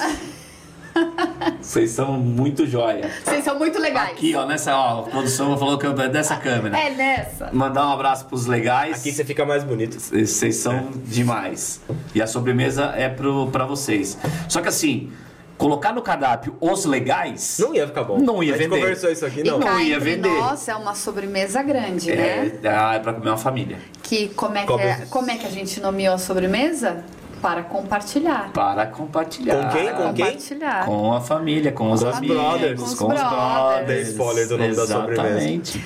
Vocês 1.60 1.90
são 1.90 2.14
muito 2.14 2.68
joia. 2.68 3.10
Vocês 3.24 3.44
são 3.44 3.58
muito 3.58 3.80
legais. 3.80 4.12
Aqui, 4.12 4.36
ó, 4.36 4.46
nessa 4.46 4.76
ó, 4.78 5.00
a 5.00 5.04
produção 5.04 5.58
falou 5.58 5.78
que 5.80 5.88
é 5.88 6.10
dessa 6.10 6.36
câmera. 6.36 6.78
É 6.78 6.92
nessa. 6.92 7.50
Mandar 7.52 7.88
um 7.88 7.94
abraço 7.94 8.26
pros 8.26 8.46
legais. 8.46 9.00
Aqui 9.00 9.12
você 9.12 9.26
fica 9.26 9.44
mais 9.44 9.64
bonito. 9.64 10.00
Vocês 10.00 10.56
são 10.58 10.92
demais. 11.06 11.82
E 12.14 12.22
a 12.22 12.28
sobremesa 12.28 12.94
é 12.96 13.10
pro, 13.10 13.48
pra 13.48 13.66
vocês. 13.66 14.16
Só 14.48 14.62
que 14.62 14.68
assim, 14.68 15.12
colocar 15.64 15.93
no 15.93 16.01
cardápio 16.01 16.55
os 16.59 16.84
legais. 16.86 17.57
Não 17.59 17.74
ia 17.74 17.88
ficar 17.88 18.03
bom. 18.03 18.20
Não 18.20 18.43
ia 18.43 18.53
a 18.53 18.57
gente 18.57 18.68
vender. 18.70 18.82
conversou 18.82 19.09
isso 19.11 19.26
aqui, 19.26 19.39
E 19.39 19.43
não. 19.43 19.59
não 19.59 19.68
cá 19.68 19.82
ia 19.82 19.99
vender. 19.99 20.28
nós 20.30 20.68
é 20.68 20.76
uma 20.76 20.93
sobremesa 20.93 21.64
grande, 21.64 22.14
né? 22.14 22.51
É, 22.61 22.68
ah, 22.68 22.93
é 22.95 22.99
pra 22.99 23.14
comer 23.14 23.30
uma 23.30 23.38
família. 23.38 23.78
Que 24.01 24.28
como 24.30 24.57
é 24.57 24.61
que, 24.61 24.68
Como- 24.68 24.84
é, 24.84 25.05
como 25.09 25.32
é 25.32 25.38
que 25.38 25.45
a 25.47 25.49
gente 25.49 25.80
nomeou 25.80 26.16
a 26.16 26.18
sobremesa? 26.18 27.03
Para 27.41 27.61
compartilhar. 27.64 28.51
Para 28.53 28.86
compartilhar. 28.88 29.55
Com 29.70 29.78
quem? 29.78 29.89
Com 29.93 30.14
quem? 30.14 30.26
compartilhar. 30.26 30.86
Com 30.86 31.14
a 31.14 31.22
família, 31.22 31.72
com 31.72 31.91
os 31.91 32.01
Com 32.01 32.09
os 32.09 32.16
amigos, 32.18 32.38
brothers. 32.38 32.80
com 32.80 32.86
os 32.86 32.93
Com 32.95 33.07
os 33.07 33.14
brothers. 33.14 33.78
brothers. 33.78 34.07
Spoiler 34.09 34.47
do 34.47 34.57
nome 34.57 34.76
da 34.76 34.88
sobremesa. 34.88 35.28
Exatamente. 35.30 35.84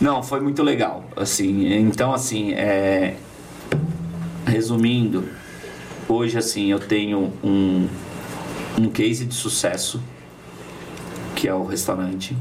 Não, 0.00 0.22
foi 0.22 0.40
muito 0.40 0.62
legal. 0.62 1.04
Assim, 1.16 1.72
então 1.74 2.12
assim, 2.12 2.52
é... 2.54 3.14
resumindo, 4.46 5.28
hoje 6.08 6.38
assim 6.38 6.70
eu 6.72 6.78
tenho 6.80 7.32
um 7.42 7.88
um 8.78 8.88
case 8.88 9.24
de 9.24 9.34
sucesso 9.34 10.00
que 11.34 11.48
é 11.48 11.54
o 11.54 11.64
restaurante 11.64 12.36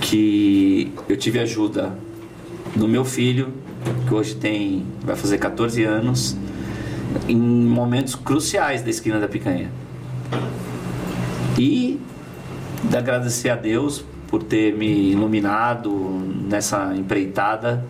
que 0.00 0.92
eu 1.08 1.16
tive 1.16 1.38
ajuda 1.38 1.96
do 2.74 2.88
meu 2.88 3.04
filho 3.04 3.52
que 4.06 4.14
hoje 4.14 4.34
tem 4.34 4.86
vai 5.02 5.16
fazer 5.16 5.38
14 5.38 5.82
anos 5.84 6.36
em 7.28 7.36
momentos 7.36 8.14
cruciais 8.14 8.82
da 8.82 8.90
esquina 8.90 9.20
da 9.20 9.28
picanha. 9.28 9.70
E 11.58 12.00
de 12.82 12.96
agradecer 12.96 13.50
a 13.50 13.56
Deus 13.56 14.04
por 14.28 14.42
ter 14.42 14.74
me 14.76 15.12
iluminado 15.12 15.90
nessa 16.48 16.94
empreitada 16.96 17.84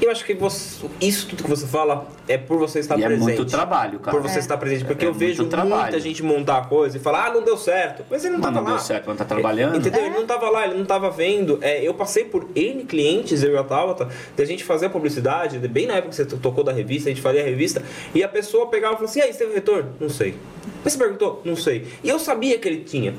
Eu 0.00 0.10
acho 0.10 0.24
que 0.24 0.34
você- 0.34 0.84
isso 1.00 1.28
tudo 1.28 1.44
que 1.44 1.48
você 1.48 1.64
fala 1.66 2.08
é 2.26 2.36
por 2.36 2.58
você 2.58 2.80
estar 2.80 2.98
e 2.98 3.04
é 3.04 3.06
presente. 3.06 3.22
muito 3.24 3.44
trabalho, 3.46 4.00
cara. 4.00 4.16
Por 4.16 4.28
você 4.28 4.40
estar 4.40 4.56
presente. 4.58 4.84
Porque 4.84 5.04
É 5.04 5.08
eu 5.08 5.14
vejo 5.14 5.42
muito 5.42 5.56
muita 5.56 5.68
trabalho. 5.76 6.00
gente 6.00 6.22
montar 6.24 6.58
a 6.58 6.64
coisa 6.66 6.96
e 6.96 7.00
falar, 7.00 7.26
ah, 7.26 7.32
não 7.34 7.42
deu 7.42 7.56
certo. 7.56 8.04
Mas 8.10 8.24
ele 8.24 8.32
não 8.34 8.40
Mas 8.40 8.48
tava 8.52 8.60
não 8.64 8.72
lá. 8.72 8.76
deu 8.78 8.84
certo, 8.86 9.04
mas 9.06 9.16
tá 9.16 9.24
trabalhando. 9.24 9.78
Entendeu? 9.78 10.00
É. 10.02 10.06
Ele 10.06 10.14
não 10.16 10.26
tava 10.26 10.50
lá, 10.50 10.66
ele 10.66 10.76
não 10.76 10.84
tava 10.84 11.08
vendo. 11.10 11.58
É, 11.62 11.82
eu 11.86 11.94
passei 11.94 12.24
por 12.24 12.48
N 12.56 12.84
clientes, 12.84 13.42
eu 13.44 13.54
e 13.54 13.56
a 13.56 13.62
Tabata, 13.64 14.08
da 14.36 14.44
gente 14.44 14.64
fazer 14.64 14.86
a 14.86 14.90
publicidade, 14.90 15.56
bem 15.68 15.86
na 15.86 15.94
época 15.94 16.10
que 16.10 16.16
você 16.16 16.24
tocou 16.26 16.64
da 16.64 16.72
revista, 16.72 17.08
a 17.08 17.12
gente 17.12 17.22
fazia 17.22 17.40
a 17.40 17.44
revista, 17.44 17.80
e 18.14 18.22
a 18.24 18.28
pessoa 18.28 18.66
pegava 18.66 18.94
e 18.94 18.96
falava 18.96 19.10
assim, 19.10 19.20
e 19.20 19.22
aí, 19.22 19.32
você 19.32 19.38
teve 19.38 19.54
retorno? 19.54 19.92
Não 20.00 20.08
sei. 20.08 20.34
Mas 20.82 20.92
você 20.94 20.98
perguntou? 20.98 21.40
Não 21.44 21.54
sei. 21.56 21.86
E 22.02 22.08
eu 22.08 22.18
sabia 22.18 22.58
que 22.58 22.68
ele 22.68 22.82
tinha. 22.84 23.14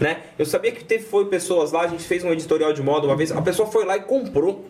Né? 0.00 0.18
Eu 0.38 0.46
sabia 0.46 0.70
que 0.72 0.82
teve 0.84 1.04
foi 1.04 1.26
pessoas 1.26 1.72
lá, 1.72 1.82
a 1.82 1.86
gente 1.88 2.04
fez 2.04 2.24
um 2.24 2.32
editorial 2.32 2.72
de 2.72 2.80
moda 2.82 3.04
uma 3.06 3.16
vez, 3.16 3.32
a 3.32 3.42
pessoa 3.42 3.68
foi 3.68 3.84
lá 3.84 3.96
e 3.96 4.00
comprou 4.00 4.64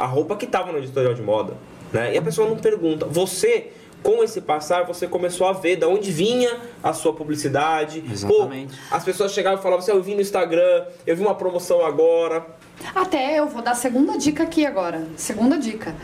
a 0.00 0.06
roupa 0.06 0.34
que 0.36 0.46
estava 0.46 0.72
no 0.72 0.78
editorial 0.78 1.12
de 1.14 1.22
moda, 1.22 1.54
né? 1.92 2.14
E 2.14 2.18
a 2.18 2.22
pessoa 2.22 2.48
não 2.48 2.56
pergunta. 2.56 3.04
Você, 3.06 3.70
com 4.02 4.24
esse 4.24 4.40
passar, 4.40 4.84
você 4.84 5.06
começou 5.06 5.46
a 5.46 5.52
ver 5.52 5.76
de 5.76 5.84
onde 5.84 6.10
vinha 6.10 6.58
a 6.82 6.92
sua 6.94 7.12
publicidade. 7.12 8.02
Exatamente. 8.10 8.74
Pô, 8.76 8.96
as 8.96 9.04
pessoas 9.04 9.32
chegavam 9.32 9.58
e 9.58 9.62
falavam 9.62 9.82
assim, 9.82 9.92
"Ah, 9.92 9.94
eu 9.96 10.02
vi 10.02 10.14
no 10.14 10.20
Instagram, 10.22 10.86
eu 11.06 11.14
vi 11.14 11.22
uma 11.22 11.34
promoção 11.34 11.84
agora. 11.84 12.46
Até 12.94 13.38
eu 13.38 13.46
vou 13.48 13.62
dar 13.62 13.72
a 13.72 13.74
segunda 13.74 14.16
dica 14.18 14.42
aqui 14.42 14.64
agora. 14.66 15.06
Segunda 15.16 15.58
dica. 15.58 15.94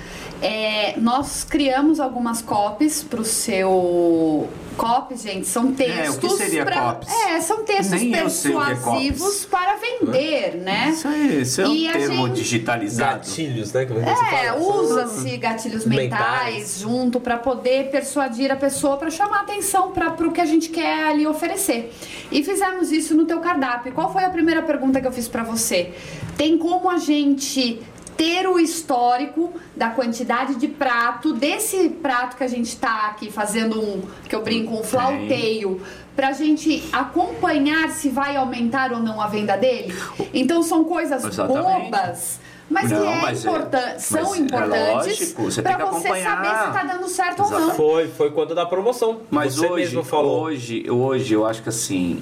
É, 0.43 0.95
nós 0.99 1.45
criamos 1.45 1.99
algumas 1.99 2.43
copies 2.43 3.03
pro 3.03 3.24
seu. 3.24 4.49
Copies, 4.77 5.22
gente, 5.22 5.47
são 5.47 5.72
textos. 5.72 5.99
É, 5.99 6.11
o 6.11 6.18
que 6.18 6.29
seria 6.29 6.64
pra- 6.66 6.93
copies? 6.93 7.11
É, 7.11 7.41
são 7.41 7.64
textos 7.64 7.99
Nem 7.99 8.12
o 8.12 8.14
é 8.14 8.18
persuasivos 8.20 9.47
para 9.47 9.77
vender, 9.77 10.57
né? 10.62 10.91
Isso 10.91 11.09
aí, 11.09 11.41
isso 11.41 11.61
é 11.62 11.66
um 11.68 11.72
E 11.74 11.91
termo 11.91 12.27
gente- 12.29 12.37
digitalizado. 12.37 13.18
Gatilhos, 13.20 13.72
né? 13.72 13.87
Como 13.87 14.01
você 14.01 14.11
É, 14.11 14.49
fala. 14.49 14.61
usa-se 14.61 15.37
gatilhos 15.39 15.87
mentais, 15.87 16.53
Mentais. 16.53 16.79
junto 16.81 17.18
para 17.18 17.39
poder 17.39 17.89
persuadir 17.91 18.53
a 18.53 18.57
pessoa 18.57 18.99
para 18.99 19.11
chamar 19.11 19.41
atenção 19.41 19.93
para 19.93 20.11
o 20.29 20.31
que 20.31 20.43
a 20.43 20.47
gente 20.47 20.68
quer 20.68 21.05
ali 21.09 21.27
oferecer. 21.27 21.91
E 22.31 22.45
fizemos 22.45 22.93
isso 22.93 23.14
no 23.14 23.24
teu 23.24 23.41
cardápio. 23.41 23.93
Qual 23.93 24.12
foi 24.12 24.24
a 24.24 24.31
primeira 24.31 24.61
pergunta 24.61 25.01
que 25.01 25.07
eu 25.07 25.12
fiz 25.12 25.27
para 25.27 25.43
você? 25.43 25.95
Tem 26.37 26.59
como 26.67 26.91
a 26.91 26.99
gente 26.99 27.81
ter 28.17 28.49
o 28.49 28.59
histórico 28.59 29.53
da 29.77 29.91
quantidade 29.91 30.57
de 30.57 30.67
prato, 30.67 31.33
desse 31.33 31.91
prato 31.91 32.37
que 32.37 32.43
a 32.43 32.49
gente 32.49 32.67
está 32.67 33.07
aqui 33.07 33.31
fazendo 33.31 33.81
um, 33.81 34.03
que 34.29 34.35
eu 34.35 34.43
brinco, 34.43 34.75
um 34.75 34.83
flauteio, 34.83 35.81
para 36.17 36.29
a 36.29 36.33
gente 36.33 36.83
acompanhar 36.93 37.91
se 37.91 38.09
vai 38.09 38.35
aumentar 38.37 38.91
ou 38.93 38.99
não 38.99 39.21
a 39.21 39.29
venda 39.29 39.57
dele. 39.57 39.95
Então 40.35 40.61
são 40.62 40.83
coisas 40.83 41.23
Exatamente. 41.25 41.62
bobas. 41.91 42.41
Mas 42.69 42.91
Não, 42.91 43.01
que 43.01 43.07
é 43.07 43.21
mas 43.23 43.45
é- 43.45 43.49
importan- 43.49 43.99
são 44.01 44.23
mas 44.23 44.33
é 44.35 44.39
importantes 44.43 45.33
tem 45.33 45.62
para 45.62 45.77
você 45.87 46.09
acompanhar. 46.09 46.37
saber 46.37 46.49
se 46.49 46.67
está 46.79 46.95
dando 46.95 47.09
certo 47.09 47.43
ou 47.45 47.51
não. 47.51 47.71
Foi, 47.77 48.09
foi 48.09 48.31
quando 48.33 48.57
da 48.57 48.67
promoção. 48.67 49.21
Mas 49.31 49.55
Você 49.55 49.67
hoje, 49.67 49.85
mesmo 49.85 50.03
falou. 50.03 50.41
hoje, 50.43 50.91
hoje 50.91 51.33
eu 51.33 51.47
acho 51.47 51.62
que 51.62 51.69
assim, 51.69 52.21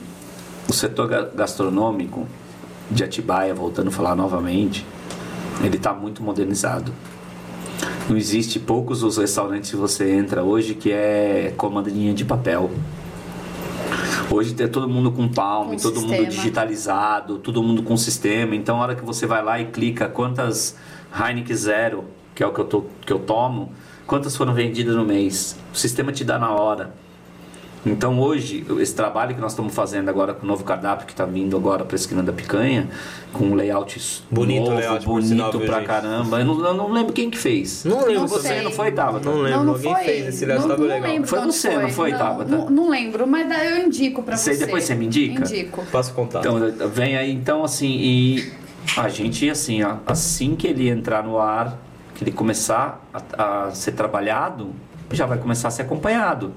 o 0.69 0.73
setor 0.75 1.09
ga- 1.09 1.31
gastronômico 1.35 2.27
de 2.91 3.03
Atibaia, 3.05 3.55
voltando 3.55 3.89
a 3.89 3.91
falar 3.91 4.15
novamente, 4.15 4.85
ele 5.63 5.77
está 5.77 5.93
muito 5.93 6.23
modernizado. 6.23 6.93
Não 8.09 8.17
existe 8.17 8.59
poucos 8.59 9.03
os 9.03 9.17
restaurantes 9.17 9.71
que 9.71 9.77
você 9.77 10.13
entra 10.13 10.43
hoje 10.43 10.75
que 10.75 10.93
é 10.93 11.53
comandinha 11.57 12.13
de 12.13 12.25
papel. 12.25 12.71
Hoje 14.31 14.55
tem 14.55 14.69
todo 14.69 14.89
mundo 14.89 15.13
com 15.13 15.29
palm, 15.29 15.71
Com 15.71 15.77
todo 15.77 16.01
mundo 16.01 16.09
sistema. 16.11 16.29
digitalizado, 16.31 17.39
todo 17.39 17.63
mundo 17.63 17.83
com 17.83 17.97
sistema. 17.97 18.55
Então, 18.55 18.79
a 18.79 18.83
hora 18.83 18.95
que 18.95 19.05
você 19.05 19.27
vai 19.27 19.43
lá 19.43 19.61
e 19.61 19.67
clica 19.67 20.09
quantas 20.09 20.77
Heineken 21.19 21.57
Zero, 21.57 22.05
que 22.35 22.43
é 22.43 22.47
o 22.47 22.53
que 22.53 22.61
eu, 22.61 22.65
tô, 22.65 22.85
que 23.05 23.13
eu 23.13 23.19
tomo, 23.19 23.73
quantas 24.07 24.37
foram 24.37 24.55
vendidas 24.55 24.97
no 24.97 25.05
mês. 25.05 25.57
O 25.73 25.77
sistema 25.77 26.11
te 26.11 26.25
dá 26.25 26.39
na 26.39 26.51
hora. 26.51 26.95
Então 27.87 28.19
hoje, 28.19 28.65
esse 28.81 28.95
trabalho 28.95 29.35
que 29.35 29.41
nós 29.41 29.53
estamos 29.53 29.75
fazendo 29.75 30.09
agora 30.09 30.33
com 30.33 30.45
o 30.45 30.49
novo 30.49 30.65
cardápio 30.65 31.07
que 31.07 31.13
está 31.13 31.27
vindo 31.27 31.55
agora 31.55 31.85
para 31.85 31.95
a 31.95 31.99
esquina 31.99 32.23
da 32.23 32.33
picanha, 32.33 32.89
com 33.31 33.45
um 33.45 33.55
layout 33.55 34.23
Bonito 34.31 34.61
novo, 34.65 34.77
layout, 34.77 35.05
bonito 35.05 35.29
sinal, 35.29 35.51
pra 35.53 35.79
gente? 35.79 35.87
caramba. 35.87 36.39
Eu 36.41 36.45
não, 36.47 36.65
eu 36.65 36.75
não 36.75 36.91
lembro 36.93 37.13
quem 37.13 37.29
que 37.29 37.37
fez. 37.37 37.85
Não 37.85 37.99
lembro 38.07 38.21
Não 38.23 38.27
Você 38.29 38.49
sei. 38.49 38.63
não 38.63 38.71
foi, 38.71 38.91
Tabata? 38.93 39.29
Não 39.31 39.37
lembro, 39.43 39.59
Não, 39.59 39.65
não 39.67 39.73
alguém 39.75 39.93
foi. 39.95 40.05
fez 40.05 40.27
esse 40.29 40.47
layout, 40.47 40.63
não, 40.67 40.77
tava 40.77 40.89
não 40.89 40.95
legal. 40.95 41.11
lembro 41.11 41.29
Foi 41.29 41.41
você, 41.41 41.77
não 41.77 41.89
foi, 41.91 42.11
não, 42.13 42.19
Tabata? 42.19 42.51
Não, 42.51 42.71
não 42.71 42.89
lembro, 42.89 43.27
mas 43.27 43.49
daí 43.49 43.71
eu 43.81 43.87
indico 43.87 44.23
pra 44.23 44.37
Sei, 44.39 44.55
você. 44.55 44.65
depois 44.65 44.85
você 44.85 44.95
me 44.95 45.05
indica? 45.05 45.41
Indico. 45.43 45.85
Passo 45.93 46.15
contato. 46.15 46.47
Então, 46.49 46.89
vem 46.89 47.17
aí, 47.19 47.33
então, 47.33 47.63
assim, 47.63 47.91
e 47.91 48.53
a 48.97 49.11
gente, 49.11 49.51
assim, 49.51 49.83
ó, 49.83 49.97
assim 50.07 50.57
que 50.57 50.67
ele 50.67 50.89
entrar 50.89 51.23
no 51.23 51.39
ar, 51.39 51.79
que 52.15 52.25
ele 52.25 52.33
começar 52.33 53.05
a, 53.37 53.67
a 53.67 53.71
ser 53.73 53.93
trabalhado, 53.93 54.71
já 55.13 55.27
vai 55.27 55.37
começar 55.37 55.69
a 55.69 55.71
ser 55.71 55.83
acompanhado. 55.83 56.51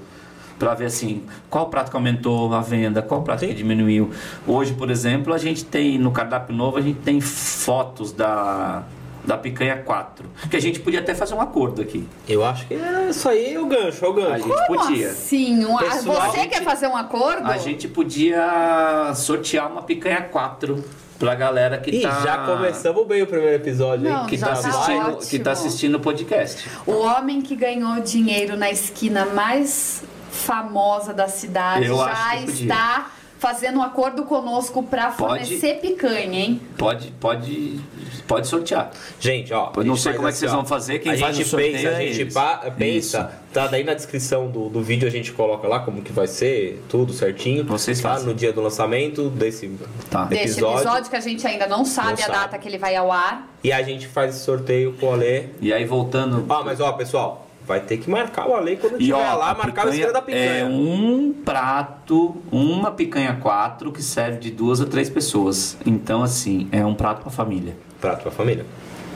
Pra 0.60 0.74
ver, 0.74 0.86
assim, 0.86 1.24
qual 1.49 1.68
prato 1.70 1.91
que 1.91 1.95
aumentou 1.95 2.51
a 2.53 2.62
venda, 2.62 3.01
qual 3.01 3.22
prato 3.22 3.41
Sim. 3.41 3.49
que 3.49 3.53
diminuiu. 3.53 4.10
Hoje, 4.47 4.74
por 4.74 4.89
exemplo, 4.89 5.34
a 5.34 5.38
gente 5.38 5.64
tem, 5.64 5.99
no 5.99 6.12
cardápio 6.12 6.55
novo, 6.55 6.78
a 6.78 6.82
gente 6.82 6.99
tem 7.01 7.22
fotos 7.22 8.12
da, 8.12 8.82
da 9.24 9.38
picanha 9.38 9.78
4. 9.78 10.28
Que 10.49 10.58
a 10.58 10.60
gente 10.60 10.80
podia 10.80 10.99
até 10.99 11.14
fazer 11.14 11.36
um 11.36 11.41
acordo 11.41 11.80
aqui. 11.82 12.08
Eu 12.28 12.43
acho 12.43 12.66
que 12.68 12.74
é 12.74 13.08
isso 13.10 13.30
aí 13.30 13.53
é 13.53 13.60
o 13.60 13.68
gancho, 13.68 14.03
é 14.03 14.08
o 14.08 14.12
A 14.12 14.16
gancho. 14.16 14.47
gente 14.47 14.66
Como 14.68 14.80
podia. 14.80 15.10
assim? 15.12 15.64
Um- 15.66 15.78
Pessoal, 15.78 16.22
você 16.32 16.38
a 16.39 16.41
gente- 16.41 16.49
quer 16.49 16.64
fazer 16.64 16.88
um 16.88 16.97
acordo? 16.97 17.45
A 17.51 17.58
gente 17.58 17.88
podia 17.88 19.12
sortear 19.16 19.72
uma 19.72 19.84
picanha 19.84 20.22
4 20.24 20.84
pra 21.20 21.34
galera 21.36 21.78
que 21.80 21.89
Ih, 21.91 22.01
tá... 22.01 22.22
já 22.22 22.38
começamos 22.45 23.05
bem 23.08 23.22
o 23.24 23.28
primeiro 23.28 23.55
episódio, 23.55 24.08
Não, 24.10 24.22
hein? 24.22 24.28
que 24.28 24.38
tá, 24.38 24.47
tá 24.47 24.53
assistindo, 24.53 25.01
ótimo. 25.08 25.30
que 25.30 25.39
tá 25.39 25.51
assistindo 25.51 25.95
o 25.95 25.99
podcast. 25.99 26.68
O 26.86 26.91
homem 26.93 27.41
que 27.41 27.55
ganhou 27.55 27.99
dinheiro 28.01 28.55
na 28.55 28.70
esquina 28.70 29.26
mais 29.26 30.03
famosa 30.38 31.14
da 31.14 31.28
cidade 31.28 31.86
Eu 31.86 31.98
já 31.98 32.06
acho 32.06 32.38
que 32.40 32.46
podia. 32.52 32.64
está 32.64 33.12
fazendo 33.40 33.78
um 33.78 33.84
acordo 33.84 34.24
conosco 34.24 34.82
para 34.82 35.12
Pode. 35.12 35.46
fornecer 35.46 35.76
picanha, 35.80 36.40
hein? 36.40 36.60
Pode, 36.76 37.12
pode, 37.20 37.80
pode 38.28 38.48
sortear. 38.48 38.90
Gente, 39.20 39.54
ó. 39.54 39.72
Eu 39.76 39.84
não 39.84 39.96
sei 39.96 40.14
como 40.14 40.28
é 40.28 40.32
que 40.32 40.38
vocês 40.40 40.52
ó. 40.52 40.56
vão 40.56 40.66
fazer, 40.66 40.98
quem 40.98 41.12
a 41.12 41.18
faz 41.20 41.36
gente 41.38 41.56
pensa, 41.56 41.88
a 41.88 41.92
é 41.92 42.08
gente 42.08 42.22
eles. 42.22 42.34
pa- 42.34 42.58
pensa, 42.76 43.32
tá 43.54 43.68
daí 43.68 43.84
na 43.84 43.94
descrição 43.94 44.48
do, 44.50 44.70
do 44.70 44.82
vídeo 44.82 45.08
a 45.08 45.12
gente 45.12 45.32
coloca 45.34 45.68
lá 45.68 45.82
como 45.82 46.02
que 46.02 46.12
vai 46.12 46.26
ser, 46.26 46.84
tudo 46.90 47.14
certinho. 47.14 47.64
Vocês 47.66 48.02
tá? 48.02 48.10
fazem. 48.14 48.26
No 48.28 48.34
dia 48.34 48.52
do 48.52 48.60
lançamento 48.60 49.30
desse 49.30 49.70
Tá. 50.10 50.24
Desse 50.26 50.44
episódio. 50.54 50.78
episódio 50.80 51.10
que 51.12 51.16
a 51.16 51.20
gente 51.20 51.46
ainda 51.46 51.68
não 51.68 51.86
sabe 51.86 52.08
Não 52.08 52.14
a 52.16 52.18
sabe. 52.18 52.32
data 52.40 52.58
que 52.58 52.68
ele 52.68 52.80
vai 52.80 52.96
ao 52.96 53.12
ar. 53.12 53.48
E 53.64 53.72
a 53.72 53.84
gente 53.84 54.08
faz 54.08 54.36
esse 54.36 54.44
sorteio 54.46 54.94
com 54.94 55.06
o 55.08 55.14
Alê. 55.14 55.44
E 55.62 55.72
aí 55.72 55.86
voltando. 55.86 56.44
Ó, 56.50 56.64
mas 56.64 56.80
ó, 56.80 56.92
pessoal, 56.94 57.47
vai 57.68 57.82
ter 57.82 57.97
que 57.97 58.09
marcar 58.09 58.47
o 58.47 58.55
Alê 58.55 58.78
quando 58.78 58.97
tiver 58.97 59.13
ó, 59.13 59.36
lá, 59.36 59.53
marcar 59.53 59.86
o 59.86 59.89
esquema 59.89 60.13
da 60.13 60.22
picanha. 60.22 60.61
É 60.61 60.65
um 60.65 61.34
prato, 61.43 62.38
uma 62.49 62.91
picanha 62.91 63.36
4 63.36 63.91
que 63.91 64.01
serve 64.01 64.39
de 64.39 64.51
duas 64.51 64.80
a 64.80 64.86
três 64.86 65.09
pessoas. 65.09 65.78
Então, 65.86 66.24
assim, 66.24 66.70
é 66.72 66.86
um 66.86 66.95
prato 66.95 67.22
pra 67.22 67.30
família. 67.30 67.76
Prato 67.99 68.22
pra 68.22 68.32
família. 68.32 68.65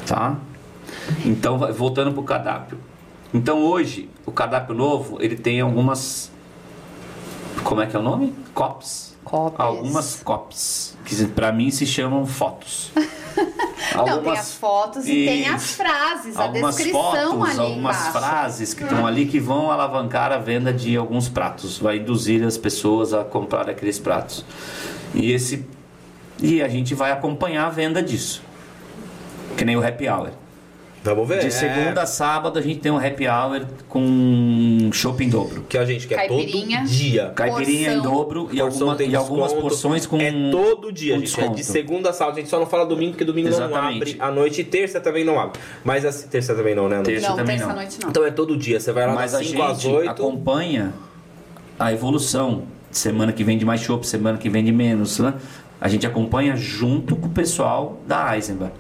tá? 0.06 0.36
Então, 1.26 1.58
voltando 1.74 2.12
pro 2.12 2.24
cardápio. 2.24 2.78
Então, 3.34 3.64
hoje, 3.64 4.10
o 4.26 4.32
cardápio 4.32 4.76
novo, 4.76 5.18
ele 5.22 5.38
tem 5.38 5.62
algumas... 5.62 6.30
Como 7.64 7.82
é 7.82 7.86
que 7.86 7.96
é 7.96 8.00
o 8.00 8.04
nome? 8.04 8.34
Cops. 8.54 9.11
Copies. 9.32 9.60
Algumas 9.66 10.22
copies, 10.24 10.98
que 11.06 11.26
pra 11.28 11.54
mim 11.54 11.72
se 11.72 11.86
chamam 11.86 12.26
fotos. 12.26 12.92
Não, 13.96 14.22
tem 14.22 14.34
as 14.34 14.54
fotos 14.54 15.08
e 15.08 15.26
tem 15.26 15.48
as 15.48 15.72
frases, 15.72 16.36
a 16.36 16.44
algumas 16.44 16.76
descrição 16.76 17.32
fotos, 17.32 17.50
ali 17.50 17.60
algumas 17.60 17.98
embaixo. 17.98 18.12
frases 18.12 18.74
que 18.74 18.84
estão 18.84 19.08
ali 19.08 19.26
que 19.26 19.40
vão 19.40 19.72
alavancar 19.72 20.34
a 20.34 20.38
venda 20.38 20.74
de 20.74 20.98
alguns 20.98 21.30
pratos, 21.30 21.78
vai 21.78 21.98
induzir 21.98 22.44
as 22.46 22.58
pessoas 22.58 23.14
a 23.14 23.24
comprar 23.24 23.70
aqueles 23.70 23.98
pratos. 23.98 24.44
E 25.14 25.32
esse 25.32 25.66
e 26.42 26.62
a 26.62 26.68
gente 26.68 26.94
vai 26.94 27.12
acompanhar 27.12 27.68
a 27.68 27.70
venda 27.70 28.04
disso. 28.04 28.44
Que 29.58 29.64
nem 29.64 29.78
o 29.78 29.86
happy 29.86 30.10
hour. 30.10 30.32
Vamos 31.04 31.28
ver. 31.28 31.40
De 31.40 31.48
é, 31.48 31.50
segunda 31.50 32.04
a 32.04 32.06
sábado 32.06 32.60
a 32.60 32.62
gente 32.62 32.80
tem 32.80 32.92
um 32.92 32.98
happy 32.98 33.28
hour 33.28 33.66
com 33.90 34.90
shopping 34.94 35.30
dobro. 35.30 35.66
Que 35.68 35.78
a 35.78 35.84
gente 35.86 36.08
quer 36.08 36.16
Caipirinha. 36.16 36.80
todo 36.82 36.88
dia. 36.90 37.32
Caipirinha 37.36 37.94
em 37.94 38.02
dobro 38.02 38.50
e, 38.52 38.62
alguma- 38.62 39.02
e 39.02 39.16
algumas 39.16 39.52
porções 39.54 40.06
com 40.06 40.18
É 40.18 40.32
todo 40.52 40.92
dia, 40.92 41.18
gente. 41.18 41.40
É 41.42 41.48
de 41.48 41.64
segunda 41.64 42.12
a 42.12 42.14
sábado. 42.14 42.36
A 42.38 42.40
gente 42.42 42.50
só 42.50 42.60
não 42.60 42.66
fala 42.68 42.86
domingo, 42.86 43.12
porque 43.14 43.26
domingo 43.26 43.50
não 43.50 43.56
Exatamente. 43.58 44.12
abre 44.12 44.18
à 44.20 44.32
noite. 44.32 44.62
E 44.62 44.64
terça 44.64 45.00
também 45.00 45.24
não 45.24 45.40
abre. 45.40 45.60
Mas 45.84 46.06
a 46.06 46.12
terça 46.28 46.54
também 46.54 46.76
não, 46.76 46.88
né? 46.88 47.02
Terça 47.02 47.30
Não, 47.30 47.36
também 47.36 47.58
terça 47.58 47.70
não. 47.70 47.76
noite 47.76 47.98
não. 48.02 48.10
Então 48.10 48.26
é 48.26 48.32
todo 48.32 48.56
dia. 48.56 48.80
Você 48.80 48.92
vai 48.92 49.08
lá 49.08 49.14
Mas 49.16 49.32
das 49.32 49.42
a 49.42 49.44
5 49.44 49.62
às 49.64 49.82
gente 49.82 49.96
8. 49.96 50.10
acompanha 50.12 50.94
a 51.80 51.92
evolução. 51.92 52.64
Semana 52.92 53.32
que 53.32 53.44
vem 53.44 53.58
de 53.58 53.66
mais 53.66 53.82
chopp, 53.82 54.06
semana 54.06 54.38
que 54.38 54.50
vem 54.50 54.64
de 54.64 54.72
menos. 54.72 55.18
Né? 55.20 55.34
A 55.80 55.88
gente 55.88 56.06
acompanha 56.06 56.56
junto 56.56 57.16
com 57.16 57.28
o 57.28 57.32
pessoal 57.32 58.00
da 58.06 58.36
Eisenbach. 58.36 58.72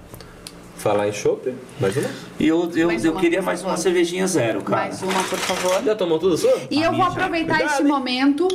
Falar 0.82 1.08
em 1.08 1.14
chopp, 1.14 1.54
mais 1.80 1.96
uma. 1.96 2.10
E 2.40 2.48
eu, 2.48 2.72
eu, 2.76 2.88
Mais 2.88 3.06
eu 3.06 3.12
uma, 3.12 3.22
queria 3.22 3.40
mais 3.40 3.62
uma 3.64 3.78
cervejinha 3.78 4.26
zero, 4.26 4.64
cara. 4.64 4.82
Mais 4.88 5.02
uma, 5.04 5.24
por 5.26 5.38
favor. 5.38 5.84
Já 5.84 5.96
tomou 5.96 6.18
tudo 6.18 6.36
sua? 6.36 6.60
E 6.72 6.82
A 6.82 6.88
eu 6.88 6.92
vou 6.92 7.02
já. 7.06 7.08
aproveitar 7.12 7.54
Cuidado, 7.58 7.72
este 7.72 7.82
hein? 7.84 7.88
momento 7.88 8.48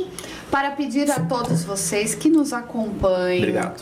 para 0.51 0.71
pedir 0.71 1.09
a 1.09 1.21
todos 1.21 1.63
vocês 1.63 2.13
que 2.15 2.27
nos 2.29 2.51
acompanhem. 2.51 3.37
Obrigado. 3.39 3.81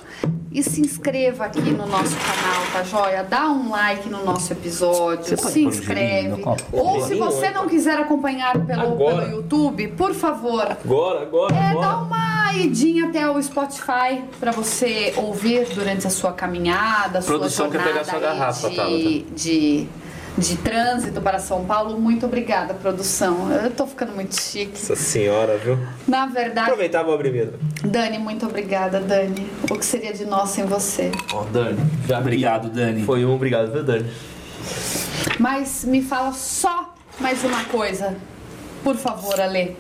E 0.52 0.62
se 0.62 0.80
inscreva 0.80 1.46
aqui 1.46 1.60
no 1.60 1.88
nosso 1.88 2.16
canal, 2.18 2.66
tá 2.72 2.84
joia? 2.84 3.24
Dá 3.24 3.48
um 3.50 3.72
like 3.72 4.08
no 4.10 4.24
nosso 4.24 4.54
episódio, 4.54 5.38
se 5.38 5.64
inscreve. 5.64 6.44
Ou 6.72 7.02
se 7.02 7.16
você 7.16 7.48
então. 7.48 7.64
não 7.64 7.70
quiser 7.70 7.98
acompanhar 7.98 8.64
pelo, 8.64 8.94
Agora. 8.94 9.24
pelo 9.26 9.38
YouTube, 9.38 9.88
por 9.98 10.14
favor, 10.14 10.62
Agora, 10.86 11.24
agora, 11.24 11.56
é, 11.56 11.74
dá 11.74 11.90
agora. 11.90 12.06
Uma 12.46 12.54
idinha 12.54 13.08
até 13.08 13.28
o 13.30 13.42
Spotify 13.42 14.24
para 14.40 14.52
você 14.52 15.14
ouvir 15.18 15.68
durante 15.74 16.06
a 16.06 16.10
sua 16.12 16.32
caminhada, 16.32 17.22
sua 17.22 17.40
Produção 17.40 17.70
quer 17.72 17.80
jornada 17.80 18.06
pegar 18.06 18.12
sua 18.12 18.20
garrafa, 18.20 18.70
de, 18.70 19.22
de, 19.36 19.88
de 20.38 20.58
trânsito 20.58 21.20
para 21.22 21.40
São 21.40 21.66
Paulo. 21.66 22.00
Muito 22.00 22.28
obrigada, 22.28 22.76
produção. 22.76 23.52
Eu 23.52 23.72
tô 23.72 23.88
ficando 23.88 24.14
muito 24.14 24.40
chique. 24.40 24.74
Nossa 24.74 24.96
senhora, 24.96 25.58
viu? 25.58 25.78
Na 26.08 26.28
verdade, 26.28 26.70
Aproveitar 26.70 27.04
vou 27.04 27.16
abrir 27.16 27.32
mesmo. 27.32 27.54
Dani, 27.84 28.20
muito 28.20 28.46
obrigada, 28.46 29.00
Dani. 29.00 29.50
O 29.70 29.76
que 29.76 29.86
seria 29.86 30.14
de 30.14 30.26
nós 30.26 30.50
sem 30.52 30.66
você? 30.66 31.12
Ó, 31.34 31.44
Dani. 31.46 31.80
Já 32.08 32.20
Obrigado, 32.20 32.70
Dani. 32.70 33.04
Foi 33.04 33.26
um 33.26 33.34
obrigado, 33.34 33.72
viu, 33.72 33.84
Dani? 33.84 34.10
Mas 35.40 35.84
me 35.84 36.02
fala 36.02 36.32
só 36.32 36.94
mais 37.20 37.44
uma 37.44 37.64
coisa, 37.66 38.16
por 38.84 38.96
favor, 38.96 39.40
Ale. 39.42 39.76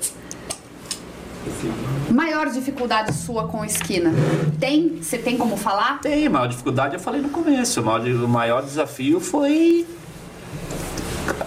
Maior 2.10 2.50
dificuldade 2.50 3.14
sua 3.14 3.48
com 3.48 3.64
esquina? 3.66 4.12
Tem? 4.60 4.98
Você 5.02 5.18
tem 5.18 5.38
como 5.38 5.58
falar? 5.58 6.00
Tem, 6.02 6.26
a 6.28 6.30
maior 6.30 6.48
dificuldade 6.48 6.94
eu 6.96 7.00
falei 7.00 7.22
no 7.22 7.30
começo. 7.30 7.82
O 7.82 7.86
maior, 7.86 8.06
o 8.08 8.28
maior 8.28 8.62
desafio 8.64 9.20
foi 9.20 9.86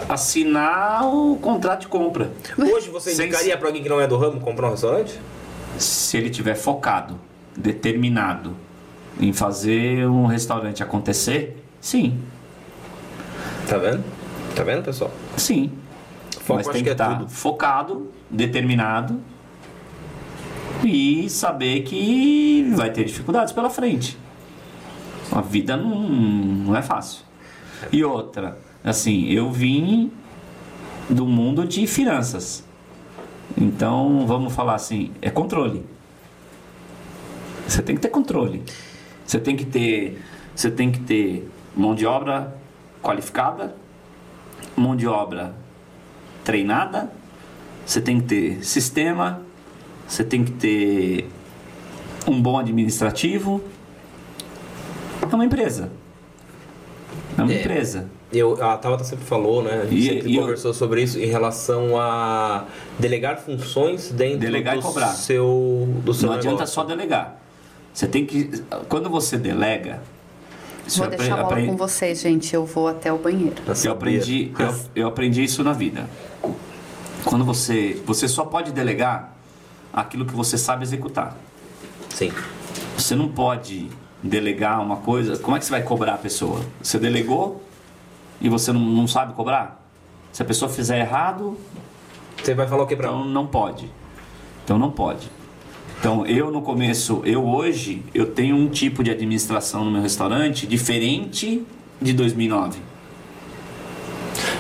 assinar 0.08 1.04
o 1.06 1.36
contrato 1.36 1.82
de 1.82 1.88
compra. 1.88 2.30
Hoje 2.58 2.88
você 2.90 3.14
Sem- 3.14 3.26
indicaria 3.26 3.56
pra 3.56 3.68
alguém 3.68 3.82
que 3.82 3.88
não 3.88 4.00
é 4.00 4.06
do 4.06 4.16
ramo 4.16 4.40
comprar 4.40 4.68
um 4.68 4.70
restaurante? 4.72 5.18
Se 5.78 6.16
ele 6.16 6.30
tiver 6.30 6.54
focado, 6.54 7.18
determinado 7.56 8.56
em 9.20 9.32
fazer 9.32 10.06
um 10.08 10.26
restaurante 10.26 10.82
acontecer, 10.82 11.62
sim, 11.80 12.18
Tá 13.68 13.76
vendo? 13.76 14.02
Tá 14.54 14.62
vendo, 14.62 14.82
pessoal? 14.84 15.10
sim. 15.36 15.70
Foco 16.40 16.60
mas 16.64 16.68
tem 16.68 16.76
que 16.78 16.84
que 16.84 16.88
é 16.88 16.92
estar 16.92 17.18
tudo. 17.18 17.28
focado, 17.28 18.10
determinado 18.30 19.20
e 20.84 21.28
saber 21.28 21.82
que 21.82 22.70
vai 22.74 22.90
ter 22.90 23.04
dificuldades 23.04 23.52
pela 23.52 23.70
frente. 23.70 24.16
A 25.32 25.40
vida 25.40 25.76
não, 25.76 26.08
não 26.08 26.76
é 26.76 26.82
fácil. 26.82 27.22
E 27.92 28.04
outra, 28.04 28.58
assim, 28.82 29.26
eu 29.26 29.50
vim 29.50 30.10
do 31.08 31.26
mundo 31.26 31.66
de 31.66 31.86
finanças. 31.86 32.64
Então, 33.56 34.26
vamos 34.26 34.54
falar 34.54 34.74
assim, 34.74 35.12
é 35.20 35.30
controle. 35.30 35.84
Você 37.66 37.82
tem 37.82 37.94
que 37.94 38.00
ter 38.00 38.08
controle. 38.08 38.62
Você 39.26 39.38
tem 39.38 39.56
que 39.56 39.64
ter, 39.64 40.22
você 40.54 40.70
tem 40.70 40.90
que 40.90 41.00
ter 41.00 41.48
mão 41.76 41.94
de 41.94 42.06
obra 42.06 42.56
qualificada, 43.02 43.76
mão 44.76 44.96
de 44.96 45.06
obra 45.06 45.54
treinada, 46.44 47.12
você 47.84 48.00
tem 48.00 48.20
que 48.20 48.26
ter 48.26 48.64
sistema, 48.64 49.42
você 50.08 50.24
tem 50.24 50.42
que 50.44 50.52
ter 50.52 51.28
um 52.26 52.40
bom 52.40 52.58
administrativo. 52.58 53.62
É 55.30 55.34
uma 55.34 55.44
empresa. 55.44 55.90
É 57.36 57.42
uma 57.42 57.52
É. 57.52 57.60
empresa. 57.60 58.08
Eu, 58.32 58.62
a 58.62 58.76
Tabata 58.76 59.04
sempre 59.04 59.24
falou, 59.24 59.62
né? 59.62 59.82
A 59.82 59.86
gente 59.86 59.96
E- 59.98 60.02
sempre 60.14 60.30
e 60.30 60.36
eu- 60.36 60.42
conversou 60.42 60.74
sobre 60.74 61.02
isso 61.02 61.18
em 61.18 61.26
relação 61.26 61.98
a 61.98 62.64
delegar 62.98 63.38
funções 63.38 64.10
dentro 64.10 64.40
Delegar 64.40 64.74
e 64.76 64.80
do 64.80 64.82
cobrar. 64.84 65.08
seu 65.08 65.88
do 66.04 66.12
seu 66.12 66.28
Não 66.28 66.34
adianta 66.36 66.56
negócio. 66.56 66.74
só 66.74 66.84
delegar. 66.84 67.40
Você 67.92 68.06
tem 68.06 68.26
que. 68.26 68.50
Quando 68.88 69.08
você 69.08 69.36
delega. 69.38 70.00
isso 70.86 70.98
Vou 70.98 71.06
eu 71.06 71.10
deixar 71.18 71.34
a 71.34 71.42
bola 71.42 71.48
apre- 71.52 71.66
com 71.66 71.76
vocês, 71.76 72.20
gente. 72.20 72.54
Eu 72.54 72.64
vou 72.64 72.88
até 72.88 73.12
o 73.12 73.18
banheiro. 73.18 73.56
Na 73.66 73.74
Eu 73.84 73.92
aprendi, 73.92 74.52
eu, 74.58 74.74
eu 74.96 75.08
aprendi 75.08 75.42
isso 75.44 75.62
na 75.64 75.72
vida. 75.74 76.08
Quando 77.24 77.44
você, 77.44 78.00
você 78.06 78.26
só 78.28 78.44
pode 78.44 78.72
delegar 78.72 79.36
aquilo 79.92 80.24
que 80.24 80.34
você 80.34 80.56
sabe 80.58 80.82
executar. 80.82 81.36
Sim. 82.10 82.32
Você 82.96 83.14
não 83.14 83.28
pode 83.28 83.88
delegar 84.22 84.80
uma 84.82 84.96
coisa. 84.96 85.38
Como 85.38 85.56
é 85.56 85.58
que 85.58 85.64
você 85.64 85.70
vai 85.70 85.82
cobrar 85.82 86.14
a 86.14 86.18
pessoa? 86.18 86.64
Você 86.82 86.98
delegou 86.98 87.62
e 88.40 88.48
você 88.48 88.72
não, 88.72 88.80
não 88.80 89.06
sabe 89.06 89.32
cobrar? 89.34 89.84
Se 90.32 90.42
a 90.42 90.44
pessoa 90.44 90.70
fizer 90.70 90.98
errado, 91.00 91.56
Você 92.42 92.54
vai 92.54 92.66
falar 92.66 92.84
o 92.84 92.86
que 92.86 92.96
pra 92.96 93.08
então 93.08 93.24
não 93.24 93.46
pode. 93.46 93.90
Então 94.64 94.78
não 94.78 94.90
pode. 94.90 95.28
Então 95.98 96.24
eu 96.26 96.50
no 96.50 96.62
começo, 96.62 97.22
eu 97.24 97.44
hoje, 97.44 98.04
eu 98.14 98.26
tenho 98.26 98.54
um 98.54 98.68
tipo 98.68 99.02
de 99.02 99.10
administração 99.10 99.84
no 99.84 99.90
meu 99.90 100.00
restaurante 100.00 100.66
diferente 100.66 101.66
de 102.00 102.12
2009. 102.12 102.87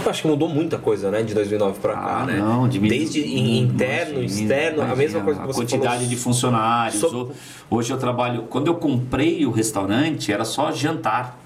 Eu 0.04 0.10
acho 0.10 0.22
que 0.22 0.28
mudou 0.28 0.48
muita 0.48 0.78
coisa, 0.78 1.10
né? 1.10 1.22
De 1.22 1.34
2009 1.34 1.80
pra 1.80 1.94
cá, 1.94 2.18
Ah, 2.22 2.26
né? 2.26 2.36
não, 2.38 2.68
diminuiu. 2.68 2.98
Desde 3.00 3.20
in- 3.20 3.58
interno, 3.62 4.20
Imagina, 4.20 4.40
externo, 4.42 4.82
a 4.82 4.86
mesma 4.86 5.20
imagina, 5.20 5.24
coisa 5.24 5.40
que 5.40 5.46
você 5.46 5.50
A 5.50 5.54
quantidade 5.62 5.94
falou. 5.96 6.08
de 6.08 6.16
funcionários. 6.16 7.00
So- 7.00 7.16
Ho- 7.16 7.32
Hoje 7.76 7.92
eu 7.92 7.98
trabalho. 7.98 8.42
Quando 8.48 8.68
eu 8.68 8.74
comprei 8.76 9.44
o 9.44 9.50
restaurante, 9.50 10.32
era 10.32 10.44
só 10.44 10.72
jantar. 10.72 11.38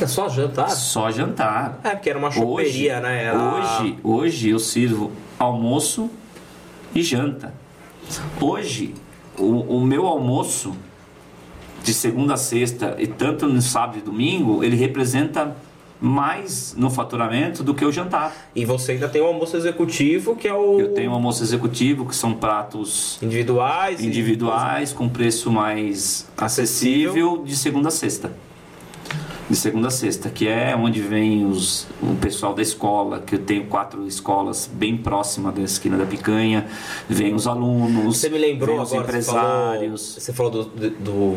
É 0.00 0.06
só 0.06 0.28
jantar? 0.28 0.70
Só 0.70 1.10
jantar. 1.10 1.80
É, 1.82 1.90
porque 1.90 2.10
era 2.10 2.18
uma 2.18 2.30
choperia, 2.30 3.00
né? 3.00 3.24
Era- 3.24 3.38
Hoje, 3.82 3.98
hoje 4.02 4.48
eu 4.50 4.58
sirvo 4.58 5.10
almoço 5.38 6.10
e 6.94 7.02
janta. 7.02 7.52
Hoje, 8.40 8.94
o, 9.38 9.76
o 9.78 9.80
meu 9.84 10.06
almoço 10.06 10.74
de 11.82 11.92
segunda 11.94 12.34
a 12.34 12.36
sexta 12.36 12.96
e 12.98 13.06
tanto 13.06 13.46
no 13.46 13.60
sábado 13.62 13.98
e 13.98 14.00
domingo, 14.02 14.62
ele 14.62 14.76
representa 14.76 15.56
mais 16.00 16.74
no 16.76 16.90
faturamento 16.90 17.62
do 17.62 17.74
que 17.74 17.84
o 17.84 17.90
jantar. 17.92 18.34
E 18.54 18.64
você 18.64 18.92
ainda 18.92 19.08
tem 19.08 19.22
o 19.22 19.26
almoço 19.26 19.56
executivo, 19.56 20.36
que 20.36 20.46
é 20.46 20.52
o 20.54 20.78
Eu 20.80 20.94
tenho 20.94 21.10
um 21.10 21.14
almoço 21.14 21.42
executivo, 21.42 22.04
que 22.06 22.14
são 22.14 22.34
pratos 22.34 23.18
individuais. 23.22 24.00
e- 24.00 24.06
individuais 24.06 24.92
com 24.92 25.08
preço 25.08 25.50
mais 25.50 26.26
Acessível. 26.36 27.10
acessível 27.10 27.42
de 27.44 27.56
segunda 27.56 27.88
a 27.88 27.90
sexta. 27.90 28.32
De 29.48 29.54
segunda 29.54 29.86
a 29.86 29.90
sexta, 29.92 30.28
que 30.28 30.48
é 30.48 30.74
onde 30.76 31.00
vem 31.00 31.46
os, 31.46 31.86
o 32.02 32.16
pessoal 32.16 32.52
da 32.52 32.60
escola, 32.62 33.20
que 33.20 33.36
eu 33.36 33.38
tenho 33.38 33.66
quatro 33.66 34.04
escolas 34.06 34.68
bem 34.70 34.96
próximas 34.96 35.54
da 35.54 35.62
esquina 35.62 35.96
da 35.96 36.04
picanha, 36.04 36.66
vem 37.08 37.32
os 37.32 37.46
alunos, 37.46 38.18
Você 38.18 38.28
me 38.28 38.38
lembrou 38.38 38.74
vem 38.74 38.80
os 38.84 38.92
agora, 38.92 39.06
empresários. 39.08 40.00
Você 40.18 40.32
falou, 40.32 40.50
você 40.52 40.68
falou 40.72 40.90
do, 40.90 40.90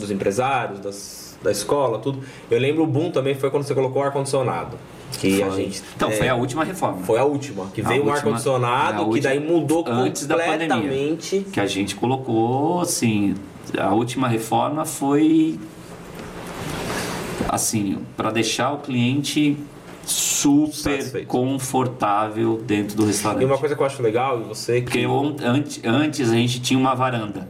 dos 0.00 0.10
empresários, 0.10 0.80
das, 0.80 1.23
da 1.44 1.52
escola, 1.52 1.98
tudo. 1.98 2.20
Eu 2.50 2.58
lembro 2.58 2.82
o 2.82 2.86
boom 2.86 3.10
também 3.10 3.34
foi 3.34 3.50
quando 3.50 3.62
você 3.64 3.74
colocou 3.74 4.02
o 4.02 4.04
ar-condicionado. 4.04 4.76
Que 5.20 5.40
a 5.42 5.46
Foi. 5.46 5.62
gente. 5.62 5.82
Então, 5.94 6.08
é, 6.10 6.12
foi 6.16 6.28
a 6.28 6.34
última 6.34 6.64
reforma. 6.64 6.98
foi 7.04 7.18
a 7.20 7.24
última. 7.24 7.66
Que 7.66 7.82
A 7.82 7.88
veio 7.88 8.02
um 8.02 8.06
última- 8.06 8.16
ar-condicionado, 8.16 9.02
a 9.02 9.12
que 9.14 9.20
daí 9.20 9.38
mudou 9.38 9.84
antes 9.86 10.26
da 10.26 10.36
pandemia. 10.36 10.68
completamente. 10.68 11.46
que 11.52 11.60
a 11.60 11.66
gente 11.66 11.94
colocou, 11.94 12.80
assim, 12.80 13.34
a 13.78 13.94
última 13.94 14.26
reforma 14.26 14.84
foi 14.84 15.56
assim, 17.48 17.98
para 18.16 18.30
deixar 18.30 18.72
o 18.72 18.78
cliente 18.78 19.56
super 20.04 20.72
Satisfeito. 20.96 21.26
confortável 21.28 22.60
dentro 22.66 22.96
do 22.96 23.04
restaurante. 23.06 23.42
E 23.42 23.44
uma 23.44 23.56
coisa 23.58 23.74
que 23.76 23.80
eu 23.82 23.86
acho 23.86 24.02
legal, 24.02 24.40
e 24.40 24.44
você 24.44 24.80
que. 24.80 24.84
Porque 24.86 25.06
on- 25.06 25.36
antes, 25.42 25.80
antes 25.84 26.30
a 26.30 26.34
gente 26.34 26.60
tinha 26.60 26.78
uma 26.78 26.94
varanda. 26.94 27.48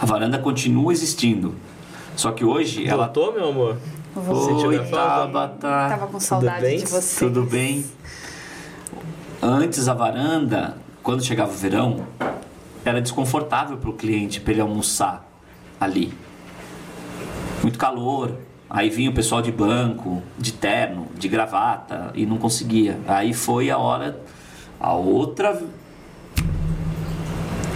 A 0.00 0.04
varanda 0.06 0.38
continua 0.38 0.92
existindo. 0.92 1.54
Só 2.16 2.32
que 2.32 2.44
hoje 2.44 2.86
ela 2.86 3.04
Voltou, 3.04 3.32
meu 3.32 3.48
amor? 3.48 3.76
Você 4.14 4.44
Sentiu 4.44 4.68
Oi? 4.68 4.78
Tabata. 4.78 5.58
Tava 5.68 6.06
com 6.06 6.20
saudade 6.20 6.60
bem? 6.62 6.78
de 6.78 6.86
você. 6.86 7.24
Tudo 7.24 7.44
bem? 7.44 7.84
Antes 9.40 9.88
a 9.88 9.94
varanda, 9.94 10.76
quando 11.02 11.24
chegava 11.24 11.50
o 11.50 11.54
verão, 11.54 12.06
era 12.84 13.00
desconfortável 13.00 13.76
para 13.78 13.90
o 13.90 13.94
cliente 13.94 14.40
para 14.40 14.52
ele 14.52 14.60
almoçar 14.60 15.26
ali. 15.80 16.12
Muito 17.62 17.78
calor. 17.78 18.36
Aí 18.68 18.88
vinha 18.88 19.10
o 19.10 19.14
pessoal 19.14 19.42
de 19.42 19.52
banco, 19.52 20.22
de 20.38 20.52
terno, 20.52 21.08
de 21.14 21.28
gravata 21.28 22.10
e 22.14 22.24
não 22.24 22.38
conseguia. 22.38 22.98
Aí 23.06 23.34
foi 23.34 23.70
a 23.70 23.78
hora, 23.78 24.18
a 24.80 24.94
outra 24.94 25.60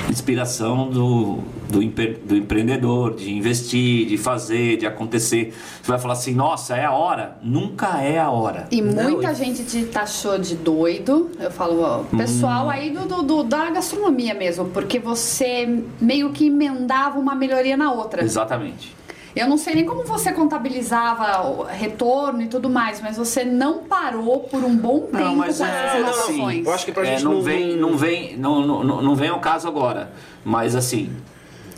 inspiração 0.09 0.89
do, 0.89 1.41
do, 1.68 1.82
empre- 1.82 2.20
do 2.24 2.36
empreendedor, 2.36 3.14
de 3.14 3.32
investir, 3.32 4.06
de 4.06 4.16
fazer, 4.16 4.76
de 4.76 4.86
acontecer. 4.86 5.54
Você 5.82 5.90
vai 5.90 5.98
falar 5.98 6.14
assim, 6.14 6.34
nossa, 6.34 6.76
é 6.76 6.84
a 6.84 6.92
hora? 6.92 7.36
Nunca 7.42 8.00
é 8.02 8.18
a 8.18 8.30
hora. 8.30 8.66
E 8.70 8.80
Não, 8.80 9.10
muita 9.10 9.34
gente 9.34 9.64
te 9.64 9.84
taxou 9.86 10.38
de 10.38 10.54
doido. 10.56 11.30
Eu 11.40 11.50
falo, 11.50 11.80
ó, 11.82 12.00
Hum. 12.00 12.16
pessoal 12.18 12.68
aí 12.70 12.90
do, 12.90 13.06
do- 13.06 13.22
do- 13.22 13.42
da 13.42 13.70
gastronomia 13.70 14.34
mesmo, 14.34 14.66
porque 14.66 14.98
você 14.98 15.82
meio 16.00 16.30
que 16.30 16.46
emendava 16.46 17.18
uma 17.18 17.34
melhoria 17.34 17.76
na 17.76 17.92
outra. 17.92 18.22
Exatamente. 18.22 18.94
Eu 19.34 19.46
não 19.46 19.58
sei 19.58 19.74
nem 19.74 19.84
como 19.84 20.02
você 20.02 20.32
contabilizava 20.32 21.46
o 21.46 21.62
retorno 21.64 22.40
e 22.40 22.46
tudo 22.46 22.70
mais, 22.70 23.02
mas 23.02 23.18
você 23.18 23.44
não 23.44 23.80
parou 23.84 24.40
por 24.40 24.64
um 24.64 24.74
bom 24.74 25.00
tempo 25.00 25.18
Não, 25.18 25.36
mas 25.36 25.58
com 25.58 25.64
é, 25.66 25.68
essas 25.68 25.92
não, 25.92 25.98
inovações. 26.00 26.66
Eu 26.66 26.72
acho 26.72 26.84
que 26.86 26.92
pra 26.92 27.02
É, 27.02 27.06
gente 27.06 27.24
não, 27.24 27.34
não- 27.34 27.42
vem, 27.42 27.76
não 27.76 27.96
vem, 27.98 28.36
não, 28.38 28.66
não, 28.66 29.02
não 29.02 29.14
vem 29.14 29.28
ao 29.28 29.38
caso 29.38 29.68
agora. 29.68 30.10
Mas 30.42 30.74
assim, 30.74 31.10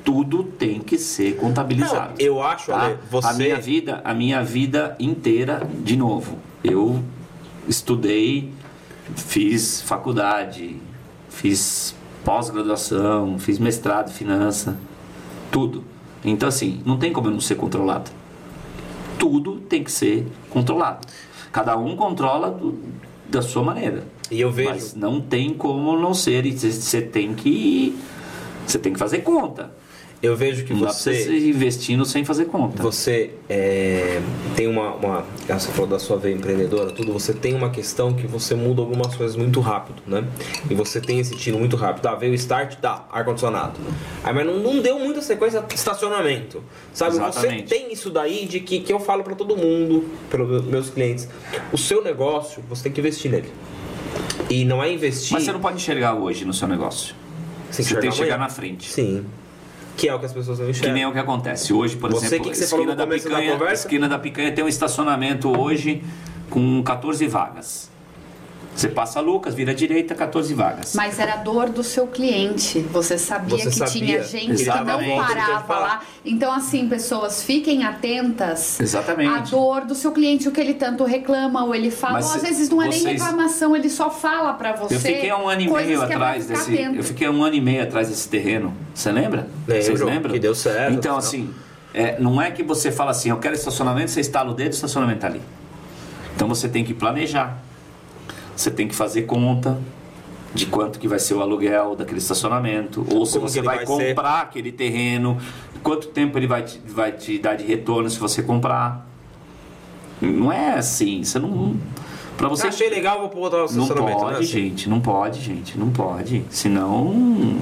tudo 0.05 0.43
tem 0.45 0.79
que 0.81 0.97
ser 0.99 1.37
contabilizado. 1.37 2.15
Não, 2.19 2.27
eu 2.27 2.43
acho, 2.43 2.67
tá? 2.71 2.81
Ale, 2.83 2.99
você- 3.11 3.27
A 3.29 3.33
minha 3.35 3.61
vida, 3.61 4.01
a 4.05 4.15
minha 4.15 4.43
vida 4.43 4.97
inteira, 4.99 5.69
de 5.83 5.97
novo, 5.97 6.39
eu 6.65 7.03
estudei, 7.69 8.51
fiz 9.17 9.83
faculdade, 9.83 10.77
fiz 11.29 11.95
pós-graduação, 12.25 13.39
fiz 13.39 13.59
mestrado 13.59 14.11
em 14.11 14.13
finança, 14.13 14.77
tudo. 15.51 15.85
Então 16.25 16.49
assim, 16.49 16.81
não 16.85 16.97
tem 16.97 17.13
como 17.13 17.29
eu 17.29 17.33
não 17.33 17.41
ser 17.41 17.55
controlado. 17.55 18.11
Tudo 19.19 19.57
tem 19.57 19.83
que 19.85 19.91
ser 19.91 20.27
controlado. 20.51 21.07
Cada 21.53 21.77
um 21.77 21.97
controla 21.97 22.51
do- 22.51 22.79
da 23.29 23.43
sua 23.43 23.63
maneira. 23.63 24.05
E 24.31 24.41
eu 24.41 24.51
vejo. 24.51 24.71
Mas 24.71 24.95
não 24.95 25.21
tem 25.21 25.53
como 25.55 25.99
não 25.99 26.13
ser. 26.15 26.45
E 26.47 26.53
você 26.53 27.01
tem 27.01 27.35
que. 27.35 27.99
Você 28.67 28.79
tem 28.79 28.93
que 28.93 28.99
fazer 28.99 29.19
conta. 29.21 29.71
Eu 30.21 30.35
vejo 30.37 30.64
que 30.64 30.73
Não 30.73 30.81
dá 30.81 30.87
pra 30.87 30.95
você 30.95 31.14
você. 31.14 31.49
investindo 31.49 32.05
sem 32.05 32.25
fazer 32.25 32.47
conta. 32.47 32.83
Você 32.83 33.31
é, 33.49 34.21
tem 34.57 34.66
uma, 34.66 34.95
uma. 34.95 35.25
ah, 35.49 35.59
Você 35.59 35.71
falou 35.71 35.87
da 35.89 35.99
sua 36.01 36.16
veia 36.16 36.35
empreendedora, 36.35 36.91
tudo. 36.91 37.12
Você 37.12 37.33
tem 37.33 37.55
uma 37.55 37.71
questão 37.71 38.12
que 38.12 38.27
você 38.27 38.57
muda 38.57 38.81
algumas 38.83 39.14
coisas 39.14 39.37
muito 39.37 39.61
rápido, 39.61 40.03
né? 40.09 40.25
E 40.69 40.75
você 40.75 41.01
tem 41.01 41.21
esse 41.21 41.37
tiro 41.37 41.57
muito 41.57 41.77
rápido. 41.77 42.03
Tá, 42.03 42.16
veio 42.16 42.33
o 42.33 42.35
start, 42.35 42.75
tá, 42.81 43.07
ar-condicionado. 43.12 43.79
Aí, 44.25 44.35
mas 44.35 44.45
não, 44.45 44.59
não 44.59 44.83
deu 44.83 44.99
muita 44.99 45.23
sequência 45.23 45.64
estacionamento. 45.73 46.64
Sabe? 46.93 47.12
Exatamente. 47.14 47.69
Você 47.69 47.75
tem 47.77 47.93
isso 47.93 48.11
daí 48.11 48.45
de 48.47 48.59
que, 48.59 48.81
que 48.81 48.93
eu 48.93 48.99
falo 48.99 49.23
pra 49.23 49.37
todo 49.37 49.57
mundo, 49.57 50.05
pelos 50.29 50.64
meus 50.64 50.91
clientes. 50.91 51.29
O 51.73 51.79
seu 51.79 52.03
negócio, 52.03 52.61
você 52.69 52.85
tem 52.85 52.93
que 52.93 53.01
investir 53.01 53.31
nele. 53.31 53.53
E 54.51 54.64
não 54.64 54.83
é 54.83 54.93
investir. 54.93 55.35
Mas 55.35 55.45
você 55.45 55.53
não 55.53 55.61
pode 55.61 55.77
enxergar 55.77 56.14
hoje 56.14 56.45
no 56.45 56.53
seu 56.53 56.66
negócio. 56.66 57.14
Você 57.71 57.85
Você 57.85 57.95
tem 58.01 58.11
que 58.11 58.16
chegar 58.16 58.39
na 58.39 58.49
frente. 58.49 58.91
Sim. 58.91 59.25
Que 59.99 60.09
é 60.09 60.15
o 60.15 60.19
que 60.19 60.25
as 60.27 60.33
pessoas 60.33 60.59
não 60.61 60.65
Que 60.67 60.71
enxergam. 60.71 60.95
nem 60.95 61.03
é 61.03 61.09
o 61.09 61.13
que 61.13 61.19
acontece 61.19 61.73
hoje, 61.73 61.97
por 61.97 62.11
Você, 62.11 62.27
exemplo, 62.27 62.51
que 62.51 62.57
que 62.57 62.65
esquina 62.65 62.95
da 62.95 63.05
da 63.05 63.15
picanha, 63.15 63.53
conversa? 63.53 63.75
esquina 63.85 64.09
da 64.09 64.19
picanha 64.19 64.53
tem 64.53 64.65
um 64.65 64.69
estacionamento 64.69 65.49
hoje 65.61 66.03
com 66.49 66.83
14 66.83 67.27
vagas. 67.27 67.91
Você 68.79 68.89
passa 68.89 69.18
Lucas, 69.20 69.55
vira 69.57 69.72
à 69.72 69.74
direita, 69.74 70.14
14 70.14 70.55
vagas. 70.55 70.95
Mas 70.95 71.18
era 71.18 71.33
a 71.33 71.37
dor 71.39 71.68
do 71.68 71.83
seu 71.83 72.07
cliente. 72.07 72.79
Você 72.93 73.18
sabia 73.18 73.59
Você 73.59 73.70
que 73.70 73.74
sabia 73.76 73.93
tinha 73.93 74.18
que 74.20 74.24
gente 74.29 74.57
que 74.59 74.64
tava 74.66 75.03
não 75.03 75.16
parava 75.16 75.79
lá. 75.81 76.01
Então, 76.24 76.53
assim, 76.53 76.89
pessoas, 76.89 77.43
fiquem 77.43 77.83
atentas. 77.83 78.79
Exatamente. 78.79 79.31
A 79.35 79.39
dor 79.41 79.85
do 79.85 79.97
seu 79.97 80.12
cliente, 80.12 80.49
o 80.49 80.53
que 80.53 80.61
ele 80.61 80.74
tanto 80.74 81.03
reclama 81.03 81.64
ou 81.64 81.74
ele 81.74 81.91
fala. 81.91 82.12
Mas 82.14 82.26
ou 82.26 82.35
às 82.37 82.41
se- 82.41 82.47
vezes 82.47 82.70
não 82.70 82.81
é 82.81 82.87
nem 82.89 83.01
vocês- 83.01 83.20
reclamação, 83.20 83.74
ele 83.74 83.91
só 83.91 84.11
fala 84.11 84.53
pra 84.53 84.74
você. 84.76 84.95
Eu 84.95 85.01
fiquei 85.01 85.33
um 85.33 85.49
ano 85.49 85.61
e 85.61 85.68
meio 85.68 85.87
que 86.07 86.12
é 86.12 86.14
atrás 86.14 86.47
desse. 86.47 86.72
atento. 86.74 86.97
Eu 86.99 87.03
fiquei 87.03 87.29
um 87.29 87.43
ano 87.43 87.57
e 87.57 87.61
meio 87.61 87.83
atrás 87.83 88.09
desse 88.09 88.29
terreno. 88.29 88.72
Você 88.95 89.11
lembra? 89.11 89.49
Lembro, 89.66 89.83
Vocês 89.85 90.01
lembram? 90.01 90.33
que 90.33 90.39
deu 90.39 90.55
certo, 90.55 90.95
Então, 90.95 91.12
no 91.14 91.18
assim, 91.18 91.53
é, 91.93 92.16
não 92.20 92.41
é 92.41 92.53
que 92.53 92.62
você 92.62 92.93
fala 92.93 93.11
assim, 93.11 93.31
eu 93.31 93.39
quero 93.39 93.57
estacionamento, 93.57 94.12
você 94.12 94.20
estala 94.20 94.53
o 94.53 94.55
dedo, 94.55 94.68
o 94.70 94.74
estacionamento 94.76 95.18
tá 95.18 95.26
ali. 95.26 95.43
Então 96.37 96.47
você 96.47 96.68
tem 96.68 96.85
que 96.85 96.95
planejar. 96.95 97.59
Você 98.59 98.73
tem 98.73 98.89
que 98.89 98.95
fazer 98.95 99.23
conta 99.23 99.79
de 100.53 100.67
quanto 100.67 100.99
que 100.99 101.07
vai 101.07 101.21
ser 101.21 101.35
o 101.35 101.41
aluguel 101.41 101.95
daquele 101.95 102.19
estacionamento, 102.19 103.07
ou 103.09 103.25
se 103.25 103.35
Como 103.35 103.49
você 103.49 103.63
vai, 103.63 103.77
vai 103.77 103.87
comprar 103.87 104.41
aquele 104.41 104.73
terreno, 104.73 105.39
quanto 105.81 106.09
tempo 106.09 106.37
ele 106.37 106.49
vai 106.49 106.65
te, 106.65 106.83
vai 106.85 107.13
te 107.13 107.39
dar 107.39 107.55
de 107.55 107.65
retorno 107.65 108.11
se 108.11 108.19
você 108.19 108.43
comprar. 108.43 109.07
Não 110.21 110.53
é 110.53 110.75
assim, 110.75 111.23
você 111.23 111.39
não. 111.39 111.77
Pra 112.37 112.49
você 112.49 112.67
Achei 112.67 112.91
legal, 112.91 113.21
vou 113.21 113.29
botar 113.29 113.59
o 113.59 113.61
não 113.61 113.67
estacionamento. 113.67 114.19
pode? 114.19 114.35
Assim. 114.35 114.45
gente, 114.45 114.89
não 114.89 115.01
pode, 115.01 115.41
gente, 115.41 115.79
não 115.79 115.91
pode. 115.91 116.43
Senão. 116.51 117.57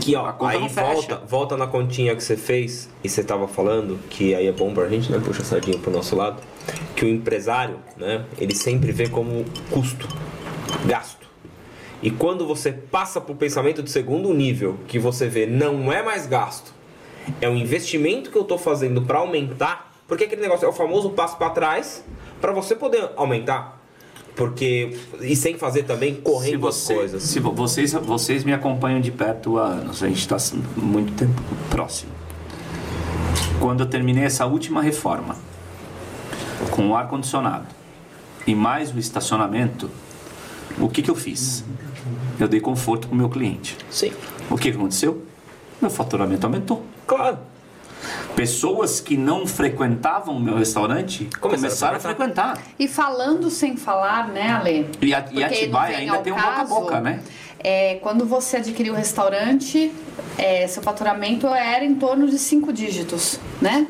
Que 0.00 0.16
ó, 0.16 0.26
a 0.26 0.32
conta 0.32 0.52
aí 0.52 0.60
não 0.60 0.68
fecha. 0.70 0.92
volta, 0.94 1.22
volta 1.26 1.56
na 1.58 1.66
continha 1.66 2.16
que 2.16 2.24
você 2.24 2.38
fez 2.38 2.88
e 3.04 3.08
você 3.08 3.22
tava 3.22 3.46
falando, 3.46 3.98
que 4.08 4.34
aí 4.34 4.46
é 4.46 4.52
bom 4.52 4.72
pra 4.72 4.88
gente, 4.88 5.12
né? 5.12 5.20
Puxa 5.22 5.42
a 5.42 5.44
sardinha 5.44 5.76
pro 5.76 5.90
nosso 5.90 6.16
lado. 6.16 6.42
Que 6.96 7.04
o 7.04 7.08
empresário, 7.08 7.76
né? 7.98 8.24
Ele 8.38 8.54
sempre 8.54 8.92
vê 8.92 9.08
como 9.08 9.44
custo, 9.70 10.08
gasto. 10.86 11.26
E 12.02 12.10
quando 12.10 12.46
você 12.46 12.70
passa 12.72 13.20
pro 13.20 13.34
pensamento 13.34 13.82
de 13.82 13.90
segundo 13.90 14.32
nível, 14.32 14.78
que 14.86 14.98
você 14.98 15.26
vê 15.28 15.46
não 15.46 15.92
é 15.92 16.02
mais 16.02 16.26
gasto, 16.26 16.72
é 17.40 17.48
um 17.48 17.56
investimento 17.56 18.30
que 18.30 18.38
eu 18.38 18.44
tô 18.44 18.56
fazendo 18.56 19.02
pra 19.02 19.18
aumentar, 19.18 19.92
porque 20.06 20.24
aquele 20.24 20.40
negócio 20.40 20.64
é 20.64 20.68
o 20.68 20.72
famoso 20.72 21.10
passo 21.10 21.36
pra 21.36 21.50
trás 21.50 22.04
pra 22.40 22.52
você 22.52 22.74
poder 22.76 23.10
aumentar. 23.16 23.76
Porque. 24.36 24.96
E 25.20 25.34
sem 25.34 25.58
fazer 25.58 25.82
também 25.82 26.14
correndo 26.14 26.68
as 26.68 26.76
você, 26.76 26.94
coisas. 26.94 27.22
se 27.24 27.40
vo- 27.40 27.50
vocês, 27.52 27.92
vocês 27.92 28.44
me 28.44 28.52
acompanham 28.52 29.00
de 29.00 29.10
perto 29.10 29.58
há 29.58 29.64
anos, 29.64 30.00
a 30.00 30.06
gente 30.06 30.20
está 30.20 30.36
muito 30.76 31.12
tempo 31.14 31.42
próximo. 31.68 32.12
Quando 33.58 33.80
eu 33.80 33.86
terminei 33.86 34.22
essa 34.22 34.46
última 34.46 34.80
reforma, 34.80 35.34
com 36.70 36.90
o 36.90 36.94
ar-condicionado 36.94 37.66
e 38.46 38.54
mais 38.54 38.94
o 38.94 38.98
estacionamento, 39.00 39.90
o 40.78 40.88
que, 40.88 41.02
que 41.02 41.10
eu 41.10 41.14
fiz? 41.14 41.64
Eu 42.38 42.48
dei 42.48 42.60
conforto 42.60 43.08
para 43.08 43.14
o 43.14 43.16
meu 43.18 43.28
cliente. 43.28 43.76
Sim, 43.90 44.12
O 44.50 44.56
que, 44.56 44.70
que 44.70 44.76
aconteceu? 44.76 45.22
Meu 45.80 45.90
faturamento 45.90 46.46
aumentou. 46.46 46.84
claro. 47.06 47.38
Pessoas 48.36 49.00
que 49.00 49.16
não 49.16 49.44
frequentavam 49.44 50.36
o 50.36 50.40
meu 50.40 50.54
restaurante 50.56 51.28
Começaram 51.40 51.60
começaram, 51.60 51.94
a 51.94 51.96
a 51.96 52.00
frequentar. 52.00 52.62
E 52.78 52.86
falando 52.86 53.50
sem 53.50 53.76
falar, 53.76 54.28
né, 54.28 54.50
Ale? 54.52 54.88
E 55.02 55.12
a, 55.12 55.24
e 55.32 55.42
Atibaia 55.42 55.96
vem 55.96 56.08
ainda 56.08 56.18
tem 56.18 56.32
um 56.32 56.36
boca 56.36 56.48
a 56.60 56.64
boca, 56.64 57.00
né? 57.00 57.20
É, 57.58 57.96
quando 57.96 58.24
você 58.24 58.58
adquiriu 58.58 58.92
o 58.92 58.96
restaurante, 58.96 59.92
é, 60.36 60.68
seu 60.68 60.80
faturamento 60.80 61.48
era 61.48 61.84
em 61.84 61.96
torno 61.96 62.28
de 62.28 62.38
cinco 62.38 62.72
dígitos, 62.72 63.40
né? 63.60 63.88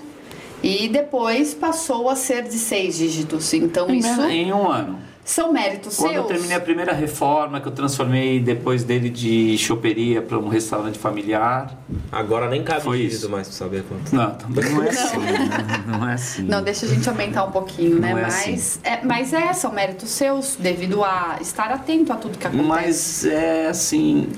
E 0.63 0.89
depois 0.89 1.53
passou 1.53 2.09
a 2.09 2.17
ser 2.17 2.45
de 2.45 2.59
seis 2.59 2.97
dígitos. 2.97 3.53
Então 3.53 3.95
isso 3.95 4.23
Em 4.23 4.53
um 4.53 4.69
ano. 4.71 4.99
São 5.31 5.53
méritos 5.53 5.95
Quando 5.97 6.15
eu 6.15 6.23
seus. 6.23 6.29
terminei 6.29 6.57
a 6.57 6.61
primeira 6.61 6.95
reforma, 6.95 7.61
que 7.61 7.69
eu 7.69 7.73
transformei 7.73 8.41
depois 8.41 8.83
dele 8.83 9.11
de 9.11 9.59
choperia 9.59 10.23
para 10.23 10.39
um 10.39 10.49
restaurante 10.49 10.99
familiar. 10.99 11.77
Agora 12.11 12.49
nem 12.49 12.65
cabe 12.65 12.81
Foi 12.81 13.01
isso. 13.03 13.29
mais 13.29 13.47
pra 13.47 13.55
saber 13.55 13.85
quanto. 13.87 14.15
Não, 14.17 14.31
também 14.37 14.65
não 14.73 14.83
é 14.83 14.89
assim. 14.89 15.19
né? 15.19 15.85
Não 15.87 16.09
é 16.09 16.13
assim. 16.15 16.43
Não, 16.45 16.63
deixa 16.63 16.87
a 16.87 16.89
gente 16.89 17.07
aumentar 17.07 17.45
um 17.45 17.51
pouquinho, 17.51 18.01
né? 18.01 18.13
Não 18.13 18.19
é 18.19 18.23
mas, 18.23 18.81
é, 18.83 19.05
mas 19.05 19.35
é, 19.35 19.53
são 19.53 19.71
méritos 19.71 20.09
seus, 20.09 20.57
devido 20.57 21.05
a 21.05 21.37
estar 21.43 21.71
atento 21.71 22.11
a 22.11 22.17
tudo 22.17 22.39
que 22.39 22.47
acontece. 22.47 22.67
Mas 22.67 23.25
é 23.27 23.67
assim, 23.69 24.29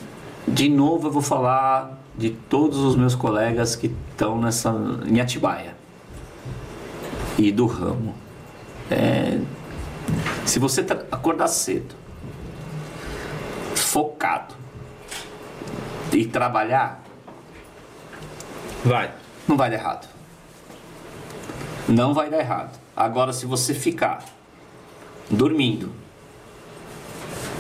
de 0.49 0.69
novo 0.69 1.07
eu 1.07 1.13
vou 1.13 1.23
falar 1.23 2.01
de 2.19 2.31
todos 2.31 2.79
os 2.79 2.97
meus 2.97 3.15
colegas 3.15 3.77
que 3.77 3.95
estão 4.11 4.41
nessa 4.41 4.75
em 5.07 5.21
Atibaia 5.21 5.77
e 7.39 7.53
do 7.53 7.67
ramo. 7.67 8.13
É, 8.91 9.39
se 10.47 10.59
você 10.59 10.85
acordar 11.11 11.49
cedo, 11.49 11.95
focado 13.75 14.55
e 16.13 16.27
trabalhar, 16.27 17.03
Vai. 18.85 19.11
não 19.47 19.57
vai 19.57 19.71
dar 19.71 19.77
errado. 19.77 20.09
Não 21.89 22.15
vai 22.15 22.31
dar 22.31 22.39
errado. 22.39 22.79
Agora, 22.97 23.33
se 23.33 23.47
você 23.47 23.75
ficar 23.75 24.25
dormindo, 25.31 25.93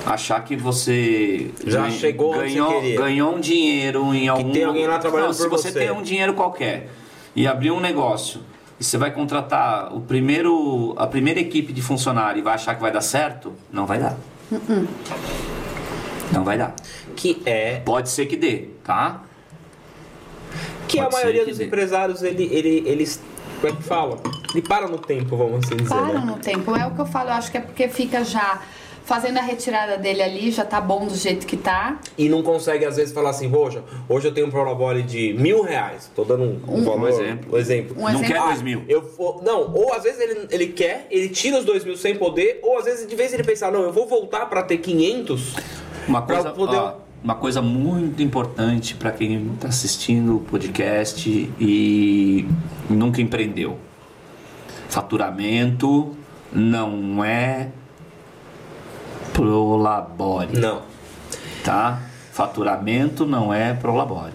achar 0.07 0.43
que 0.45 0.57
você 0.57 1.51
Já 1.65 1.83
ganha- 1.83 1.91
chegou 1.99 2.35
ganhou, 2.35 2.81
ganhou 2.97 3.35
um 3.37 3.41
dinheiro 3.41 4.15
em 4.15 4.29
algum 4.29 4.53
tem 4.53 4.65
alguém 4.65 4.87
lá 4.87 4.99
trabalhando 4.99 5.29
Não, 5.29 5.35
se 5.35 5.49
você 5.49 5.71
você. 5.71 5.79
tem 5.79 5.91
um 5.91 6.03
dinheiro 6.03 6.35
qualquer 6.35 6.89
e 7.35 7.47
abrir 7.47 7.71
um 7.71 7.81
negócio 7.81 8.41
e 8.81 8.85
você 8.85 8.97
vai 8.97 9.11
contratar 9.11 9.95
o 9.95 10.01
primeiro 10.01 10.95
a 10.97 11.07
primeira 11.07 11.39
equipe 11.39 11.70
de 11.70 11.83
funcionário 11.83 12.41
e 12.41 12.43
vai 12.43 12.55
achar 12.55 12.74
que 12.74 12.81
vai 12.81 12.91
dar 12.91 13.03
certo, 13.03 13.53
não 13.70 13.85
vai 13.85 13.99
dar. 13.99 14.16
Não 16.33 16.45
vai 16.45 16.57
dar. 16.57 16.74
Que 17.14 17.43
é. 17.45 17.81
Pode 17.81 18.09
ser 18.09 18.24
que 18.26 18.37
dê, 18.37 18.68
tá? 18.83 19.22
Que 20.89 20.99
a 20.99 21.03
Pode 21.03 21.16
ser 21.16 21.20
maioria 21.20 21.45
que 21.45 21.51
dos 21.51 21.59
dê. 21.59 21.66
empresários, 21.66 22.22
ele, 22.22 22.45
ele, 22.45 22.83
eles. 22.87 23.20
Como 23.61 23.72
é 23.72 23.76
que 23.76 23.83
fala? 23.83 24.18
Ele 24.53 24.62
para 24.62 24.89
no 24.89 24.99
tempo, 24.99 25.37
vamos 25.37 25.66
assim 25.66 25.76
dizer. 25.76 25.95
Param 25.95 26.20
né? 26.20 26.24
no 26.24 26.39
tempo. 26.39 26.74
É 26.74 26.87
o 26.87 26.95
que 26.95 27.01
eu 27.01 27.07
falo, 27.07 27.28
eu 27.28 27.35
acho 27.35 27.51
que 27.51 27.59
é 27.59 27.61
porque 27.61 27.89
fica 27.89 28.24
já 28.24 28.62
fazendo 29.05 29.39
a 29.39 29.43
retirada 29.43 29.97
dele 29.97 30.23
ali, 30.23 30.51
já 30.51 30.65
tá 30.65 30.81
bom 30.81 31.07
do 31.07 31.15
jeito 31.17 31.47
que 31.47 31.57
tá. 31.57 31.99
E 32.17 32.29
não 32.29 32.43
consegue, 32.43 32.85
às 32.85 32.97
vezes, 32.97 33.13
falar 33.13 33.31
assim, 33.31 33.51
poxa, 33.51 33.83
hoje 34.09 34.29
eu 34.29 34.33
tenho 34.33 34.47
um 34.47 34.51
prolabore 34.51 35.03
de 35.03 35.33
mil 35.35 35.63
reais. 35.63 36.11
Tô 36.15 36.25
dando 36.25 36.45
um, 36.45 36.61
um 36.69 36.85
valor. 36.85 37.09
exemplo. 37.09 37.55
Um 37.55 37.59
exemplo. 37.59 37.97
Um 37.99 38.03
não 38.03 38.09
exemplo. 38.11 38.27
quer 38.29 38.39
Ah, 38.39 38.47
dois 38.47 38.63
mil. 38.63 38.85
Eu 38.89 39.03
vou, 39.17 39.43
não, 39.43 39.73
ou 39.75 39.93
às 39.93 40.03
vezes 40.05 40.21
ele, 40.21 40.47
ele 40.51 40.67
quer, 40.69 41.07
ele 41.11 41.29
tira 41.29 41.59
os 41.59 41.65
dois 41.65 41.85
mil 41.85 41.97
sem 41.97 42.15
poder, 42.17 42.61
ou 42.63 42.79
às 42.79 42.85
vezes 42.85 43.07
de 43.09 43.17
vez 43.17 43.33
ele 43.33 43.43
pensar, 43.45 43.73
não, 43.73 43.83
eu 43.83 43.93
vou 43.93 44.07
voltar 44.07 44.47
pra 44.47 44.63
ter 44.63 44.79
500. 44.79 45.55
Uma 46.07 46.23
Pra 46.23 46.37
coisa, 46.37 46.51
poder- 46.51 46.77
ó, 46.77 46.95
uma 47.23 47.35
coisa 47.35 47.61
muito 47.61 48.23
importante 48.23 48.95
para 48.95 49.11
quem 49.13 49.53
está 49.55 49.69
assistindo 49.69 50.37
o 50.37 50.41
podcast 50.41 51.29
e 51.61 52.47
nunca 52.89 53.21
empreendeu. 53.21 53.77
Faturamento 54.89 56.17
não 56.53 57.23
é 57.25 57.69
prolabore, 59.41 60.59
Não. 60.59 60.82
tá? 61.64 62.01
Faturamento 62.32 63.24
não 63.26 63.53
é 63.53 63.74
prolabore. 63.74 64.32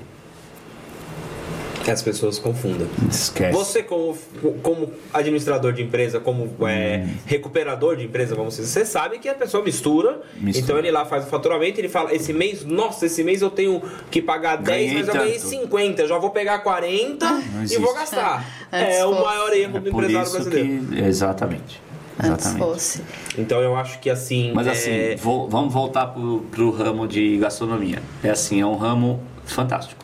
Que 1.83 1.91
as 1.91 2.01
pessoas 2.01 2.39
confundam. 2.39 2.87
Esquece. 3.11 3.51
Você, 3.55 3.83
como, 3.83 4.17
como 4.63 4.91
administrador 5.13 5.71
de 5.71 5.83
empresa, 5.83 6.19
como 6.19 6.51
é, 6.67 7.07
recuperador 7.27 7.95
de 7.95 8.05
empresa, 8.05 8.33
vamos 8.33 8.55
dizer, 8.55 8.67
você 8.67 8.83
sabe 8.87 9.19
que 9.19 9.29
a 9.29 9.35
pessoa 9.35 9.63
mistura, 9.63 10.19
Mistura. 10.35 10.63
Então 10.63 10.77
ele 10.79 10.89
lá 10.89 11.05
faz 11.05 11.25
o 11.25 11.27
faturamento, 11.27 11.79
ele 11.79 11.87
fala: 11.87 12.11
esse 12.11 12.33
mês, 12.33 12.65
nossa, 12.65 13.05
esse 13.05 13.23
mês 13.23 13.43
eu 13.43 13.51
tenho 13.51 13.83
que 14.09 14.19
pagar 14.19 14.55
10, 14.55 14.65
Ganhei 14.65 14.93
mas 14.97 15.07
eu 15.07 15.13
ganhei 15.13 15.33
tanto. 15.37 15.47
50, 15.47 16.01
eu 16.01 16.07
já 16.07 16.17
vou 16.17 16.31
pegar 16.31 16.57
40 16.59 17.23
Não 17.29 17.63
e 17.63 17.77
vou 17.77 17.93
gastar. 17.93 18.43
Antes 18.73 18.95
É 18.97 19.05
o 19.05 19.09
fosse. 19.13 19.23
maior 19.23 19.53
erro 19.53 19.77
é 19.77 19.79
do 19.79 19.91
por 19.91 20.03
empresário 20.03 20.27
isso 20.27 20.49
brasileiro. 20.49 20.85
que 20.87 20.99
exatamente. 21.01 21.84
Antes 22.17 22.45
Exatamente. 22.45 22.59
fosse. 22.59 23.01
Então 23.37 23.59
eu 23.61 23.75
acho 23.75 23.99
que 23.99 24.09
assim. 24.09 24.51
Mas 24.53 24.67
é, 24.67 24.71
assim, 24.71 25.15
vou- 25.17 25.49
vamos 25.49 25.73
voltar 25.73 26.07
pro, 26.07 26.45
pro 26.51 26.71
ramo 26.71 27.07
de 27.07 27.37
gastronomia. 27.37 28.01
É 28.23 28.29
assim, 28.29 28.61
é 28.61 28.65
um 28.65 28.75
ramo 28.77 29.21
fantástico. 29.45 30.03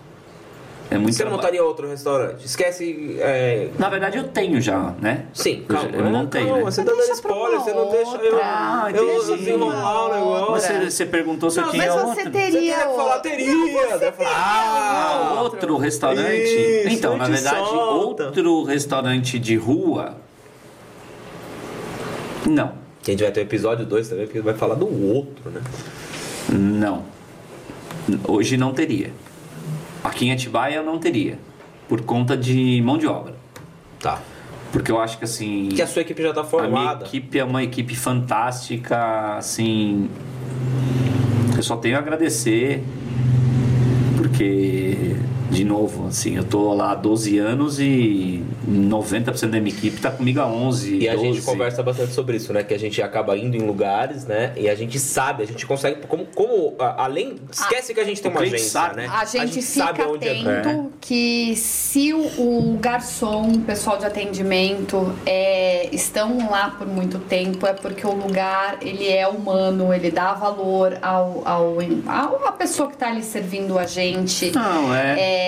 É 0.89 0.97
muito 0.97 1.15
você 1.15 1.23
não 1.23 1.29
trabalho. 1.31 1.47
montaria 1.53 1.63
outro 1.63 1.87
restaurante? 1.87 2.45
Esquece. 2.45 3.15
é, 3.21 3.69
Na 3.79 3.87
verdade 3.87 4.17
eu 4.17 4.25
tenho 4.27 4.59
já, 4.59 4.93
né? 4.99 5.23
Sim, 5.33 5.63
Eu 5.69 5.73
calma. 5.73 5.89
eu 5.95 6.03
montei, 6.03 6.41
calma, 6.43 6.57
né? 6.57 6.63
Você 6.65 6.83
tá 6.83 6.91
dando 6.91 7.11
spoiler, 7.13 7.59
você 7.61 7.73
não 7.73 7.89
deixa 7.89 8.17
eu. 8.17 8.39
Ah, 8.43 8.89
eu 8.93 9.37
desenrolar 9.37 10.05
o 10.07 10.13
negócio. 10.13 10.51
Você, 10.79 10.89
você 10.91 11.05
perguntou 11.05 11.49
se 11.49 11.59
eu 11.61 11.63
Não, 11.63 11.71
tinha 11.71 11.85
Mas 11.85 11.95
outro. 11.95 12.07
você 12.15 12.29
teria. 12.29 12.41
Você 12.51 12.51
teria 12.57 12.77
falar, 12.89 13.13
outro. 13.15 13.21
teria. 13.21 13.97
Deve 13.97 14.11
falar, 14.17 14.29
Ah, 14.35 15.29
ah, 15.37 15.41
outro 15.43 15.77
restaurante? 15.77 16.27
Isso, 16.29 16.89
então, 16.89 17.15
na 17.15 17.25
verdade, 17.29 17.69
solta. 17.69 18.25
outro 18.25 18.63
restaurante 18.63 19.39
de 19.39 19.55
rua. 19.55 20.17
Não, 22.47 22.73
a 23.05 23.11
gente 23.11 23.23
vai 23.23 23.31
ter 23.31 23.41
o 23.41 23.43
episódio 23.43 23.85
2 23.85 24.07
também, 24.09 24.25
porque 24.25 24.41
vai 24.41 24.53
falar 24.53 24.75
do 24.75 24.87
outro, 25.13 25.49
né? 25.49 25.61
não. 26.49 27.03
Hoje 28.27 28.57
não 28.57 28.73
teria. 28.73 29.11
Aqui 30.03 30.25
em 30.25 30.31
Atibaia 30.31 30.77
eu 30.77 30.83
não 30.83 30.97
teria. 30.97 31.37
Por 31.87 32.01
conta 32.01 32.35
de 32.35 32.81
mão 32.83 32.97
de 32.97 33.05
obra. 33.05 33.35
Tá. 33.99 34.19
Porque 34.71 34.91
eu 34.91 34.99
acho 34.99 35.17
que 35.17 35.23
assim. 35.25 35.69
Que 35.69 35.81
a 35.81 35.87
sua 35.87 36.01
equipe 36.01 36.21
já 36.21 36.33
tá 36.33 36.41
A 36.41 36.43
minha 36.43 36.49
formada. 36.51 37.05
equipe 37.05 37.37
é 37.37 37.43
uma 37.43 37.61
equipe 37.63 37.95
fantástica, 37.95 39.35
assim. 39.37 40.09
Eu 41.55 41.61
só 41.61 41.75
tenho 41.77 41.97
a 41.97 41.99
agradecer, 41.99 42.81
porque, 44.17 45.10
de 45.51 45.65
novo, 45.65 46.07
assim, 46.07 46.37
eu 46.37 46.43
tô 46.45 46.73
lá 46.73 46.91
há 46.91 46.95
12 46.95 47.37
anos 47.37 47.79
e 47.79 48.41
90% 48.67 49.49
da 49.49 49.59
minha 49.59 49.75
equipe 49.75 49.99
tá 49.99 50.09
comigo 50.09 50.39
há 50.39 50.47
11, 50.47 50.95
E 50.97 51.09
a 51.09 51.13
12. 51.13 51.25
gente 51.33 51.41
conversa 51.45 51.83
bastante 51.83 52.13
sobre 52.13 52.37
isso, 52.37 52.53
né? 52.53 52.63
Que 52.63 52.73
a 52.73 52.79
gente 52.79 53.01
acaba 53.01 53.37
indo 53.37 53.57
em 53.57 53.59
lugares, 53.61 54.25
né? 54.25 54.53
E 54.55 54.69
a 54.69 54.75
gente 54.75 54.97
sabe, 54.97 55.43
a 55.43 55.45
gente 55.47 55.65
consegue. 55.65 56.07
Como, 56.07 56.25
como 56.33 56.73
a- 56.79 57.03
além. 57.03 57.35
Esquece 57.51 57.93
que 57.93 57.99
a 57.99 58.03
gente 58.05 58.21
tem 58.21 58.31
uma 58.31 58.41
agência, 58.41 58.69
sabe. 58.69 58.95
né? 58.95 59.09
A 59.11 59.25
gente, 59.25 59.61
sabe 59.61 59.99
fica 59.99 60.09
onde 60.09 60.27
é- 60.27 60.31
atento 60.39 60.91
que 61.01 61.53
se 61.57 62.13
o, 62.13 62.19
o 62.37 62.77
garçom, 62.79 63.51
o 63.51 63.59
pessoal 63.59 63.97
de 63.97 64.05
atendimento 64.05 65.13
é, 65.25 65.89
estão 65.93 66.49
lá 66.49 66.69
por 66.77 66.87
muito 66.87 67.19
tempo, 67.19 67.67
é 67.67 67.73
porque 67.73 68.07
o 68.07 68.13
lugar 68.13 68.77
ele 68.81 69.07
é 69.09 69.27
humano, 69.27 69.93
ele 69.93 70.09
dá 70.11 70.33
valor 70.33 70.97
ao, 71.01 71.41
ao, 71.45 71.77
ao 72.07 72.45
a 72.47 72.51
pessoa 72.53 72.87
que 72.87 72.95
está 72.95 73.07
ali 73.09 73.21
servindo 73.23 73.77
a 73.77 73.85
gente. 73.85 74.51
Não, 74.51 74.93
é. 74.95 75.19
É, 75.19 75.40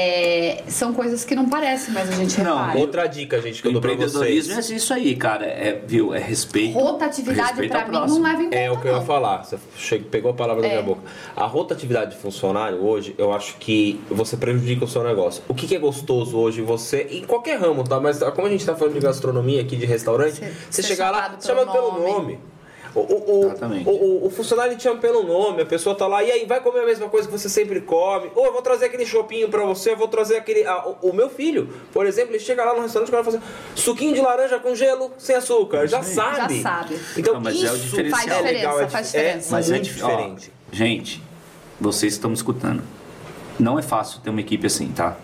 são 0.67 0.93
coisas 0.93 1.23
que 1.25 1.35
não 1.35 1.47
parecem, 1.49 1.93
mas 1.93 2.09
a 2.09 2.13
gente 2.13 2.41
Não, 2.41 2.57
repara. 2.57 2.79
Outra 2.79 3.07
dica, 3.07 3.41
gente, 3.41 3.61
que 3.61 3.67
O 3.67 3.69
eu 3.69 3.73
dou 3.73 3.81
pra 3.81 3.95
vocês. 3.95 4.49
é 4.71 4.75
isso 4.75 4.93
aí, 4.93 5.15
cara. 5.15 5.45
É, 5.45 5.81
viu? 5.85 6.13
É 6.13 6.19
respeito. 6.19 6.73
Rotatividade 6.77 7.49
respeito 7.49 7.71
pra 7.71 7.85
mim 7.85 7.91
próximo. 7.91 8.19
não 8.19 8.29
leva 8.29 8.41
em 8.41 8.45
conta. 8.45 8.55
É 8.57 8.71
o 8.71 8.79
que 8.79 8.87
eu 8.87 8.95
ia 8.95 9.01
falar. 9.01 9.43
Você 9.43 9.57
chegou, 9.77 10.09
pegou 10.09 10.31
a 10.31 10.33
palavra 10.33 10.61
da 10.61 10.67
É. 10.67 10.71
minha 10.71 10.83
boca. 10.83 11.01
A 11.35 11.45
rotatividade 11.45 12.11
de 12.11 12.17
funcionário 12.17 12.83
hoje, 12.83 13.13
eu 13.17 13.31
acho 13.33 13.55
que 13.57 13.99
você 14.09 14.35
prejudica 14.37 14.85
o 14.85 14.87
seu 14.87 15.03
negócio. 15.03 15.43
O 15.47 15.53
que, 15.53 15.67
que 15.67 15.75
é 15.75 15.79
gostoso 15.79 16.37
hoje 16.37 16.61
você, 16.61 17.07
em 17.11 17.23
qualquer 17.23 17.59
ramo, 17.59 17.83
tá? 17.83 17.99
Mas 17.99 18.19
como 18.35 18.47
a 18.47 18.49
gente 18.49 18.65
tá 18.65 18.75
falando 18.75 18.93
de 18.95 18.99
gastronomia 18.99 19.61
aqui, 19.61 19.75
de 19.75 19.85
restaurante, 19.85 20.41
você 20.69 20.81
ser 20.81 20.87
chegar 20.87 21.11
lá, 21.11 21.35
chamado 21.39 21.43
chama 21.43 21.71
pelo 21.71 21.91
pelo 21.93 22.07
nome. 22.13 22.39
O, 22.95 22.99
o, 22.99 23.39
o, 23.39 23.45
Exatamente. 23.45 23.89
o, 23.89 23.91
o- 23.91 24.27
o 24.27 24.29
funcionário 24.29 24.77
te 24.77 24.83
chama 24.83 24.99
pelo 24.99 25.23
nome, 25.23 25.63
a 25.63 25.65
pessoa 25.65 25.95
tá 25.95 26.05
lá, 26.05 26.23
e 26.23 26.31
aí, 26.31 26.45
vai 26.45 26.59
comer 26.61 26.81
a 26.81 26.85
mesma 26.85 27.09
coisa 27.09 27.27
que 27.27 27.31
você 27.35 27.49
sempre 27.49 27.81
come. 27.81 28.29
Ou 28.35 28.45
eu 28.45 28.53
vou 28.53 28.61
trazer 28.61 28.85
aquele 28.85 29.03
chopinho 29.05 29.49
pra 29.49 29.63
você, 29.65 29.91
eu 29.93 29.97
vou 29.97 30.07
trazer 30.07 30.37
aquele. 30.37 30.63
ah, 30.65 30.87
o, 31.01 31.09
o 31.09 31.13
meu 31.13 31.27
filho, 31.29 31.69
por 31.91 32.05
exemplo, 32.05 32.31
ele 32.31 32.39
chega 32.39 32.63
lá 32.63 32.75
no 32.75 32.81
restaurante 32.81 33.09
e 33.09 33.11
vai 33.11 33.23
fazer 33.23 33.39
suquinho 33.75 34.13
de 34.13 34.21
laranja 34.21 34.59
com 34.59 34.75
gelo, 34.75 35.11
sem 35.17 35.35
açúcar. 35.35 35.87
Já 35.87 36.01
Isso 36.01 36.13
sabe. 36.13 36.57
Já 36.57 36.61
sabe. 36.69 36.99
Então, 37.17 37.33
Não, 37.33 37.41
mas 37.41 37.55
é 37.63 37.71
o 37.71 37.75
isso 37.75 37.85
diferencial. 37.85 38.11
Faz 38.19 38.31
diferença, 38.37 38.53
legal, 38.59 38.79
é, 38.81 38.87
faz 38.89 39.15
é 39.15 39.17
diferença. 39.19 39.47
Mas 39.51 39.69
é 39.71 39.73
muito 39.73 39.83
dif- 39.85 40.03
ó, 40.03 40.07
diferente. 40.09 40.51
gente, 40.71 41.23
vocês 41.81 42.13
estão 42.13 42.29
me 42.29 42.35
escutando. 42.35 42.83
Não 43.59 43.79
é 43.79 43.81
fácil 43.81 44.19
ter 44.21 44.29
uma 44.29 44.39
equipe 44.41 44.67
assim, 44.67 44.89
tá? 44.89 45.17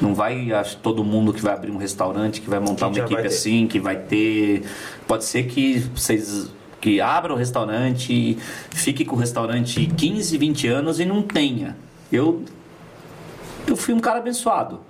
Não 0.00 0.14
vai 0.14 0.50
acho, 0.50 0.78
todo 0.78 1.04
mundo 1.04 1.30
que 1.32 1.42
vai 1.42 1.52
abrir 1.52 1.70
um 1.70 1.76
restaurante, 1.76 2.40
que 2.40 2.48
vai 2.48 2.58
montar 2.58 2.90
Que 2.90 3.00
uma 3.00 3.06
equipe 3.06 3.26
assim, 3.26 3.66
que 3.66 3.78
vai 3.78 3.96
ter. 3.96 4.62
Pode 5.06 5.24
ser 5.26 5.42
que 5.44 5.78
vocês 5.94 6.48
que 6.80 7.00
abram 7.00 7.34
o 7.34 7.38
restaurante, 7.38 8.38
fique 8.70 9.04
com 9.04 9.14
o 9.14 9.18
restaurante 9.18 9.86
15, 9.86 10.38
20 10.38 10.68
anos 10.68 11.00
e 11.00 11.04
não 11.04 11.22
tenha. 11.22 11.76
Eu 12.10 12.44
eu 13.66 13.76
fui 13.76 13.94
um 13.94 14.00
cara 14.00 14.18
abençoado. 14.18 14.80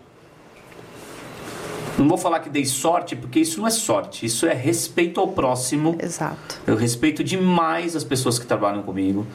Não 1.98 2.08
vou 2.08 2.16
falar 2.16 2.40
que 2.40 2.48
dei 2.48 2.64
sorte, 2.64 3.14
porque 3.14 3.40
isso 3.40 3.60
não 3.60 3.66
é 3.66 3.70
sorte, 3.70 4.24
isso 4.24 4.46
é 4.46 4.54
respeito 4.54 5.20
ao 5.20 5.28
próximo. 5.28 5.96
Exato. 6.00 6.58
Eu 6.66 6.74
respeito 6.76 7.22
demais 7.22 7.94
as 7.94 8.04
pessoas 8.04 8.38
que 8.38 8.46
trabalham 8.46 8.82
comigo. 8.82 9.26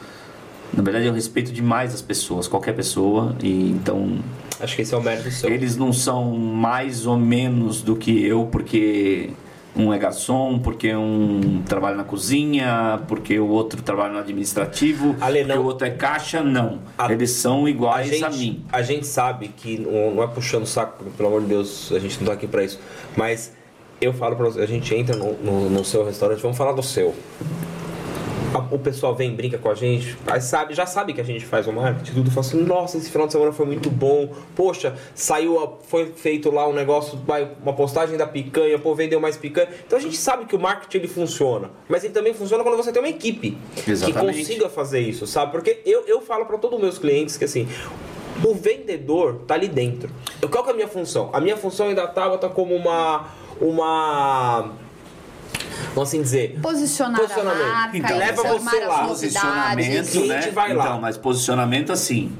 Na 0.74 0.82
verdade, 0.82 1.06
eu 1.06 1.12
respeito 1.12 1.52
demais 1.52 1.94
as 1.94 2.02
pessoas, 2.02 2.48
qualquer 2.48 2.74
pessoa. 2.74 3.36
E 3.40 3.70
então, 3.70 4.18
Acho 4.58 4.74
que 4.74 4.82
esse 4.82 4.92
é 4.94 4.96
o 4.96 5.02
mérito 5.02 5.30
seu. 5.30 5.48
eles 5.48 5.76
não 5.76 5.92
são 5.92 6.36
mais 6.36 7.06
ou 7.06 7.16
menos 7.16 7.82
do 7.82 7.94
que 7.94 8.24
eu, 8.24 8.46
porque 8.46 9.30
um 9.78 9.92
é 9.92 9.98
garçom, 9.98 10.58
porque 10.58 10.94
um 10.96 11.62
trabalha 11.68 11.96
na 11.96 12.04
cozinha, 12.04 13.00
porque 13.08 13.38
o 13.38 13.48
outro 13.48 13.82
trabalha 13.82 14.12
no 14.14 14.18
administrativo, 14.18 15.14
Ale, 15.20 15.44
porque 15.44 15.58
o 15.58 15.64
outro 15.64 15.86
é 15.86 15.90
caixa. 15.90 16.42
Não. 16.42 16.80
A- 16.96 17.12
Eles 17.12 17.30
são 17.32 17.66
A 17.66 17.70
iguais 17.70 18.08
gente, 18.08 18.24
a 18.24 18.30
mim. 18.30 18.64
a 18.72 18.82
gente 18.82 19.06
sabe 19.06 19.48
que 19.48 19.78
não 19.78 20.22
é 20.22 20.26
puxando 20.26 20.62
o 20.62 20.66
saco, 20.66 21.04
pelo 21.16 21.28
amor 21.28 21.42
de 21.42 21.48
Deus, 21.48 21.92
a 21.92 21.98
gente 21.98 22.18
não 22.20 22.26
tá 22.28 22.32
aqui 22.32 22.46
pra 22.46 22.64
isso. 22.64 22.80
Mas 23.16 23.52
eu 24.00 24.12
falo 24.12 24.34
pra 24.36 24.46
você, 24.46 24.60
a 24.60 24.66
gente 24.66 24.94
entra 24.94 25.14
no, 25.16 25.34
no, 25.34 25.70
no 25.70 25.84
seu 25.84 26.04
restaurante, 26.04 26.40
vamos 26.40 26.56
falar 26.56 26.72
do 26.72 26.82
seu. 26.82 27.14
O 28.70 28.78
pessoal 28.78 29.14
vem, 29.14 29.34
brinca 29.34 29.58
com 29.58 29.70
a 29.70 29.74
gente, 29.74 30.16
sabe, 30.40 30.74
já 30.74 30.86
sabe 30.86 31.12
que 31.12 31.20
a 31.20 31.24
gente 31.24 31.44
faz 31.44 31.66
o 31.66 31.72
marketing, 31.72 32.12
tudo 32.14 32.30
fala 32.30 32.46
assim, 32.46 32.62
nossa, 32.62 32.96
esse 32.98 33.10
final 33.10 33.26
de 33.26 33.32
semana 33.32 33.52
foi 33.52 33.66
muito 33.66 33.90
bom. 33.90 34.32
Poxa, 34.54 34.94
saiu, 35.14 35.58
a- 35.62 35.72
foi 35.86 36.06
feito 36.12 36.50
lá 36.50 36.66
um 36.68 36.72
negócio, 36.72 37.18
uma 37.62 37.72
postagem 37.72 38.16
da 38.16 38.26
picanha, 38.26 38.78
pô, 38.78 38.94
vendeu 38.94 39.20
mais 39.20 39.36
picanha. 39.36 39.68
Então 39.86 39.98
a 39.98 40.02
gente 40.02 40.16
sabe 40.16 40.44
que 40.46 40.54
o 40.56 40.58
marketing 40.58 40.98
ele 40.98 41.08
funciona, 41.08 41.70
mas 41.88 42.04
ele 42.04 42.12
também 42.12 42.32
funciona 42.34 42.62
quando 42.62 42.76
você 42.76 42.92
tem 42.92 43.02
uma 43.02 43.08
equipe 43.08 43.56
que 43.76 43.90
Exatamente. 43.90 44.38
consiga 44.38 44.68
fazer 44.68 45.00
isso, 45.00 45.26
sabe? 45.26 45.52
Porque 45.52 45.80
eu, 45.84 46.04
eu 46.06 46.20
falo 46.20 46.46
para 46.46 46.58
todos 46.58 46.76
os 46.78 46.82
meus 46.82 46.98
clientes 46.98 47.36
que 47.36 47.44
assim, 47.44 47.68
o 48.44 48.54
vendedor 48.54 49.40
tá 49.46 49.54
ali 49.54 49.68
dentro. 49.68 50.10
Qual 50.50 50.62
que 50.62 50.70
é 50.70 50.72
a 50.72 50.76
minha 50.76 50.88
função? 50.88 51.30
A 51.32 51.40
minha 51.40 51.56
função 51.56 51.88
ainda 51.88 52.06
tá, 52.06 52.36
tá 52.38 52.48
como 52.48 52.74
uma 52.74 53.26
uma 53.58 54.72
vamos 55.94 56.08
assim 56.08 56.22
dizer, 56.22 56.58
Posicionar 56.62 57.20
Posicionamento. 57.20 57.62
a 57.64 57.68
marca, 57.72 57.96
Então, 57.98 58.18
leva 58.18 58.42
informar 58.42 58.70
você 58.70 58.84
lá. 58.84 59.04
Posicionamento, 59.08 60.26
né? 60.26 60.50
vai 60.52 60.74
lá. 60.74 60.84
Então, 60.84 61.00
mas 61.00 61.16
posicionamento 61.16 61.92
assim. 61.92 62.32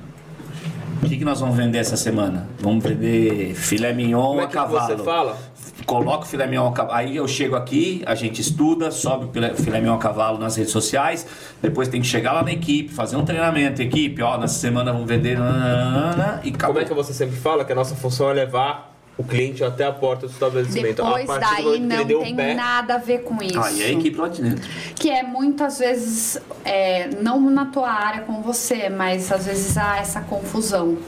O 1.03 1.09
que, 1.09 1.19
que 1.19 1.25
nós 1.25 1.39
vamos 1.41 1.57
vender 1.57 1.79
essa 1.79 1.97
semana? 1.97 2.49
Vamos 2.59 2.83
vender 2.83 3.55
filé 3.55 3.93
mignon 3.93 4.23
como 4.29 4.41
é 4.41 4.45
a 4.45 4.47
que 4.49 4.53
cavalo. 4.55 4.97
você 4.97 5.05
fala? 5.05 5.39
Coloco 5.85 6.25
o 6.25 6.27
filé 6.27 6.47
mignon 6.49 6.67
a 6.69 6.73
cavalo. 6.73 6.97
Aí 6.99 7.15
eu 7.17 7.29
chego 7.29 7.55
aqui, 7.55 8.03
a 8.07 8.15
gente 8.17 8.41
estuda, 8.41 8.91
sobe 8.91 9.27
o 9.27 9.29
filé- 9.33 9.55
filé 9.55 9.79
mignon 9.79 9.95
a 9.95 9.99
cavalo 9.99 10.37
nas 10.39 10.57
redes 10.57 10.73
sociais. 10.73 11.25
Depois 11.63 11.87
tem 11.89 12.01
que 12.01 12.07
chegar 12.09 12.33
lá 12.33 12.43
na 12.43 12.51
equipe, 12.51 12.93
fazer 12.93 13.15
um 13.17 13.25
treinamento. 13.25 13.81
Equipe, 13.83 14.21
ó, 14.23 14.37
nessa 14.39 14.59
semana 14.59 14.91
vamos 14.93 15.07
vender. 15.07 15.39
nananana, 15.39 16.41
E 16.43 16.49
acabou. 16.49 16.75
Como 16.75 16.85
é 16.87 16.89
que 16.89 16.95
você 16.95 17.13
sempre 17.13 17.37
fala 17.37 17.65
que 17.65 17.71
a 17.71 17.75
nossa 17.77 17.95
função 17.95 18.31
é 18.31 18.33
levar 18.33 18.96
o 19.19 19.25
cliente 19.25 19.65
até 19.65 19.85
a 19.85 19.93
porta 19.93 20.27
do 20.27 20.33
estabelecimento? 20.33 21.03
Depois 21.03 21.29
a 21.29 21.39
daí 21.39 21.81
não 21.81 22.07
tem 22.07 22.37
pé, 22.37 22.55
nada 22.55 22.97
a 22.97 22.99
ver 22.99 23.23
com 23.23 23.43
isso. 23.43 23.59
Aí 23.59 23.83
é 23.83 23.87
a 23.87 23.93
equipe 23.93 24.17
lá 24.17 24.29
de 24.29 24.43
dentro. 24.43 24.69
Que 24.95 25.11
é 25.11 25.23
muitas 25.23 25.79
vezes, 25.79 26.39
é, 26.65 27.09
não 27.23 27.41
na 27.51 27.67
tua 27.67 27.91
área 27.91 28.23
com 28.23 28.43
você, 28.43 28.89
mas 28.89 29.33
às 29.33 29.47
vezes 29.47 29.77
há 29.79 29.99
essa 29.99 30.21
confusão. 30.21 30.99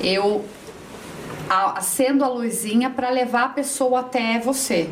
Eu 0.00 0.44
acendo 1.48 2.24
a 2.24 2.28
luzinha 2.28 2.90
para 2.90 3.10
levar 3.10 3.44
a 3.44 3.48
pessoa 3.48 4.00
até 4.00 4.38
você. 4.38 4.88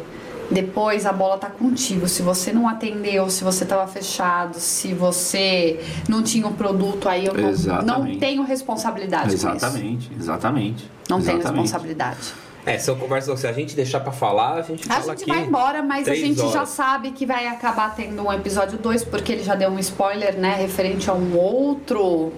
Depois 0.51 1.07
a 1.07 1.12
bola 1.12 1.39
tá 1.39 1.49
contigo. 1.49 2.07
Se 2.07 2.22
você 2.22 2.53
não 2.53 2.68
atendeu, 2.68 3.31
se 3.31 3.43
você 3.43 3.64
tava 3.64 3.87
fechado, 3.87 4.59
se 4.59 4.93
você 4.93 5.81
não 6.09 6.22
tinha 6.22 6.47
o 6.47 6.53
produto, 6.53 7.09
aí 7.09 7.27
eu 7.27 7.35
não, 7.35 8.03
não 8.03 8.18
tenho 8.18 8.43
responsabilidade 8.43 9.29
com 9.29 9.35
isso. 9.35 9.49
Exatamente, 9.49 10.11
exatamente. 10.18 10.91
Não 11.09 11.20
tenho 11.20 11.39
Exatamente. 11.39 11.62
responsabilidade. 11.62 12.44
É, 12.67 12.79
são 12.79 12.97
conversas, 12.97 13.41
se 13.41 13.47
a 13.47 13.53
gente 13.53 13.77
deixar 13.77 14.01
pra 14.01 14.11
falar, 14.12 14.55
a 14.55 14.62
gente 14.62 14.91
A 14.91 14.95
fala 15.01 15.12
gente 15.17 15.23
aqui 15.23 15.31
vai 15.31 15.45
embora, 15.47 15.83
mas 15.83 16.09
a 16.09 16.15
gente 16.15 16.39
já 16.39 16.47
horas. 16.61 16.69
sabe 16.71 17.11
que 17.11 17.27
vai 17.27 17.47
acabar 17.47 17.95
tendo 17.95 18.23
um 18.27 18.33
episódio 18.33 18.79
2, 18.79 19.05
porque 19.05 19.33
ele 19.33 19.43
já 19.43 19.55
deu 19.55 19.69
um 19.71 19.79
spoiler, 19.79 20.37
né? 20.39 20.55
Referente 20.57 21.11
a 21.11 21.12
um 21.15 21.37
outro. 21.37 22.33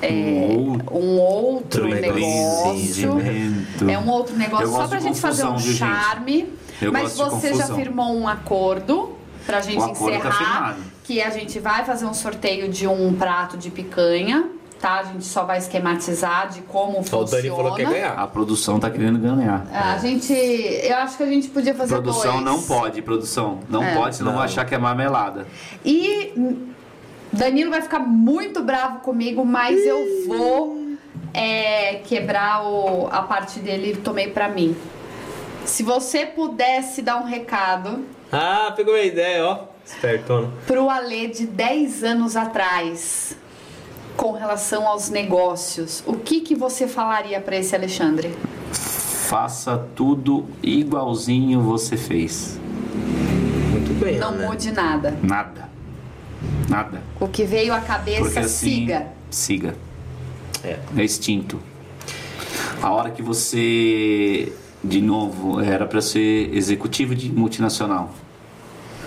é, 0.00 0.08
Um 0.56 0.78
um 0.92 1.18
outro 1.18 1.86
negócio. 1.88 2.24
É 3.88 3.98
um 3.98 4.08
outro 4.08 4.36
negócio 4.36 4.68
só 4.68 4.86
pra 4.86 4.98
de 4.98 5.04
gente 5.04 5.20
fazer 5.20 5.46
um 5.46 5.58
gente? 5.58 5.76
charme. 5.78 6.48
Eu 6.80 6.92
mas 6.92 7.16
gosto 7.16 7.34
de 7.40 7.48
você 7.48 7.54
já 7.54 7.74
firmou 7.74 8.14
um 8.16 8.26
acordo 8.28 9.16
pra 9.46 9.60
gente 9.60 9.78
O 9.78 9.84
acordo 9.84 10.18
tá 10.20 10.28
encerrar. 10.28 10.34
firmado. 10.74 10.82
que 11.04 11.20
a 11.22 11.30
gente 11.30 11.58
vai 11.60 11.84
fazer 11.84 12.06
um 12.06 12.14
sorteio 12.14 12.68
de 12.68 12.86
um 12.86 13.14
prato 13.14 13.56
de 13.56 13.70
picanha. 13.70 14.48
Tá? 14.82 14.98
A 14.98 15.02
gente 15.04 15.24
só 15.24 15.44
vai 15.44 15.58
esquematizar 15.58 16.48
de 16.50 16.60
como 16.62 16.96
Ó, 16.96 17.00
o 17.00 17.04
funciona. 17.04 17.30
Dani 17.30 17.48
falou 17.50 17.74
que 17.76 17.82
ia 17.82 17.88
ganhar. 17.88 18.12
A 18.18 18.26
produção 18.26 18.80
tá 18.80 18.90
querendo 18.90 19.16
ganhar. 19.18 19.64
A 19.72 19.96
gente. 19.98 20.32
Eu 20.34 20.96
acho 20.96 21.16
que 21.16 21.22
a 21.22 21.26
gente 21.26 21.48
podia 21.48 21.72
fazer 21.72 21.94
Produção 21.94 22.32
dois. 22.32 22.44
não 22.44 22.60
pode, 22.62 23.00
produção. 23.00 23.60
Não 23.68 23.80
É. 23.82 23.94
pode, 23.94 24.16
senão 24.16 24.32
Não. 24.32 24.38
vai 24.38 24.48
achar 24.48 24.64
que 24.64 24.74
é 24.74 24.78
marmelada. 24.78 25.46
E 25.84 26.32
Danilo 27.32 27.70
vai 27.70 27.80
ficar 27.80 28.00
muito 28.00 28.60
bravo 28.62 28.98
comigo, 28.98 29.44
mas 29.44 29.78
eu 29.86 30.26
vou 30.26 30.82
é, 31.32 32.00
quebrar 32.04 32.62
o- 32.66 33.06
a 33.10 33.22
parte 33.22 33.60
dele 33.60 33.92
e 33.92 33.96
tomei 33.96 34.28
pra 34.28 34.48
mim. 34.48 34.76
Se 35.64 35.82
você 35.84 36.26
pudesse 36.26 37.00
dar 37.02 37.18
um 37.18 37.24
recado 37.24 38.04
Ah, 38.32 38.72
pegou 38.76 38.94
a 38.94 39.02
ideia, 39.02 39.46
ó. 39.46 39.58
Espertona. 39.86 40.48
pro 40.66 40.90
Alê 40.90 41.28
de 41.28 41.46
10 41.46 42.02
anos 42.04 42.36
atrás 42.36 43.36
com 44.16 44.32
relação 44.32 44.86
aos 44.86 45.08
negócios, 45.08 46.02
o 46.06 46.14
que, 46.14 46.40
que 46.40 46.54
você 46.54 46.86
falaria 46.86 47.40
pra 47.40 47.56
esse 47.56 47.74
Alexandre? 47.74 48.34
Faça 48.72 49.78
tudo 49.96 50.46
igualzinho 50.62 51.60
você 51.62 51.96
fez. 51.96 52.58
Muito 53.70 53.92
bem, 53.98 54.18
Não 54.18 54.32
né? 54.32 54.46
mude 54.46 54.70
nada. 54.72 55.16
Nada. 55.22 55.68
Nada. 56.68 57.02
O 57.20 57.28
que 57.28 57.44
veio 57.44 57.72
à 57.72 57.80
cabeça, 57.80 58.22
Porque 58.22 58.38
assim. 58.38 58.66
siga. 58.66 59.06
Siga. 59.30 59.76
É. 60.62 60.78
É 60.96 61.04
instinto. 61.04 61.58
A 62.82 62.90
hora 62.90 63.10
que 63.10 63.22
você 63.22 64.52
de 64.84 65.00
novo, 65.00 65.60
era 65.60 65.86
para 65.86 66.00
ser 66.00 66.52
executivo 66.54 67.14
de 67.14 67.30
multinacional, 67.30 68.10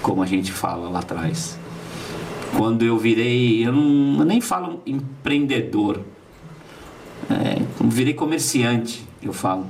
como 0.01 0.23
a 0.23 0.25
gente 0.25 0.51
fala 0.51 0.89
lá 0.89 0.99
atrás. 0.99 1.57
Quando 2.55 2.83
eu 2.85 2.97
virei, 2.97 3.65
eu, 3.65 3.71
não, 3.71 4.19
eu 4.19 4.25
nem 4.25 4.39
falo 4.39 4.81
empreendedor, 4.85 5.99
é, 7.29 7.61
virei 7.83 8.13
comerciante, 8.13 9.05
eu 9.21 9.33
falo. 9.33 9.65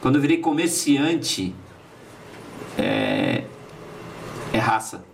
Quando 0.00 0.16
eu 0.16 0.20
virei 0.20 0.38
comerciante, 0.38 1.54
é, 2.78 3.44
é 4.52 4.58
raça, 4.58 5.04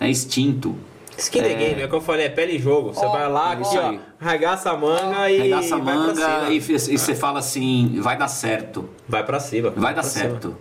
é 0.00 0.08
instinto. 0.08 0.76
Skin 1.16 1.42
the 1.42 1.54
game, 1.54 1.80
é 1.80 1.84
o 1.84 1.88
que 1.88 1.94
eu 1.94 2.00
falei, 2.00 2.26
é 2.26 2.28
pele 2.28 2.56
e 2.56 2.58
jogo. 2.58 2.92
Você 2.92 3.06
Ó, 3.06 3.12
vai 3.12 3.30
lá, 3.30 3.52
aqui, 3.52 3.78
ó. 3.78 3.94
arregaça 4.20 4.70
a 4.70 4.76
manga 4.76 5.30
e. 5.30 5.38
Regaça 5.42 5.76
a 5.76 5.78
vai 5.78 5.94
pra 5.94 6.02
manga 6.06 6.14
cima. 6.40 6.50
e, 6.50 6.56
e 6.56 6.98
você 6.98 7.14
fala 7.14 7.38
assim, 7.38 8.00
vai 8.00 8.16
dar 8.18 8.26
certo, 8.28 8.88
Vai 9.08 9.24
pra 9.24 9.38
cima. 9.38 9.70
vai 9.70 9.94
dar 9.94 10.00
pra 10.02 10.10
cima. 10.10 10.30
certo. 10.30 10.56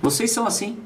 Vocês 0.00 0.30
são 0.30 0.46
assim. 0.46 0.78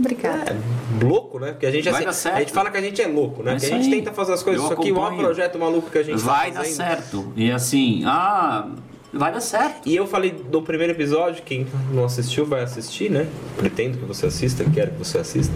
Obrigada. 0.00 0.56
Louco, 1.00 1.38
né? 1.38 1.52
Porque 1.52 1.66
a 1.66 1.70
gente, 1.70 1.88
Vai 1.90 2.04
assim, 2.06 2.28
a 2.30 2.40
gente 2.40 2.52
fala 2.52 2.70
que 2.70 2.76
a 2.78 2.80
gente 2.80 3.00
é 3.00 3.06
louco, 3.06 3.42
né? 3.42 3.52
É 3.52 3.54
Porque 3.54 3.66
a 3.66 3.76
gente 3.76 3.84
aí. 3.84 3.90
tenta 4.00 4.12
fazer 4.12 4.32
as 4.32 4.42
coisas. 4.42 4.60
Eu 4.62 4.70
Isso 4.72 4.80
aqui, 4.80 4.90
o 4.90 4.94
maior 4.94 5.06
acompanho. 5.08 5.28
projeto 5.28 5.58
maluco 5.58 5.90
que 5.90 5.98
a 5.98 6.02
gente 6.02 6.18
Vai 6.18 6.50
tá 6.50 6.60
dar 6.60 6.66
certo. 6.66 7.32
E 7.36 7.50
assim, 7.50 8.02
ah, 8.06 8.68
vai 9.12 9.32
dar 9.32 9.40
certo. 9.40 9.88
E 9.88 9.96
eu 9.96 10.06
falei 10.06 10.30
do 10.30 10.62
primeiro 10.62 10.92
episódio, 10.92 11.42
quem 11.42 11.66
não 11.92 12.04
assistiu 12.04 12.46
vai 12.46 12.62
assistir, 12.62 13.10
né? 13.10 13.28
Pretendo 13.56 13.98
que 13.98 14.04
você 14.04 14.26
assista, 14.26 14.64
quero 14.72 14.92
que 14.92 14.98
você 14.98 15.18
assista. 15.18 15.52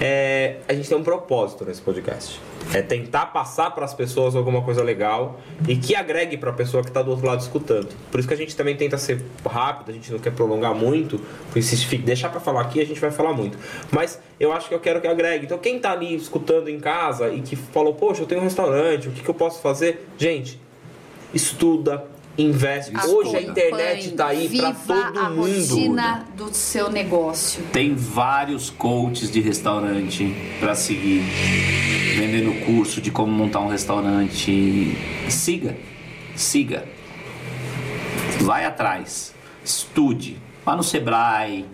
É, 0.00 0.56
a 0.68 0.74
gente 0.74 0.88
tem 0.88 0.96
um 0.96 1.02
propósito 1.02 1.64
nesse 1.64 1.80
podcast. 1.80 2.40
É 2.72 2.82
tentar 2.82 3.26
passar 3.26 3.70
para 3.72 3.84
as 3.84 3.94
pessoas 3.94 4.36
alguma 4.36 4.62
coisa 4.62 4.82
legal 4.82 5.40
e 5.66 5.76
que 5.76 5.94
agregue 5.94 6.36
para 6.36 6.50
a 6.50 6.52
pessoa 6.52 6.82
que 6.82 6.90
está 6.90 7.02
do 7.02 7.10
outro 7.10 7.26
lado 7.26 7.40
escutando. 7.40 7.88
Por 8.10 8.20
isso 8.20 8.28
que 8.28 8.34
a 8.34 8.36
gente 8.36 8.54
também 8.54 8.76
tenta 8.76 8.96
ser 8.98 9.24
rápido, 9.44 9.90
a 9.90 9.92
gente 9.92 10.12
não 10.12 10.18
quer 10.18 10.32
prolongar 10.32 10.74
muito, 10.74 11.20
se 11.60 11.96
deixar 11.98 12.28
para 12.28 12.38
falar 12.38 12.60
aqui 12.60 12.80
a 12.80 12.86
gente 12.86 13.00
vai 13.00 13.10
falar 13.10 13.32
muito. 13.32 13.58
Mas 13.90 14.20
eu 14.38 14.52
acho 14.52 14.68
que 14.68 14.74
eu 14.74 14.80
quero 14.80 15.00
que 15.00 15.08
agregue. 15.08 15.46
Então 15.46 15.58
quem 15.58 15.78
tá 15.78 15.92
ali 15.92 16.14
escutando 16.14 16.68
em 16.68 16.78
casa 16.78 17.28
e 17.30 17.40
que 17.40 17.56
falou, 17.56 17.94
poxa, 17.94 18.22
eu 18.22 18.26
tenho 18.26 18.40
um 18.40 18.44
restaurante, 18.44 19.08
o 19.08 19.10
que, 19.10 19.22
que 19.22 19.28
eu 19.28 19.34
posso 19.34 19.60
fazer? 19.60 20.06
Gente, 20.16 20.60
estuda, 21.34 22.04
investe. 22.38 22.92
Hoje 23.06 23.36
a 23.36 23.42
internet 23.42 24.12
tá 24.12 24.28
aí 24.28 24.48
para 24.48 24.72
todo 24.72 25.18
a 25.18 25.30
mundo. 25.30 25.46
rotina 25.46 26.26
do 26.36 26.52
seu 26.54 26.90
negócio. 26.90 27.62
Tem 27.72 27.94
vários 27.94 28.70
coaches 28.70 29.30
de 29.30 29.40
restaurante 29.40 30.34
para 30.58 30.74
seguir, 30.74 31.22
vendendo 32.16 32.64
curso 32.64 33.00
de 33.00 33.10
como 33.10 33.30
montar 33.32 33.60
um 33.60 33.68
restaurante. 33.68 34.96
Siga, 35.28 35.76
siga. 36.34 36.84
Vai 38.40 38.64
atrás, 38.64 39.34
estude, 39.62 40.38
vá 40.64 40.74
no 40.74 40.82
Sebrae, 40.82 41.66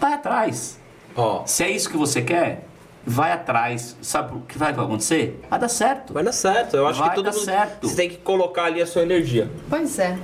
vai 0.00 0.14
atrás. 0.14 0.80
Ó, 1.14 1.46
Se 1.46 1.62
é 1.62 1.70
isso 1.70 1.88
que 1.88 1.96
você 1.96 2.20
quer, 2.22 2.66
vai 3.06 3.32
atrás. 3.32 3.96
Sabe 4.00 4.36
o 4.36 4.40
que 4.40 4.56
vai 4.58 4.72
acontecer? 4.72 5.40
Vai 5.50 5.58
dar 5.58 5.68
certo. 5.68 6.12
vai 6.12 6.22
dar 6.24 6.32
certo. 6.32 6.76
Eu 6.76 6.86
acho 6.86 6.98
Vai 7.00 7.10
que 7.10 7.14
todo 7.16 7.24
dar 7.24 7.32
mundo 7.32 7.44
certo. 7.44 7.88
você 7.88 7.96
tem 7.96 8.08
que 8.08 8.16
colocar 8.18 8.64
ali 8.64 8.80
a 8.80 8.86
sua 8.86 9.02
energia. 9.02 9.50
Pois 9.68 9.98
é. 9.98 10.16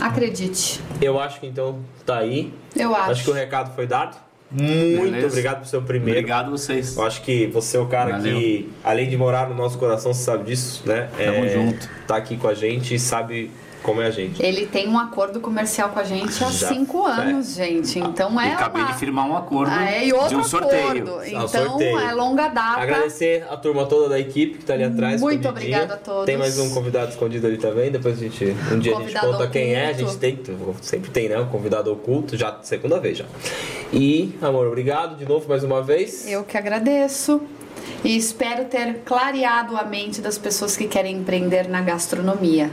Acredite. 0.00 0.80
Eu 1.00 1.20
acho 1.20 1.40
que 1.40 1.46
então 1.46 1.80
tá 2.06 2.18
aí. 2.18 2.52
Eu 2.74 2.94
acho. 2.94 3.24
que 3.24 3.30
o 3.30 3.34
recado 3.34 3.74
foi 3.74 3.86
dado. 3.86 4.16
Muito 4.50 5.04
Beleza. 5.04 5.28
obrigado 5.28 5.58
por 5.60 5.66
seu 5.66 5.80
primeiro. 5.80 6.18
Obrigado 6.18 6.48
a 6.48 6.50
vocês. 6.50 6.96
Eu 6.96 7.04
acho 7.06 7.22
que 7.22 7.46
você 7.46 7.78
é 7.78 7.80
o 7.80 7.86
cara 7.86 8.18
Valeu. 8.18 8.38
que, 8.38 8.70
além 8.84 9.08
de 9.08 9.16
morar 9.16 9.48
no 9.48 9.54
nosso 9.54 9.78
coração, 9.78 10.12
você 10.12 10.24
sabe 10.24 10.44
disso, 10.44 10.82
né? 10.86 11.08
Tamo 11.16 11.48
junto. 11.48 11.88
Tá 12.06 12.16
aqui 12.16 12.36
com 12.36 12.48
a 12.48 12.54
gente 12.54 12.94
e 12.94 12.98
sabe 12.98 13.50
como 13.82 14.00
é 14.00 14.06
a 14.06 14.10
gente. 14.10 14.42
Ele 14.42 14.66
tem 14.66 14.88
um 14.88 14.98
acordo 14.98 15.40
comercial 15.40 15.88
com 15.90 15.98
a 15.98 16.04
gente 16.04 16.42
há 16.42 16.50
Já. 16.50 16.68
cinco 16.68 17.04
anos, 17.06 17.54
gente. 17.54 17.98
Então 17.98 18.40
é 18.40 18.52
acabei 18.52 18.82
uma... 18.82 18.92
de 18.92 18.98
firmar 18.98 19.26
um 19.26 19.36
acordo 19.36 19.72
Ah, 19.74 19.90
é, 19.90 20.06
e 20.06 20.12
outro 20.12 20.28
de 20.28 20.36
um 20.36 20.44
sorteio. 20.44 20.88
acordo. 20.88 21.24
Então 21.24 21.48
sorteio. 21.48 21.98
é 21.98 22.12
longa 22.14 22.48
data. 22.48 22.80
Agradecer 22.80 23.44
a 23.50 23.56
turma 23.56 23.86
toda 23.86 24.08
da 24.08 24.18
equipe 24.18 24.58
que 24.58 24.64
tá 24.64 24.74
ali 24.74 24.84
atrás. 24.84 25.20
Muito 25.20 25.48
obrigada 25.48 25.94
a 25.94 25.96
todos. 25.96 26.26
Tem 26.26 26.36
mais 26.36 26.58
um 26.58 26.70
convidado 26.70 27.10
escondido 27.10 27.46
ali 27.46 27.58
também. 27.58 27.90
Depois 27.90 28.16
a 28.18 28.20
gente. 28.20 28.44
Um 28.70 28.78
dia 28.78 28.92
a 28.92 29.00
gente 29.00 29.12
Convidado 29.12 29.26
conta 29.32 29.48
quem 29.48 29.74
é. 29.74 29.86
A 29.88 29.90
oculto. 29.92 30.10
gente 30.10 30.18
tem. 30.18 30.38
Sempre 30.80 31.10
tem, 31.10 31.28
né? 31.28 31.38
Um 31.38 31.48
convidado 31.48 31.92
oculto. 31.92 32.36
Já 32.36 32.58
segunda 32.62 32.98
vez 33.00 33.18
já. 33.18 33.24
E, 33.92 34.34
amor, 34.40 34.66
obrigado 34.66 35.16
de 35.16 35.26
novo 35.28 35.48
mais 35.48 35.62
uma 35.64 35.82
vez. 35.82 36.26
Eu 36.26 36.44
que 36.44 36.56
agradeço. 36.56 37.40
E 38.04 38.16
espero 38.16 38.64
ter 38.66 39.00
clareado 39.04 39.76
a 39.76 39.84
mente 39.84 40.20
das 40.20 40.38
pessoas 40.38 40.76
que 40.76 40.86
querem 40.86 41.16
empreender 41.16 41.68
na 41.68 41.80
gastronomia. 41.80 42.70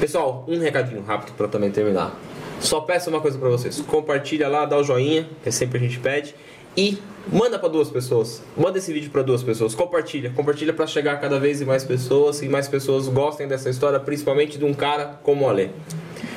Pessoal, 0.00 0.44
um 0.48 0.58
recadinho 0.58 1.02
rápido 1.02 1.34
para 1.36 1.48
também 1.48 1.70
terminar. 1.70 2.14
Só 2.60 2.80
peço 2.80 3.10
uma 3.10 3.20
coisa 3.20 3.38
para 3.38 3.48
vocês: 3.48 3.80
compartilha 3.80 4.48
lá, 4.48 4.64
dá 4.64 4.76
o 4.78 4.82
joinha, 4.84 5.28
que 5.42 5.50
sempre 5.50 5.78
a 5.78 5.80
gente 5.80 5.98
pede, 5.98 6.34
e 6.76 6.98
manda 7.32 7.58
para 7.58 7.68
duas 7.68 7.90
pessoas. 7.90 8.42
Manda 8.56 8.78
esse 8.78 8.92
vídeo 8.92 9.10
para 9.10 9.22
duas 9.22 9.42
pessoas. 9.42 9.74
Compartilha, 9.74 10.30
compartilha 10.34 10.72
para 10.72 10.86
chegar 10.86 11.14
a 11.14 11.16
cada 11.16 11.38
vez 11.38 11.60
em 11.60 11.64
mais 11.64 11.84
pessoas 11.84 12.42
e 12.42 12.48
mais 12.48 12.68
pessoas 12.68 13.08
gostem 13.08 13.46
dessa 13.46 13.68
história, 13.70 13.98
principalmente 14.00 14.58
de 14.58 14.64
um 14.64 14.74
cara 14.74 15.18
como 15.22 15.46
o 15.46 15.48
Ale. 15.48 15.70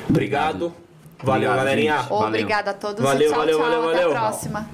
Obrigado. 0.08 0.72
Valeu, 1.20 1.50
Obrigado, 1.50 1.56
galerinha. 1.56 2.06
Obrigada 2.10 2.70
a 2.70 2.74
todos 2.74 3.02
Valeu, 3.02 3.26
e 3.26 3.30
tchau, 3.30 3.38
valeu, 3.40 3.58
tchau. 3.58 3.66
valeu, 3.66 3.88
Até 3.88 4.02
valeu. 4.02 4.16
a 4.16 4.20
próxima. 4.20 4.70